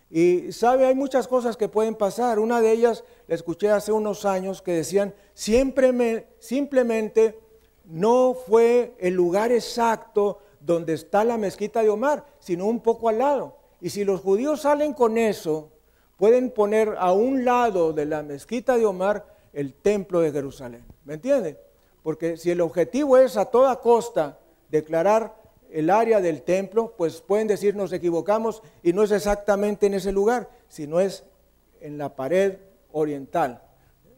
Y 0.09 0.51
sabe, 0.51 0.87
hay 0.87 0.95
muchas 0.95 1.27
cosas 1.27 1.55
que 1.55 1.69
pueden 1.69 1.95
pasar. 1.95 2.39
Una 2.39 2.59
de 2.59 2.71
ellas 2.71 3.05
la 3.27 3.35
escuché 3.35 3.69
hace 3.69 3.91
unos 3.93 4.25
años 4.25 4.61
que 4.61 4.73
decían, 4.73 5.13
siempre 5.33 5.93
me, 5.93 6.25
simplemente 6.39 7.39
no 7.91 8.33
fue 8.33 8.95
el 8.99 9.13
lugar 9.13 9.51
exacto 9.51 10.39
donde 10.61 10.93
está 10.93 11.23
la 11.23 11.37
mezquita 11.37 11.83
de 11.83 11.89
Omar, 11.89 12.25
sino 12.39 12.65
un 12.65 12.79
poco 12.79 13.09
al 13.09 13.19
lado. 13.19 13.57
Y 13.81 13.89
si 13.89 14.05
los 14.05 14.21
judíos 14.21 14.61
salen 14.61 14.93
con 14.93 15.17
eso, 15.17 15.69
pueden 16.17 16.51
poner 16.51 16.95
a 16.97 17.11
un 17.11 17.43
lado 17.43 17.93
de 17.93 18.05
la 18.05 18.23
mezquita 18.23 18.77
de 18.77 18.85
Omar 18.85 19.25
el 19.53 19.73
templo 19.73 20.21
de 20.21 20.31
Jerusalén. 20.31 20.85
¿Me 21.03 21.15
entiende? 21.15 21.57
Porque 22.03 22.37
si 22.37 22.51
el 22.51 22.61
objetivo 22.61 23.17
es 23.17 23.35
a 23.35 23.45
toda 23.45 23.79
costa 23.79 24.39
declarar 24.69 25.35
el 25.69 25.89
área 25.89 26.21
del 26.21 26.43
templo, 26.43 26.93
pues 26.97 27.21
pueden 27.21 27.47
decir 27.47 27.75
nos 27.75 27.91
equivocamos 27.91 28.61
y 28.83 28.93
no 28.93 29.03
es 29.03 29.11
exactamente 29.11 29.87
en 29.87 29.95
ese 29.95 30.11
lugar, 30.11 30.49
sino 30.69 30.99
es 30.99 31.25
en 31.81 31.97
la 31.97 32.15
pared 32.15 32.57
oriental. 32.91 33.61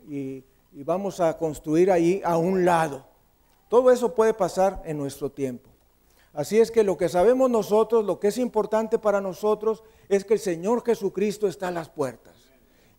Y, 0.08 0.44
y 0.74 0.84
vamos 0.84 1.20
a 1.20 1.38
construir 1.38 1.90
ahí 1.90 2.22
a 2.24 2.38
un 2.38 2.66
lado. 2.66 3.13
Todo 3.74 3.90
eso 3.90 4.14
puede 4.14 4.36
pasar 4.36 4.84
en 4.86 5.00
nuestro 5.00 5.32
tiempo. 5.32 5.68
Así 6.32 6.60
es 6.60 6.70
que 6.70 6.84
lo 6.84 6.96
que 6.96 7.10
sabemos 7.10 7.50
nosotros, 7.50 8.06
lo 8.06 8.20
que 8.20 8.28
es 8.28 8.38
importante 8.38 9.00
para 9.00 9.20
nosotros, 9.20 9.84
es 10.10 10.24
que 10.24 10.36
el 10.36 10.40
Señor 10.40 10.86
Jesucristo 10.86 11.48
está 11.48 11.70
a 11.70 11.72
las 11.72 11.90
puertas 11.90 12.36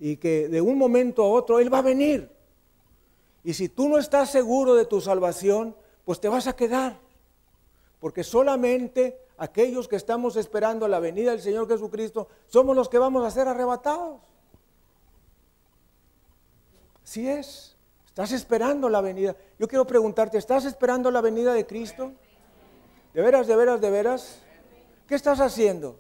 y 0.01 0.17
que 0.17 0.49
de 0.49 0.61
un 0.61 0.77
momento 0.77 1.23
a 1.23 1.29
otro 1.29 1.61
Él 1.61 1.73
va 1.73 1.79
a 1.79 1.83
venir. 1.83 2.29
Y 3.45 3.55
si 3.55 3.69
tú 3.69 3.89
no 3.89 3.99
estás 3.99 4.33
seguro 4.33 4.75
de 4.75 4.85
tu 4.85 5.01
salvación, 5.01 5.77
pues 6.05 6.21
te 6.21 6.29
vas 6.29 6.49
a 6.49 6.57
quedar. 6.57 6.99
Porque 8.01 8.25
solamente 8.25 9.21
aquellos 9.37 9.87
que 9.87 9.95
estamos 9.95 10.35
esperando 10.35 10.89
la 10.89 10.99
venida 10.99 11.31
del 11.31 11.41
Señor 11.41 11.69
Jesucristo 11.69 12.27
somos 12.49 12.75
los 12.75 12.89
que 12.89 12.99
vamos 12.99 13.25
a 13.25 13.31
ser 13.31 13.47
arrebatados. 13.47 14.23
Así 17.05 17.29
es. 17.29 17.74
Estás 18.15 18.31
esperando 18.31 18.89
la 18.89 19.01
venida. 19.01 19.35
Yo 19.59 19.67
quiero 19.67 19.85
preguntarte, 19.89 20.39
¿estás 20.39 20.65
esperando 20.67 21.11
la 21.11 21.21
venida 21.21 21.53
de 21.53 21.67
Cristo? 21.67 22.13
¿De 23.13 23.21
veras, 23.21 23.49
de 23.49 23.57
veras, 23.57 23.81
de 23.81 23.91
veras? 23.91 24.39
¿Qué 25.09 25.17
estás 25.17 25.41
haciendo? 25.41 25.99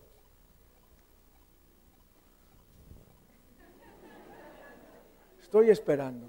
Estoy 5.42 5.70
esperando. 5.70 6.28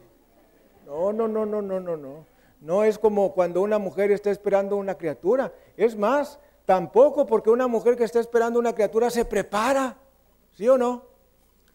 No, 0.87 1.13
no, 1.13 1.27
no, 1.27 1.45
no, 1.45 1.61
no, 1.61 1.79
no, 1.79 1.95
no. 1.95 2.25
No 2.61 2.83
es 2.83 2.97
como 2.97 3.33
cuando 3.33 3.61
una 3.61 3.77
mujer 3.77 4.09
está 4.09 4.31
esperando 4.31 4.77
una 4.77 4.95
criatura. 4.95 5.53
Es 5.77 5.95
más, 5.95 6.39
tampoco 6.65 7.27
porque 7.27 7.51
una 7.51 7.67
mujer 7.67 7.95
que 7.95 8.05
está 8.05 8.19
esperando 8.19 8.57
una 8.57 8.73
criatura 8.73 9.11
se 9.11 9.23
prepara. 9.23 9.97
¿Sí 10.53 10.67
o 10.67 10.79
no? 10.79 11.03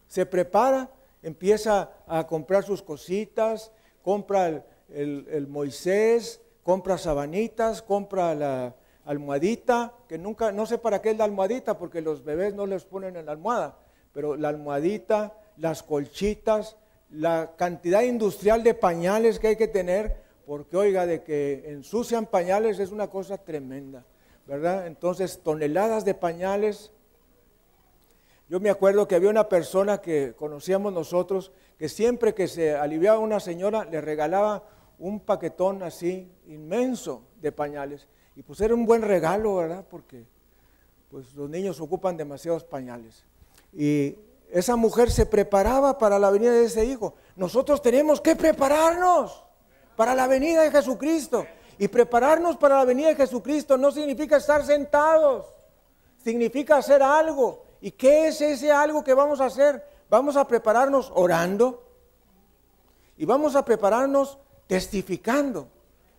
Se 0.08 0.26
prepara, 0.26 0.90
empieza 1.22 1.92
a 2.08 2.26
comprar 2.26 2.64
sus 2.64 2.82
cositas, 2.82 3.70
compra 4.02 4.64
el, 4.88 5.26
el 5.30 5.46
Moisés, 5.46 6.40
compra 6.62 6.98
sabanitas, 6.98 7.82
compra 7.82 8.34
la, 8.34 8.74
almohadita, 9.04 9.92
que 10.08 10.18
nunca, 10.18 10.52
no 10.52 10.66
sé 10.66 10.78
para 10.78 11.00
qué 11.02 11.10
es 11.10 11.18
la 11.18 11.24
almohadita, 11.24 11.78
porque 11.78 12.00
los 12.00 12.24
bebés 12.24 12.54
no 12.54 12.66
les 12.66 12.84
ponen 12.84 13.16
en 13.16 13.26
la 13.26 13.32
almohada, 13.32 13.78
pero 14.12 14.36
la 14.36 14.48
almohadita, 14.48 15.34
las 15.56 15.82
colchitas, 15.82 16.76
la 17.10 17.52
cantidad 17.56 18.02
industrial 18.02 18.62
de 18.62 18.74
pañales 18.74 19.40
que 19.40 19.48
hay 19.48 19.56
que 19.56 19.66
tener, 19.66 20.16
porque 20.46 20.76
oiga, 20.76 21.06
de 21.06 21.22
que 21.24 21.64
ensucian 21.66 22.26
pañales 22.26 22.78
es 22.78 22.92
una 22.92 23.08
cosa 23.08 23.38
tremenda, 23.38 24.04
¿verdad? 24.46 24.86
Entonces, 24.86 25.40
toneladas 25.42 26.04
de 26.04 26.14
pañales. 26.14 26.92
Yo 28.50 28.58
me 28.58 28.68
acuerdo 28.68 29.06
que 29.06 29.14
había 29.14 29.30
una 29.30 29.48
persona 29.48 29.98
que 30.00 30.34
conocíamos 30.36 30.92
nosotros, 30.92 31.52
que 31.78 31.88
siempre 31.88 32.34
que 32.34 32.48
se 32.48 32.74
aliviaba 32.74 33.20
una 33.20 33.38
señora, 33.38 33.84
le 33.84 34.00
regalaba 34.00 34.64
un 34.98 35.20
paquetón 35.20 35.84
así 35.84 36.28
inmenso 36.48 37.22
de 37.40 37.52
pañales. 37.52 38.08
Y 38.34 38.42
pues 38.42 38.60
era 38.60 38.74
un 38.74 38.86
buen 38.86 39.02
regalo, 39.02 39.54
¿verdad? 39.54 39.84
Porque 39.88 40.24
pues 41.12 41.32
los 41.36 41.48
niños 41.48 41.80
ocupan 41.80 42.16
demasiados 42.16 42.64
pañales. 42.64 43.24
Y 43.72 44.16
esa 44.50 44.74
mujer 44.74 45.12
se 45.12 45.26
preparaba 45.26 45.96
para 45.96 46.18
la 46.18 46.30
venida 46.30 46.50
de 46.50 46.64
ese 46.64 46.84
hijo. 46.84 47.14
Nosotros 47.36 47.80
tenemos 47.80 48.20
que 48.20 48.34
prepararnos 48.34 49.44
para 49.94 50.12
la 50.12 50.26
venida 50.26 50.62
de 50.62 50.72
Jesucristo. 50.72 51.46
Y 51.78 51.86
prepararnos 51.86 52.56
para 52.56 52.78
la 52.78 52.84
venida 52.84 53.10
de 53.10 53.14
Jesucristo 53.14 53.78
no 53.78 53.92
significa 53.92 54.38
estar 54.38 54.66
sentados, 54.66 55.46
significa 56.18 56.78
hacer 56.78 57.00
algo. 57.00 57.69
¿Y 57.80 57.92
qué 57.92 58.28
es 58.28 58.40
ese 58.40 58.70
algo 58.70 59.02
que 59.02 59.14
vamos 59.14 59.40
a 59.40 59.46
hacer? 59.46 59.84
Vamos 60.08 60.36
a 60.36 60.46
prepararnos 60.46 61.10
orando 61.14 61.82
y 63.16 63.24
vamos 63.24 63.56
a 63.56 63.64
prepararnos 63.64 64.38
testificando 64.66 65.68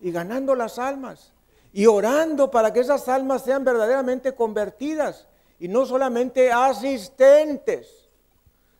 y 0.00 0.10
ganando 0.10 0.54
las 0.54 0.78
almas 0.78 1.32
y 1.72 1.86
orando 1.86 2.50
para 2.50 2.72
que 2.72 2.80
esas 2.80 3.08
almas 3.08 3.42
sean 3.42 3.64
verdaderamente 3.64 4.34
convertidas 4.34 5.26
y 5.58 5.68
no 5.68 5.86
solamente 5.86 6.50
asistentes. 6.50 8.08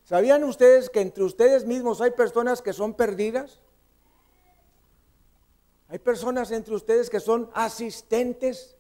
¿Sabían 0.05 0.45
ustedes 0.45 0.91
que 0.91 1.01
entre 1.01 1.23
ustedes 1.23 1.65
mismos 1.65 2.01
hay 2.01 2.11
personas 2.11 2.61
que 2.61 2.73
son 2.73 2.95
perdidas? 2.95 3.61
Hay 5.89 5.99
personas 5.99 6.51
entre 6.51 6.75
ustedes 6.75 7.09
que 7.09 7.21
son 7.21 7.51
asistentes. 7.55 8.77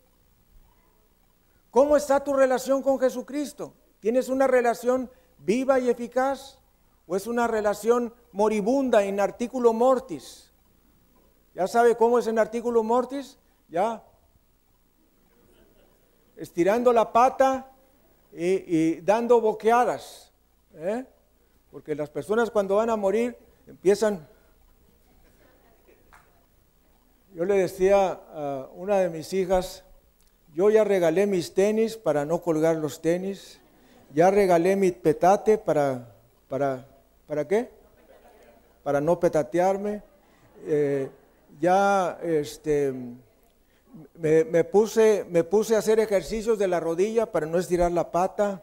¿Cómo 1.70 1.96
está 1.96 2.24
tu 2.24 2.32
relación 2.32 2.82
con 2.82 2.98
Jesucristo? 2.98 3.74
¿Tienes 4.02 4.28
una 4.28 4.46
relación 4.46 5.08
viva 5.38 5.78
y 5.78 5.88
eficaz? 5.88 6.58
¿O 7.06 7.16
es 7.16 7.26
una 7.26 7.46
relación 7.46 8.12
moribunda 8.32 9.04
en 9.04 9.20
artículo 9.20 9.72
mortis? 9.72 10.52
¿Ya 11.54 11.66
sabe 11.66 11.96
cómo 11.96 12.18
es 12.18 12.26
en 12.26 12.38
artículo 12.38 12.82
mortis? 12.82 13.38
ya 13.72 14.02
estirando 16.36 16.92
la 16.92 17.10
pata 17.10 17.70
y, 18.32 19.00
dando 19.00 19.40
boqueadas. 19.40 20.30
¿eh? 20.74 21.04
Porque 21.70 21.94
las 21.94 22.10
personas 22.10 22.50
cuando 22.50 22.76
van 22.76 22.90
a 22.90 22.96
morir 22.96 23.36
empiezan... 23.66 24.28
Yo 27.34 27.46
le 27.46 27.54
decía 27.54 28.10
a 28.10 28.68
una 28.74 28.98
de 28.98 29.08
mis 29.08 29.32
hijas, 29.32 29.84
yo 30.54 30.68
ya 30.68 30.84
regalé 30.84 31.26
mis 31.26 31.54
tenis 31.54 31.96
para 31.96 32.26
no 32.26 32.42
colgar 32.42 32.76
los 32.76 33.00
tenis, 33.00 33.61
ya 34.14 34.30
regalé 34.30 34.76
mi 34.76 34.92
petate 34.92 35.58
para, 35.58 36.08
para, 36.48 36.86
¿para 37.26 37.46
qué? 37.46 37.70
Para 38.82 39.00
no 39.00 39.18
petatearme. 39.18 40.02
Eh, 40.66 41.08
ya 41.60 42.18
este, 42.22 42.92
me, 44.18 44.64
puse, 44.64 45.24
me 45.28 45.44
puse 45.44 45.74
a 45.74 45.78
hacer 45.78 46.00
ejercicios 46.00 46.58
de 46.58 46.68
la 46.68 46.80
rodilla 46.80 47.26
para 47.26 47.46
no 47.46 47.58
estirar 47.58 47.92
la 47.92 48.10
pata. 48.10 48.62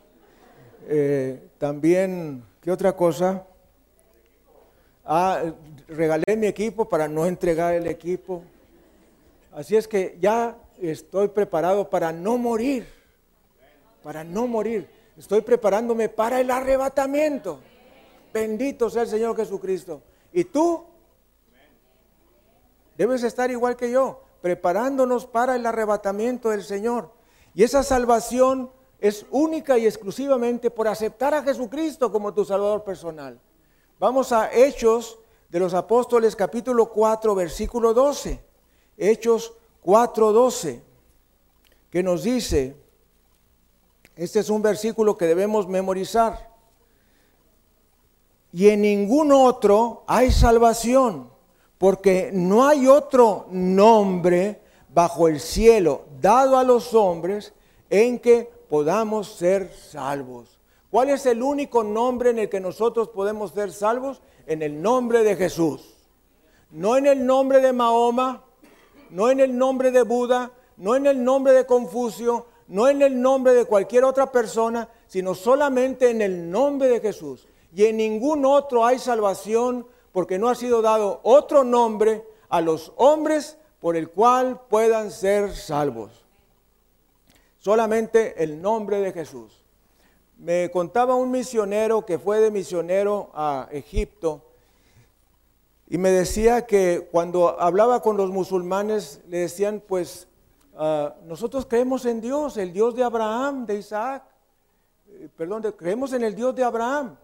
Eh, 0.87 1.41
también, 1.57 2.43
¿qué 2.61 2.71
otra 2.71 2.95
cosa? 2.95 3.45
Ah, 5.05 5.43
regalé 5.87 6.35
mi 6.37 6.47
equipo 6.47 6.87
para 6.87 7.07
no 7.07 7.25
entregar 7.25 7.73
el 7.73 7.87
equipo. 7.87 8.43
Así 9.51 9.75
es 9.75 9.87
que 9.87 10.17
ya 10.21 10.55
estoy 10.79 11.29
preparado 11.29 11.89
para 11.89 12.11
no 12.11 12.37
morir, 12.37 12.85
para 14.03 14.23
no 14.23 14.47
morir. 14.47 14.98
Estoy 15.19 15.41
preparándome 15.41 16.07
para 16.07 16.39
el 16.39 16.49
arrebatamiento. 16.49 17.59
Bendito 18.33 18.89
sea 18.89 19.01
el 19.01 19.09
Señor 19.09 19.35
Jesucristo. 19.35 20.01
¿Y 20.31 20.45
tú? 20.45 20.85
Debes 22.97 23.23
estar 23.23 23.51
igual 23.51 23.75
que 23.75 23.91
yo, 23.91 24.23
preparándonos 24.41 25.25
para 25.25 25.57
el 25.57 25.65
arrebatamiento 25.65 26.51
del 26.51 26.63
Señor. 26.63 27.11
Y 27.53 27.63
esa 27.63 27.83
salvación 27.83 28.71
es 28.99 29.25
única 29.29 29.77
y 29.77 29.85
exclusivamente 29.85 30.71
por 30.71 30.87
aceptar 30.87 31.33
a 31.33 31.43
Jesucristo 31.43 32.11
como 32.11 32.33
tu 32.33 32.45
Salvador 32.45 32.85
personal. 32.85 33.41
Vamos 33.99 34.31
a 34.31 34.49
Hechos 34.53 35.19
de 35.49 35.59
los 35.59 35.73
Apóstoles 35.73 36.33
capítulo 36.33 36.89
4 36.89 37.35
versículo 37.35 37.93
12. 37.93 38.41
Hechos 38.97 39.53
4, 39.81 40.31
12, 40.31 40.81
que 41.89 42.03
nos 42.03 42.23
dice, 42.23 42.75
este 44.23 44.39
es 44.39 44.49
un 44.49 44.61
versículo 44.61 45.17
que 45.17 45.25
debemos 45.25 45.67
memorizar, 45.67 46.49
y 48.51 48.69
en 48.69 48.81
ningún 48.81 49.31
otro 49.31 50.03
hay 50.07 50.31
salvación 50.31 51.29
porque 51.77 52.29
no 52.33 52.67
hay 52.67 52.87
otro 52.87 53.45
nombre 53.51 54.59
bajo 54.93 55.27
el 55.27 55.39
cielo 55.39 56.03
dado 56.19 56.57
a 56.57 56.63
los 56.63 56.93
hombres 56.93 57.53
en 57.89 58.19
que 58.19 58.51
podamos 58.69 59.35
ser 59.35 59.73
salvos. 59.73 60.59
¿Cuál 60.91 61.09
es 61.09 61.25
el 61.25 61.41
único 61.41 61.83
nombre 61.83 62.31
en 62.31 62.39
el 62.39 62.49
que 62.49 62.59
nosotros 62.59 63.09
podemos 63.09 63.51
ser 63.51 63.71
salvos? 63.71 64.21
En 64.45 64.61
el 64.61 64.81
nombre 64.81 65.23
de 65.23 65.35
Jesús. 65.35 65.93
No 66.71 66.97
en 66.97 67.05
el 67.05 67.25
nombre 67.25 67.61
de 67.61 67.71
Mahoma, 67.71 68.43
no 69.09 69.29
en 69.29 69.39
el 69.39 69.57
nombre 69.57 69.91
de 69.91 70.01
Buda, 70.01 70.51
no 70.75 70.95
en 70.95 71.05
el 71.05 71.23
nombre 71.23 71.53
de 71.53 71.65
Confucio, 71.65 72.45
no 72.69 72.87
en 72.87 73.01
el 73.01 73.19
nombre 73.19 73.53
de 73.53 73.65
cualquier 73.65 74.03
otra 74.03 74.31
persona, 74.31 74.87
sino 75.07 75.35
solamente 75.35 76.11
en 76.11 76.21
el 76.21 76.49
nombre 76.49 76.87
de 76.87 77.01
Jesús. 77.01 77.47
Y 77.75 77.85
en 77.85 77.97
ningún 77.97 78.45
otro 78.45 78.85
hay 78.85 78.99
salvación 78.99 79.85
porque 80.11 80.39
no 80.39 80.49
ha 80.49 80.55
sido 80.55 80.81
dado 80.81 81.19
otro 81.23 81.63
nombre 81.63 82.23
a 82.47 82.61
los 82.61 82.93
hombres 82.95 83.57
por 83.79 83.95
el 83.95 84.09
cual 84.09 84.61
puedan 84.69 85.11
ser 85.11 85.55
salvos. 85.55 86.11
Solamente 87.57 88.41
el 88.43 88.61
nombre 88.61 88.99
de 89.01 89.11
Jesús. 89.11 89.63
Me 90.37 90.71
contaba 90.71 91.15
un 91.15 91.31
misionero 91.31 92.05
que 92.05 92.17
fue 92.17 92.39
de 92.39 92.51
misionero 92.51 93.29
a 93.33 93.67
Egipto 93.71 94.43
y 95.89 95.97
me 95.97 96.11
decía 96.11 96.65
que 96.65 97.09
cuando 97.11 97.59
hablaba 97.59 98.01
con 98.01 98.15
los 98.15 98.29
musulmanes 98.29 99.21
le 99.27 99.39
decían, 99.39 99.83
pues 99.85 100.28
ah, 100.79 101.15
nosotros 101.25 101.67
creemos 101.67 102.05
en 102.05 102.19
Dios, 102.19 102.57
el 102.57 102.73
Dios 102.73 102.95
de 102.95 103.03
Abraham, 103.03 103.67
de 103.67 103.75
Isaac, 103.75 104.23
eh, 105.11 105.29
perdón, 105.35 105.63
creemos 105.77 106.13
en 106.13 106.23
el 106.23 106.35
Dios 106.35 106.55
de 106.55 106.63
Abraham. 106.63 107.15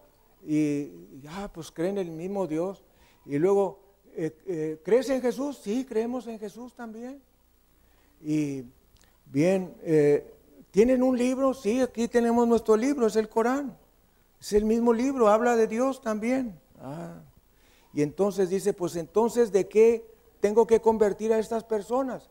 Y 0.46 1.18
ya, 1.20 1.50
pues 1.52 1.70
creen 1.70 1.98
en 1.98 2.06
el 2.06 2.12
mismo 2.12 2.46
Dios. 2.46 2.84
Y 3.24 3.38
luego, 3.38 3.80
eh, 4.14 4.36
eh, 4.46 4.80
¿crees 4.84 5.08
en 5.10 5.20
Jesús? 5.20 5.58
Sí, 5.58 5.84
creemos 5.84 6.26
en 6.26 6.38
Jesús 6.38 6.74
también. 6.74 7.20
Y 8.20 8.64
bien, 9.26 9.74
¿tienen 10.70 11.02
un 11.02 11.18
libro? 11.18 11.52
Sí, 11.52 11.80
aquí 11.80 12.08
tenemos 12.08 12.46
nuestro 12.46 12.76
libro, 12.76 13.06
es 13.06 13.16
el 13.16 13.28
Corán. 13.28 13.76
Es 14.40 14.52
el 14.52 14.64
mismo 14.64 14.92
libro, 14.92 15.28
habla 15.28 15.56
de 15.56 15.66
Dios 15.66 16.00
también. 16.00 16.58
Ah. 16.80 17.20
Y 17.92 18.02
entonces 18.02 18.50
dice, 18.50 18.72
pues 18.72 18.94
entonces, 18.96 19.52
¿de 19.52 19.68
qué 19.68 20.06
tengo 20.40 20.66
que 20.66 20.80
convertir 20.80 21.32
a 21.32 21.38
estas 21.38 21.64
personas? 21.64 22.28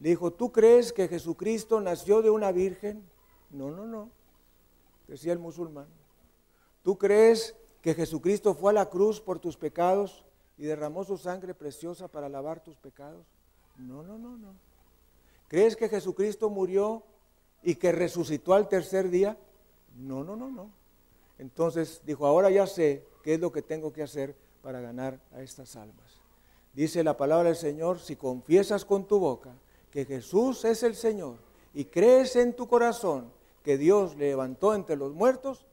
Le 0.00 0.10
dijo, 0.10 0.32
¿tú 0.32 0.52
crees 0.52 0.92
que 0.92 1.08
Jesucristo 1.08 1.80
nació 1.80 2.22
de 2.22 2.30
una 2.30 2.52
virgen? 2.52 3.02
No, 3.50 3.70
no, 3.70 3.86
no, 3.86 4.10
decía 5.06 5.32
el 5.32 5.38
musulmán. 5.38 5.86
¿Tú 6.82 6.98
crees 6.98 7.56
que 7.80 7.94
Jesucristo 7.94 8.54
fue 8.54 8.70
a 8.70 8.74
la 8.74 8.90
cruz 8.90 9.20
por 9.20 9.38
tus 9.38 9.56
pecados 9.56 10.24
y 10.58 10.64
derramó 10.64 11.04
su 11.04 11.16
sangre 11.16 11.54
preciosa 11.54 12.08
para 12.08 12.28
lavar 12.28 12.60
tus 12.60 12.76
pecados? 12.76 13.24
No, 13.76 14.02
no, 14.02 14.18
no, 14.18 14.36
no. 14.36 14.54
¿Crees 15.48 15.76
que 15.76 15.88
Jesucristo 15.88 16.50
murió 16.50 17.02
y 17.62 17.76
que 17.76 17.92
resucitó 17.92 18.54
al 18.54 18.68
tercer 18.68 19.08
día? 19.10 19.38
No, 19.96 20.24
no, 20.24 20.36
no, 20.36 20.50
no. 20.50 20.70
Entonces 21.38 22.02
dijo, 22.04 22.26
ahora 22.26 22.50
ya 22.50 22.66
sé 22.66 23.06
qué 23.22 23.34
es 23.34 23.40
lo 23.40 23.52
que 23.52 23.62
tengo 23.62 23.92
que 23.92 24.02
hacer 24.02 24.36
para 24.62 24.80
ganar 24.80 25.20
a 25.32 25.42
estas 25.42 25.76
almas. 25.76 26.20
Dice 26.72 27.04
la 27.04 27.16
palabra 27.16 27.48
del 27.48 27.56
Señor, 27.56 28.00
si 28.00 28.16
confiesas 28.16 28.84
con 28.84 29.06
tu 29.06 29.18
boca 29.18 29.54
que 29.94 30.04
Jesús 30.04 30.64
es 30.64 30.82
el 30.82 30.96
Señor 30.96 31.36
y 31.72 31.84
crees 31.84 32.34
en 32.34 32.54
tu 32.54 32.66
corazón 32.66 33.30
que 33.62 33.78
Dios 33.78 34.16
le 34.16 34.30
levantó 34.30 34.74
entre 34.74 34.96
los 34.96 35.12
muertos, 35.14 35.66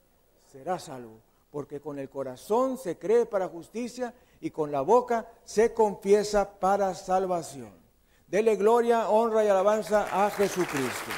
será 0.52 0.78
salvo, 0.78 1.20
porque 1.50 1.82
con 1.82 1.98
el 1.98 2.08
corazón 2.08 2.78
se 2.78 3.00
cree 3.00 3.26
para 3.26 3.48
justicia 3.48 4.14
y 4.40 4.52
con 4.52 4.72
la 4.72 4.82
boca 4.82 5.28
se 5.44 5.74
confiesa 5.74 6.60
para 6.60 6.94
salvación. 6.94 7.72
Dele 8.28 8.58
gloria, 8.58 9.10
honra 9.10 9.44
y 9.44 9.48
alabanza 9.48 10.08
a 10.12 10.30
Jesucristo. 10.30 11.12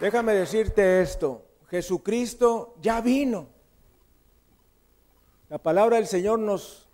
Déjame 0.00 0.32
decirte 0.32 1.02
esto, 1.02 1.42
Jesucristo 1.68 2.76
ya 2.80 3.02
vino. 3.02 3.48
La 5.50 5.58
palabra 5.58 5.96
del 5.96 6.06
Señor 6.06 6.38
nos 6.38 6.85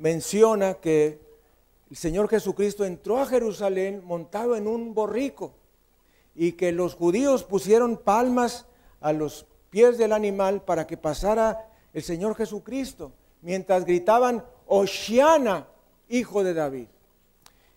menciona 0.00 0.74
que 0.74 1.20
el 1.90 1.96
Señor 1.96 2.28
Jesucristo 2.28 2.84
entró 2.84 3.18
a 3.18 3.26
Jerusalén 3.26 4.02
montado 4.04 4.56
en 4.56 4.66
un 4.66 4.94
borrico 4.94 5.52
y 6.34 6.52
que 6.52 6.72
los 6.72 6.94
judíos 6.94 7.44
pusieron 7.44 7.98
palmas 7.98 8.66
a 9.00 9.12
los 9.12 9.46
pies 9.68 9.98
del 9.98 10.12
animal 10.12 10.62
para 10.62 10.86
que 10.86 10.96
pasara 10.96 11.68
el 11.92 12.02
Señor 12.02 12.34
Jesucristo, 12.34 13.12
mientras 13.42 13.84
gritaban, 13.84 14.44
Oshiana, 14.66 15.66
hijo 16.08 16.44
de 16.44 16.54
David. 16.54 16.86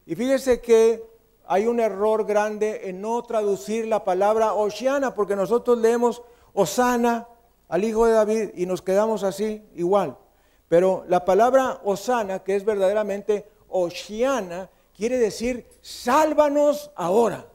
Y 0.05 0.15
fíjese 0.15 0.61
que 0.61 1.03
hay 1.45 1.65
un 1.65 1.79
error 1.79 2.25
grande 2.25 2.89
en 2.89 3.01
no 3.01 3.21
traducir 3.23 3.85
la 3.87 4.03
palabra 4.03 4.53
Oshiana, 4.53 5.13
porque 5.13 5.35
nosotros 5.35 5.77
leemos 5.77 6.21
Osana 6.53 7.27
al 7.67 7.83
hijo 7.83 8.05
de 8.05 8.13
David 8.13 8.49
y 8.55 8.65
nos 8.65 8.81
quedamos 8.81 9.23
así 9.23 9.61
igual. 9.75 10.17
Pero 10.73 11.05
la 11.07 11.23
palabra 11.23 11.81
Osana, 11.83 12.39
que 12.39 12.55
es 12.55 12.65
verdaderamente 12.65 13.47
Oshiana, 13.69 14.71
quiere 14.97 15.19
decir 15.19 15.69
sálvanos 15.81 16.89
ahora. 16.95 17.45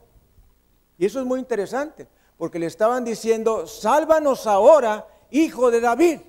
Y 0.97 1.05
eso 1.05 1.19
es 1.19 1.25
muy 1.25 1.41
interesante, 1.41 2.07
porque 2.37 2.59
le 2.59 2.65
estaban 2.67 3.03
diciendo, 3.03 3.67
sálvanos 3.67 4.47
ahora, 4.47 5.05
hijo 5.31 5.69
de 5.69 5.81
David. 5.81 6.21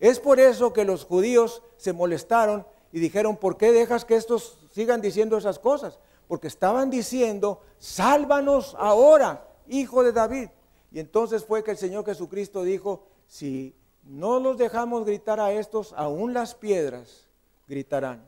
Es 0.00 0.18
por 0.18 0.40
eso 0.40 0.72
que 0.72 0.84
los 0.84 1.04
judíos 1.04 1.62
se 1.76 1.92
molestaron 1.92 2.66
y 2.90 2.98
dijeron, 2.98 3.36
¿por 3.36 3.56
qué 3.56 3.70
dejas 3.70 4.04
que 4.04 4.16
estos 4.16 4.58
sigan 4.72 5.00
diciendo 5.00 5.38
esas 5.38 5.60
cosas? 5.60 6.00
Porque 6.26 6.48
estaban 6.48 6.90
diciendo, 6.90 7.60
sálvanos 7.78 8.74
ahora, 8.80 9.46
hijo 9.68 10.02
de 10.02 10.10
David. 10.10 10.48
Y 10.90 10.98
entonces 10.98 11.44
fue 11.44 11.62
que 11.62 11.70
el 11.70 11.78
Señor 11.78 12.04
Jesucristo 12.04 12.64
dijo, 12.64 13.06
si 13.28 13.76
no 14.04 14.40
los 14.40 14.58
dejamos 14.58 15.04
gritar 15.04 15.40
a 15.40 15.52
estos, 15.52 15.92
aún 15.94 16.32
las 16.32 16.54
piedras 16.54 17.28
gritarán. 17.66 18.24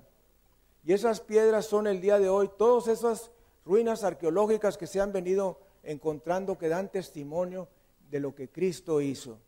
Y 0.85 0.93
esas 0.93 1.21
piedras 1.21 1.67
son 1.67 1.87
el 1.87 2.01
día 2.01 2.19
de 2.19 2.29
hoy, 2.29 2.51
todos 2.57 2.89
esos 2.89 3.31
ruinas 3.65 4.05
arqueológicas 4.05 4.77
que 4.77 4.87
se 4.87 5.01
han 5.01 5.13
venido 5.13 5.59
encontrando 5.83 6.59
que 6.59 6.69
dan 6.69 6.91
testimonio 6.91 7.69
de 8.11 8.21
lo 8.21 8.35
que 8.35 8.49
Cristo 8.49 9.01
hizo. 9.01 9.39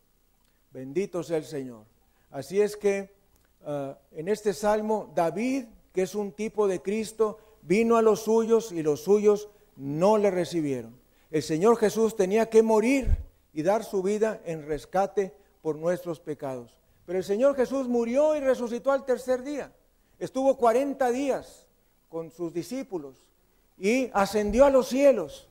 Bendito 0.71 1.23
sea 1.23 1.37
el 1.37 1.45
Señor. 1.45 1.85
Así 2.31 2.61
es 2.61 2.75
que 2.75 3.13
ah, 3.65 3.97
en 4.11 4.27
este 4.27 4.53
salmo, 4.53 5.11
David, 5.15 5.65
que 5.93 6.03
es 6.03 6.15
un 6.15 6.31
tipo 6.31 6.67
de 6.67 6.81
Cristo, 6.81 7.37
vino 7.61 7.97
a 7.97 8.01
los 8.01 8.21
suyos 8.21 8.71
y 8.71 8.81
los 8.81 9.01
suyos 9.01 9.49
no 9.75 10.17
le 10.17 10.31
recibieron. 10.31 10.95
El 11.31 11.43
Señor 11.43 11.77
Jesús 11.77 12.15
tenía 12.15 12.49
que 12.49 12.61
morir 12.61 13.17
y 13.53 13.63
dar 13.63 13.83
su 13.83 14.01
vida 14.01 14.41
en 14.45 14.65
rescate 14.65 15.33
por 15.63 15.77
nuestros 15.77 16.19
pecados. 16.19 16.77
Pero 17.07 17.17
el 17.17 17.23
Señor 17.23 17.55
Jesús 17.55 17.87
murió 17.87 18.35
y 18.35 18.41
resucitó 18.41 18.91
al 18.91 19.05
tercer 19.05 19.41
día. 19.43 19.71
Estuvo 20.19 20.57
40 20.57 21.09
días 21.09 21.65
con 22.09 22.29
sus 22.29 22.53
discípulos 22.53 23.15
y 23.79 24.11
ascendió 24.13 24.65
a 24.65 24.69
los 24.69 24.87
cielos. 24.87 25.47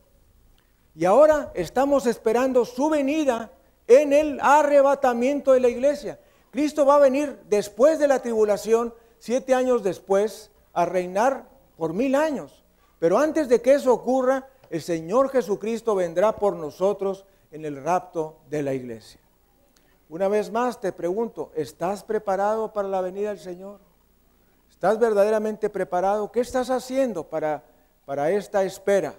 Y 0.95 1.07
ahora 1.07 1.51
estamos 1.55 2.07
esperando 2.07 2.65
su 2.65 2.91
venida 2.91 3.51
en 3.89 4.13
el 4.13 4.39
arrebatamiento 4.41 5.53
de 5.53 5.61
la 5.61 5.69
iglesia. 5.69 6.21
Cristo 6.51 6.85
va 6.85 6.97
a 6.97 7.01
venir 7.01 7.41
después 7.49 7.99
de 7.99 8.09
la 8.09 8.21
tribulación, 8.21 8.95
siete 9.19 9.55
años 9.55 9.83
después 9.83 10.51
a 10.75 10.85
reinar 10.85 11.49
por 11.79 11.95
mil 11.95 12.15
años. 12.15 12.63
Pero 12.99 13.19
antes 13.19 13.49
de 13.49 13.63
que 13.63 13.73
eso 13.73 13.93
ocurra, 13.93 14.47
el 14.69 14.83
Señor 14.83 15.31
Jesucristo 15.31 15.95
vendrá 15.95 16.37
por 16.37 16.55
nosotros 16.55 17.25
en 17.51 17.65
el 17.65 17.83
rapto 17.83 18.37
de 18.51 18.63
la 18.63 18.75
iglesia. 18.75 19.22
Una 20.13 20.29
vez 20.29 20.53
más 20.53 20.79
te 20.79 20.93
pregunto, 20.93 21.53
¿estás 21.55 22.05
preparado 22.05 22.71
para 22.75 22.87
la 22.87 23.01
venida 23.01 23.31
del 23.31 23.39
Señor? 23.39 23.81
¿Estás 24.71 24.99
verdaderamente 24.99 25.71
preparado? 25.71 26.31
¿Qué 26.31 26.41
estás 26.41 26.69
haciendo 26.69 27.25
para, 27.31 27.65
para 28.05 28.31
esta 28.31 28.63
espera? 28.63 29.15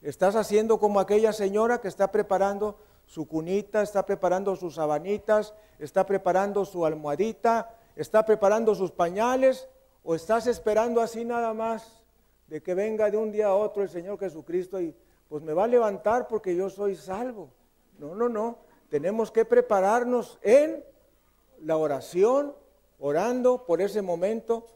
¿Estás 0.00 0.34
haciendo 0.34 0.78
como 0.78 0.98
aquella 0.98 1.34
señora 1.34 1.78
que 1.82 1.88
está 1.88 2.10
preparando 2.10 2.78
su 3.04 3.28
cunita, 3.28 3.82
está 3.82 4.06
preparando 4.06 4.56
sus 4.56 4.76
sabanitas, 4.76 5.52
está 5.78 6.06
preparando 6.06 6.64
su 6.64 6.86
almohadita, 6.86 7.76
está 7.94 8.24
preparando 8.24 8.74
sus 8.74 8.92
pañales? 8.92 9.68
¿O 10.04 10.14
estás 10.14 10.46
esperando 10.46 11.02
así 11.02 11.26
nada 11.26 11.52
más 11.52 12.02
de 12.46 12.62
que 12.62 12.72
venga 12.72 13.10
de 13.10 13.18
un 13.18 13.30
día 13.30 13.48
a 13.48 13.54
otro 13.54 13.82
el 13.82 13.90
Señor 13.90 14.18
Jesucristo 14.18 14.80
y 14.80 14.96
pues 15.28 15.42
me 15.42 15.52
va 15.52 15.64
a 15.64 15.66
levantar 15.66 16.28
porque 16.28 16.56
yo 16.56 16.70
soy 16.70 16.96
salvo? 16.96 17.50
No, 17.98 18.14
no, 18.14 18.30
no. 18.30 18.64
Tenemos 18.88 19.30
que 19.30 19.44
prepararnos 19.44 20.38
en 20.42 20.84
la 21.60 21.76
oración, 21.76 22.54
orando 22.98 23.64
por 23.66 23.80
ese 23.80 24.02
momento, 24.02 24.66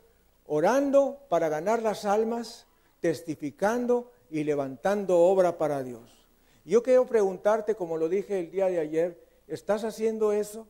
orando 0.47 1.19
para 1.29 1.49
ganar 1.49 1.83
las 1.83 2.05
almas, 2.05 2.67
testificando 3.01 4.11
y 4.31 4.45
levantando 4.45 5.19
obra 5.19 5.59
para 5.59 5.83
Dios. 5.83 6.27
Yo 6.65 6.83
quiero 6.83 7.07
preguntarte, 7.07 7.75
como 7.75 7.97
lo 7.97 8.09
dije 8.09 8.41
el 8.41 8.51
día 8.51 8.67
de 8.67 8.79
ayer, 8.79 9.25
¿estás 9.47 9.85
haciendo 9.85 10.33
eso? 10.33 10.67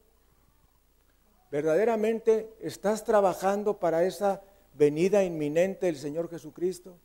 ¿Verdaderamente 1.50 2.54
estás 2.60 3.04
trabajando 3.04 3.78
para 3.78 4.04
esa 4.04 4.42
venida 4.74 5.24
inminente 5.24 5.86
del 5.86 5.96
Señor 5.96 6.28
Jesucristo? 6.28 6.96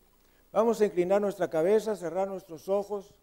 Vamos 0.52 0.80
a 0.82 0.86
inclinar 0.86 1.22
nuestra 1.22 1.50
cabeza, 1.50 1.96
cerrar 1.96 2.28
nuestros 2.28 2.70
ojos. 2.70 3.14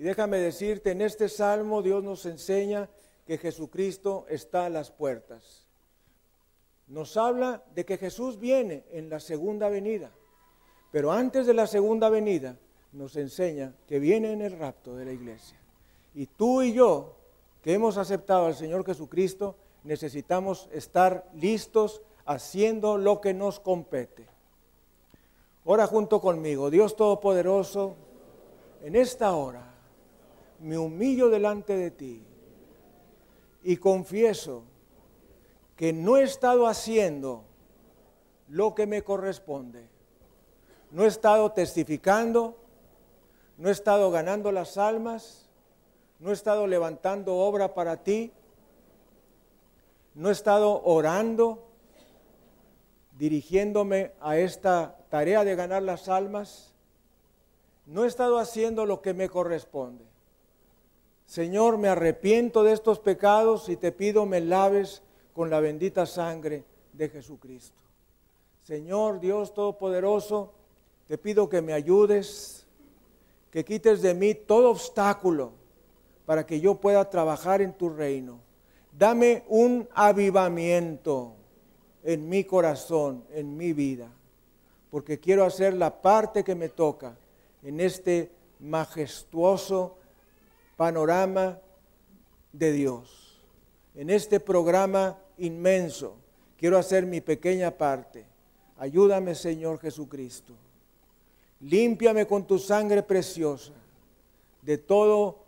Y 0.00 0.02
déjame 0.02 0.38
decirte, 0.38 0.92
en 0.92 1.02
este 1.02 1.28
salmo 1.28 1.82
Dios 1.82 2.02
nos 2.02 2.24
enseña 2.24 2.88
que 3.26 3.36
Jesucristo 3.36 4.24
está 4.30 4.64
a 4.64 4.70
las 4.70 4.90
puertas. 4.90 5.66
Nos 6.86 7.18
habla 7.18 7.62
de 7.74 7.84
que 7.84 7.98
Jesús 7.98 8.40
viene 8.40 8.86
en 8.92 9.10
la 9.10 9.20
segunda 9.20 9.68
venida. 9.68 10.10
Pero 10.90 11.12
antes 11.12 11.46
de 11.46 11.52
la 11.52 11.66
segunda 11.66 12.08
venida 12.08 12.56
nos 12.92 13.14
enseña 13.16 13.74
que 13.86 13.98
viene 13.98 14.32
en 14.32 14.40
el 14.40 14.58
rapto 14.58 14.96
de 14.96 15.04
la 15.04 15.12
iglesia. 15.12 15.58
Y 16.14 16.24
tú 16.24 16.62
y 16.62 16.72
yo, 16.72 17.16
que 17.62 17.74
hemos 17.74 17.98
aceptado 17.98 18.46
al 18.46 18.54
Señor 18.54 18.86
Jesucristo, 18.86 19.54
necesitamos 19.84 20.70
estar 20.72 21.28
listos 21.34 22.00
haciendo 22.24 22.96
lo 22.96 23.20
que 23.20 23.34
nos 23.34 23.60
compete. 23.60 24.26
Ora 25.66 25.86
junto 25.86 26.22
conmigo, 26.22 26.70
Dios 26.70 26.96
Todopoderoso, 26.96 27.96
en 28.82 28.96
esta 28.96 29.36
hora 29.36 29.69
me 30.60 30.78
humillo 30.78 31.28
delante 31.28 31.76
de 31.76 31.90
ti 31.90 32.22
y 33.62 33.76
confieso 33.76 34.64
que 35.76 35.92
no 35.92 36.18
he 36.18 36.22
estado 36.22 36.66
haciendo 36.66 37.44
lo 38.48 38.74
que 38.74 38.86
me 38.86 39.02
corresponde. 39.02 39.88
No 40.90 41.04
he 41.04 41.06
estado 41.06 41.52
testificando, 41.52 42.56
no 43.56 43.68
he 43.68 43.72
estado 43.72 44.10
ganando 44.10 44.52
las 44.52 44.76
almas, 44.76 45.48
no 46.18 46.30
he 46.30 46.34
estado 46.34 46.66
levantando 46.66 47.36
obra 47.36 47.74
para 47.74 48.02
ti, 48.02 48.32
no 50.14 50.28
he 50.28 50.32
estado 50.32 50.82
orando, 50.84 51.66
dirigiéndome 53.16 54.12
a 54.20 54.36
esta 54.36 54.98
tarea 55.08 55.44
de 55.44 55.54
ganar 55.54 55.82
las 55.82 56.08
almas, 56.08 56.74
no 57.86 58.04
he 58.04 58.08
estado 58.08 58.38
haciendo 58.38 58.84
lo 58.84 59.00
que 59.00 59.14
me 59.14 59.28
corresponde. 59.28 60.09
Señor, 61.30 61.78
me 61.78 61.86
arrepiento 61.86 62.64
de 62.64 62.72
estos 62.72 62.98
pecados 62.98 63.68
y 63.68 63.76
te 63.76 63.92
pido 63.92 64.26
me 64.26 64.40
laves 64.40 65.00
con 65.32 65.48
la 65.48 65.60
bendita 65.60 66.04
sangre 66.04 66.64
de 66.92 67.08
Jesucristo. 67.08 67.78
Señor 68.64 69.20
Dios 69.20 69.54
Todopoderoso, 69.54 70.52
te 71.06 71.18
pido 71.18 71.48
que 71.48 71.62
me 71.62 71.72
ayudes, 71.72 72.66
que 73.52 73.64
quites 73.64 74.02
de 74.02 74.12
mí 74.12 74.34
todo 74.34 74.70
obstáculo 74.70 75.52
para 76.26 76.44
que 76.44 76.58
yo 76.58 76.80
pueda 76.80 77.08
trabajar 77.08 77.62
en 77.62 77.74
tu 77.74 77.90
reino. 77.90 78.40
Dame 78.98 79.44
un 79.46 79.88
avivamiento 79.94 81.34
en 82.02 82.28
mi 82.28 82.42
corazón, 82.42 83.22
en 83.32 83.56
mi 83.56 83.72
vida, 83.72 84.10
porque 84.90 85.20
quiero 85.20 85.44
hacer 85.44 85.74
la 85.74 86.02
parte 86.02 86.42
que 86.42 86.56
me 86.56 86.70
toca 86.70 87.16
en 87.62 87.78
este 87.78 88.32
majestuoso 88.58 89.99
panorama 90.80 91.60
de 92.54 92.72
Dios. 92.72 93.38
En 93.94 94.08
este 94.08 94.40
programa 94.40 95.18
inmenso 95.36 96.16
quiero 96.56 96.78
hacer 96.78 97.04
mi 97.04 97.20
pequeña 97.20 97.70
parte. 97.70 98.24
Ayúdame, 98.78 99.34
Señor 99.34 99.78
Jesucristo. 99.78 100.54
Límpiame 101.60 102.26
con 102.26 102.46
tu 102.46 102.58
sangre 102.58 103.02
preciosa 103.02 103.74
de 104.62 104.78
todo 104.78 105.44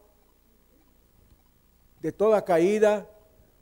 de 2.03 2.13
toda 2.13 2.45
caída, 2.45 3.09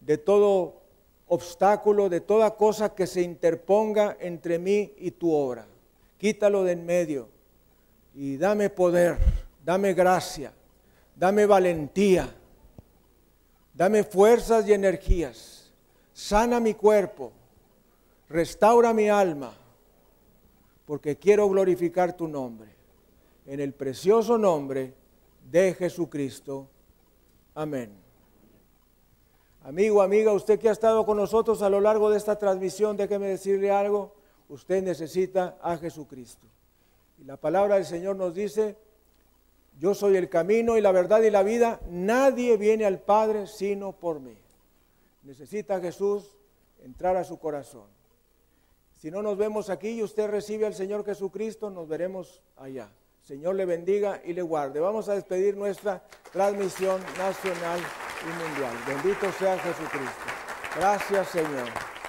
de 0.00 0.18
todo 0.18 0.80
obstáculo, 1.28 2.08
de 2.08 2.20
toda 2.20 2.56
cosa 2.56 2.96
que 2.96 3.06
se 3.06 3.22
interponga 3.22 4.16
entre 4.18 4.58
mí 4.58 4.92
y 4.98 5.12
tu 5.12 5.32
obra. 5.32 5.68
Quítalo 6.18 6.64
de 6.64 6.72
en 6.72 6.84
medio 6.84 7.28
y 8.12 8.38
dame 8.38 8.70
poder, 8.70 9.18
dame 9.64 9.94
gracia 9.94 10.52
dame 11.20 11.44
valentía, 11.44 12.34
dame 13.74 14.04
fuerzas 14.04 14.66
y 14.66 14.72
energías, 14.72 15.70
sana 16.14 16.60
mi 16.60 16.72
cuerpo, 16.72 17.30
restaura 18.30 18.94
mi 18.94 19.10
alma, 19.10 19.52
porque 20.86 21.18
quiero 21.18 21.46
glorificar 21.46 22.16
tu 22.16 22.26
nombre. 22.26 22.70
En 23.44 23.60
el 23.60 23.74
precioso 23.74 24.38
nombre 24.38 24.94
de 25.50 25.74
Jesucristo. 25.74 26.66
Amén. 27.54 27.90
Amigo, 29.62 30.00
amiga, 30.00 30.32
usted 30.32 30.58
que 30.58 30.70
ha 30.70 30.72
estado 30.72 31.04
con 31.04 31.18
nosotros 31.18 31.60
a 31.60 31.68
lo 31.68 31.82
largo 31.82 32.08
de 32.08 32.16
esta 32.16 32.38
transmisión, 32.38 32.96
déjeme 32.96 33.26
decirle 33.26 33.70
algo, 33.70 34.14
usted 34.48 34.82
necesita 34.82 35.58
a 35.60 35.76
Jesucristo. 35.76 36.46
Y 37.18 37.24
la 37.24 37.36
palabra 37.36 37.74
del 37.74 37.84
Señor 37.84 38.16
nos 38.16 38.32
dice, 38.32 38.78
yo 39.80 39.94
soy 39.94 40.16
el 40.16 40.28
camino 40.28 40.76
y 40.76 40.82
la 40.82 40.92
verdad 40.92 41.22
y 41.22 41.30
la 41.30 41.42
vida. 41.42 41.80
Nadie 41.88 42.58
viene 42.58 42.84
al 42.84 43.00
Padre 43.00 43.46
sino 43.46 43.92
por 43.92 44.20
mí. 44.20 44.36
Necesita 45.22 45.80
Jesús 45.80 46.36
entrar 46.82 47.16
a 47.16 47.24
su 47.24 47.38
corazón. 47.38 47.86
Si 48.94 49.10
no 49.10 49.22
nos 49.22 49.38
vemos 49.38 49.70
aquí 49.70 49.88
y 49.88 50.02
usted 50.02 50.28
recibe 50.28 50.66
al 50.66 50.74
Señor 50.74 51.06
Jesucristo, 51.06 51.70
nos 51.70 51.88
veremos 51.88 52.42
allá. 52.58 52.90
Señor 53.22 53.54
le 53.54 53.64
bendiga 53.64 54.20
y 54.22 54.34
le 54.34 54.42
guarde. 54.42 54.80
Vamos 54.80 55.08
a 55.08 55.14
despedir 55.14 55.56
nuestra 55.56 56.04
transmisión 56.30 57.00
nacional 57.16 57.80
y 57.80 58.48
mundial. 58.48 58.74
Bendito 58.86 59.32
sea 59.38 59.58
Jesucristo. 59.58 60.26
Gracias 60.76 61.28
Señor. 61.28 61.99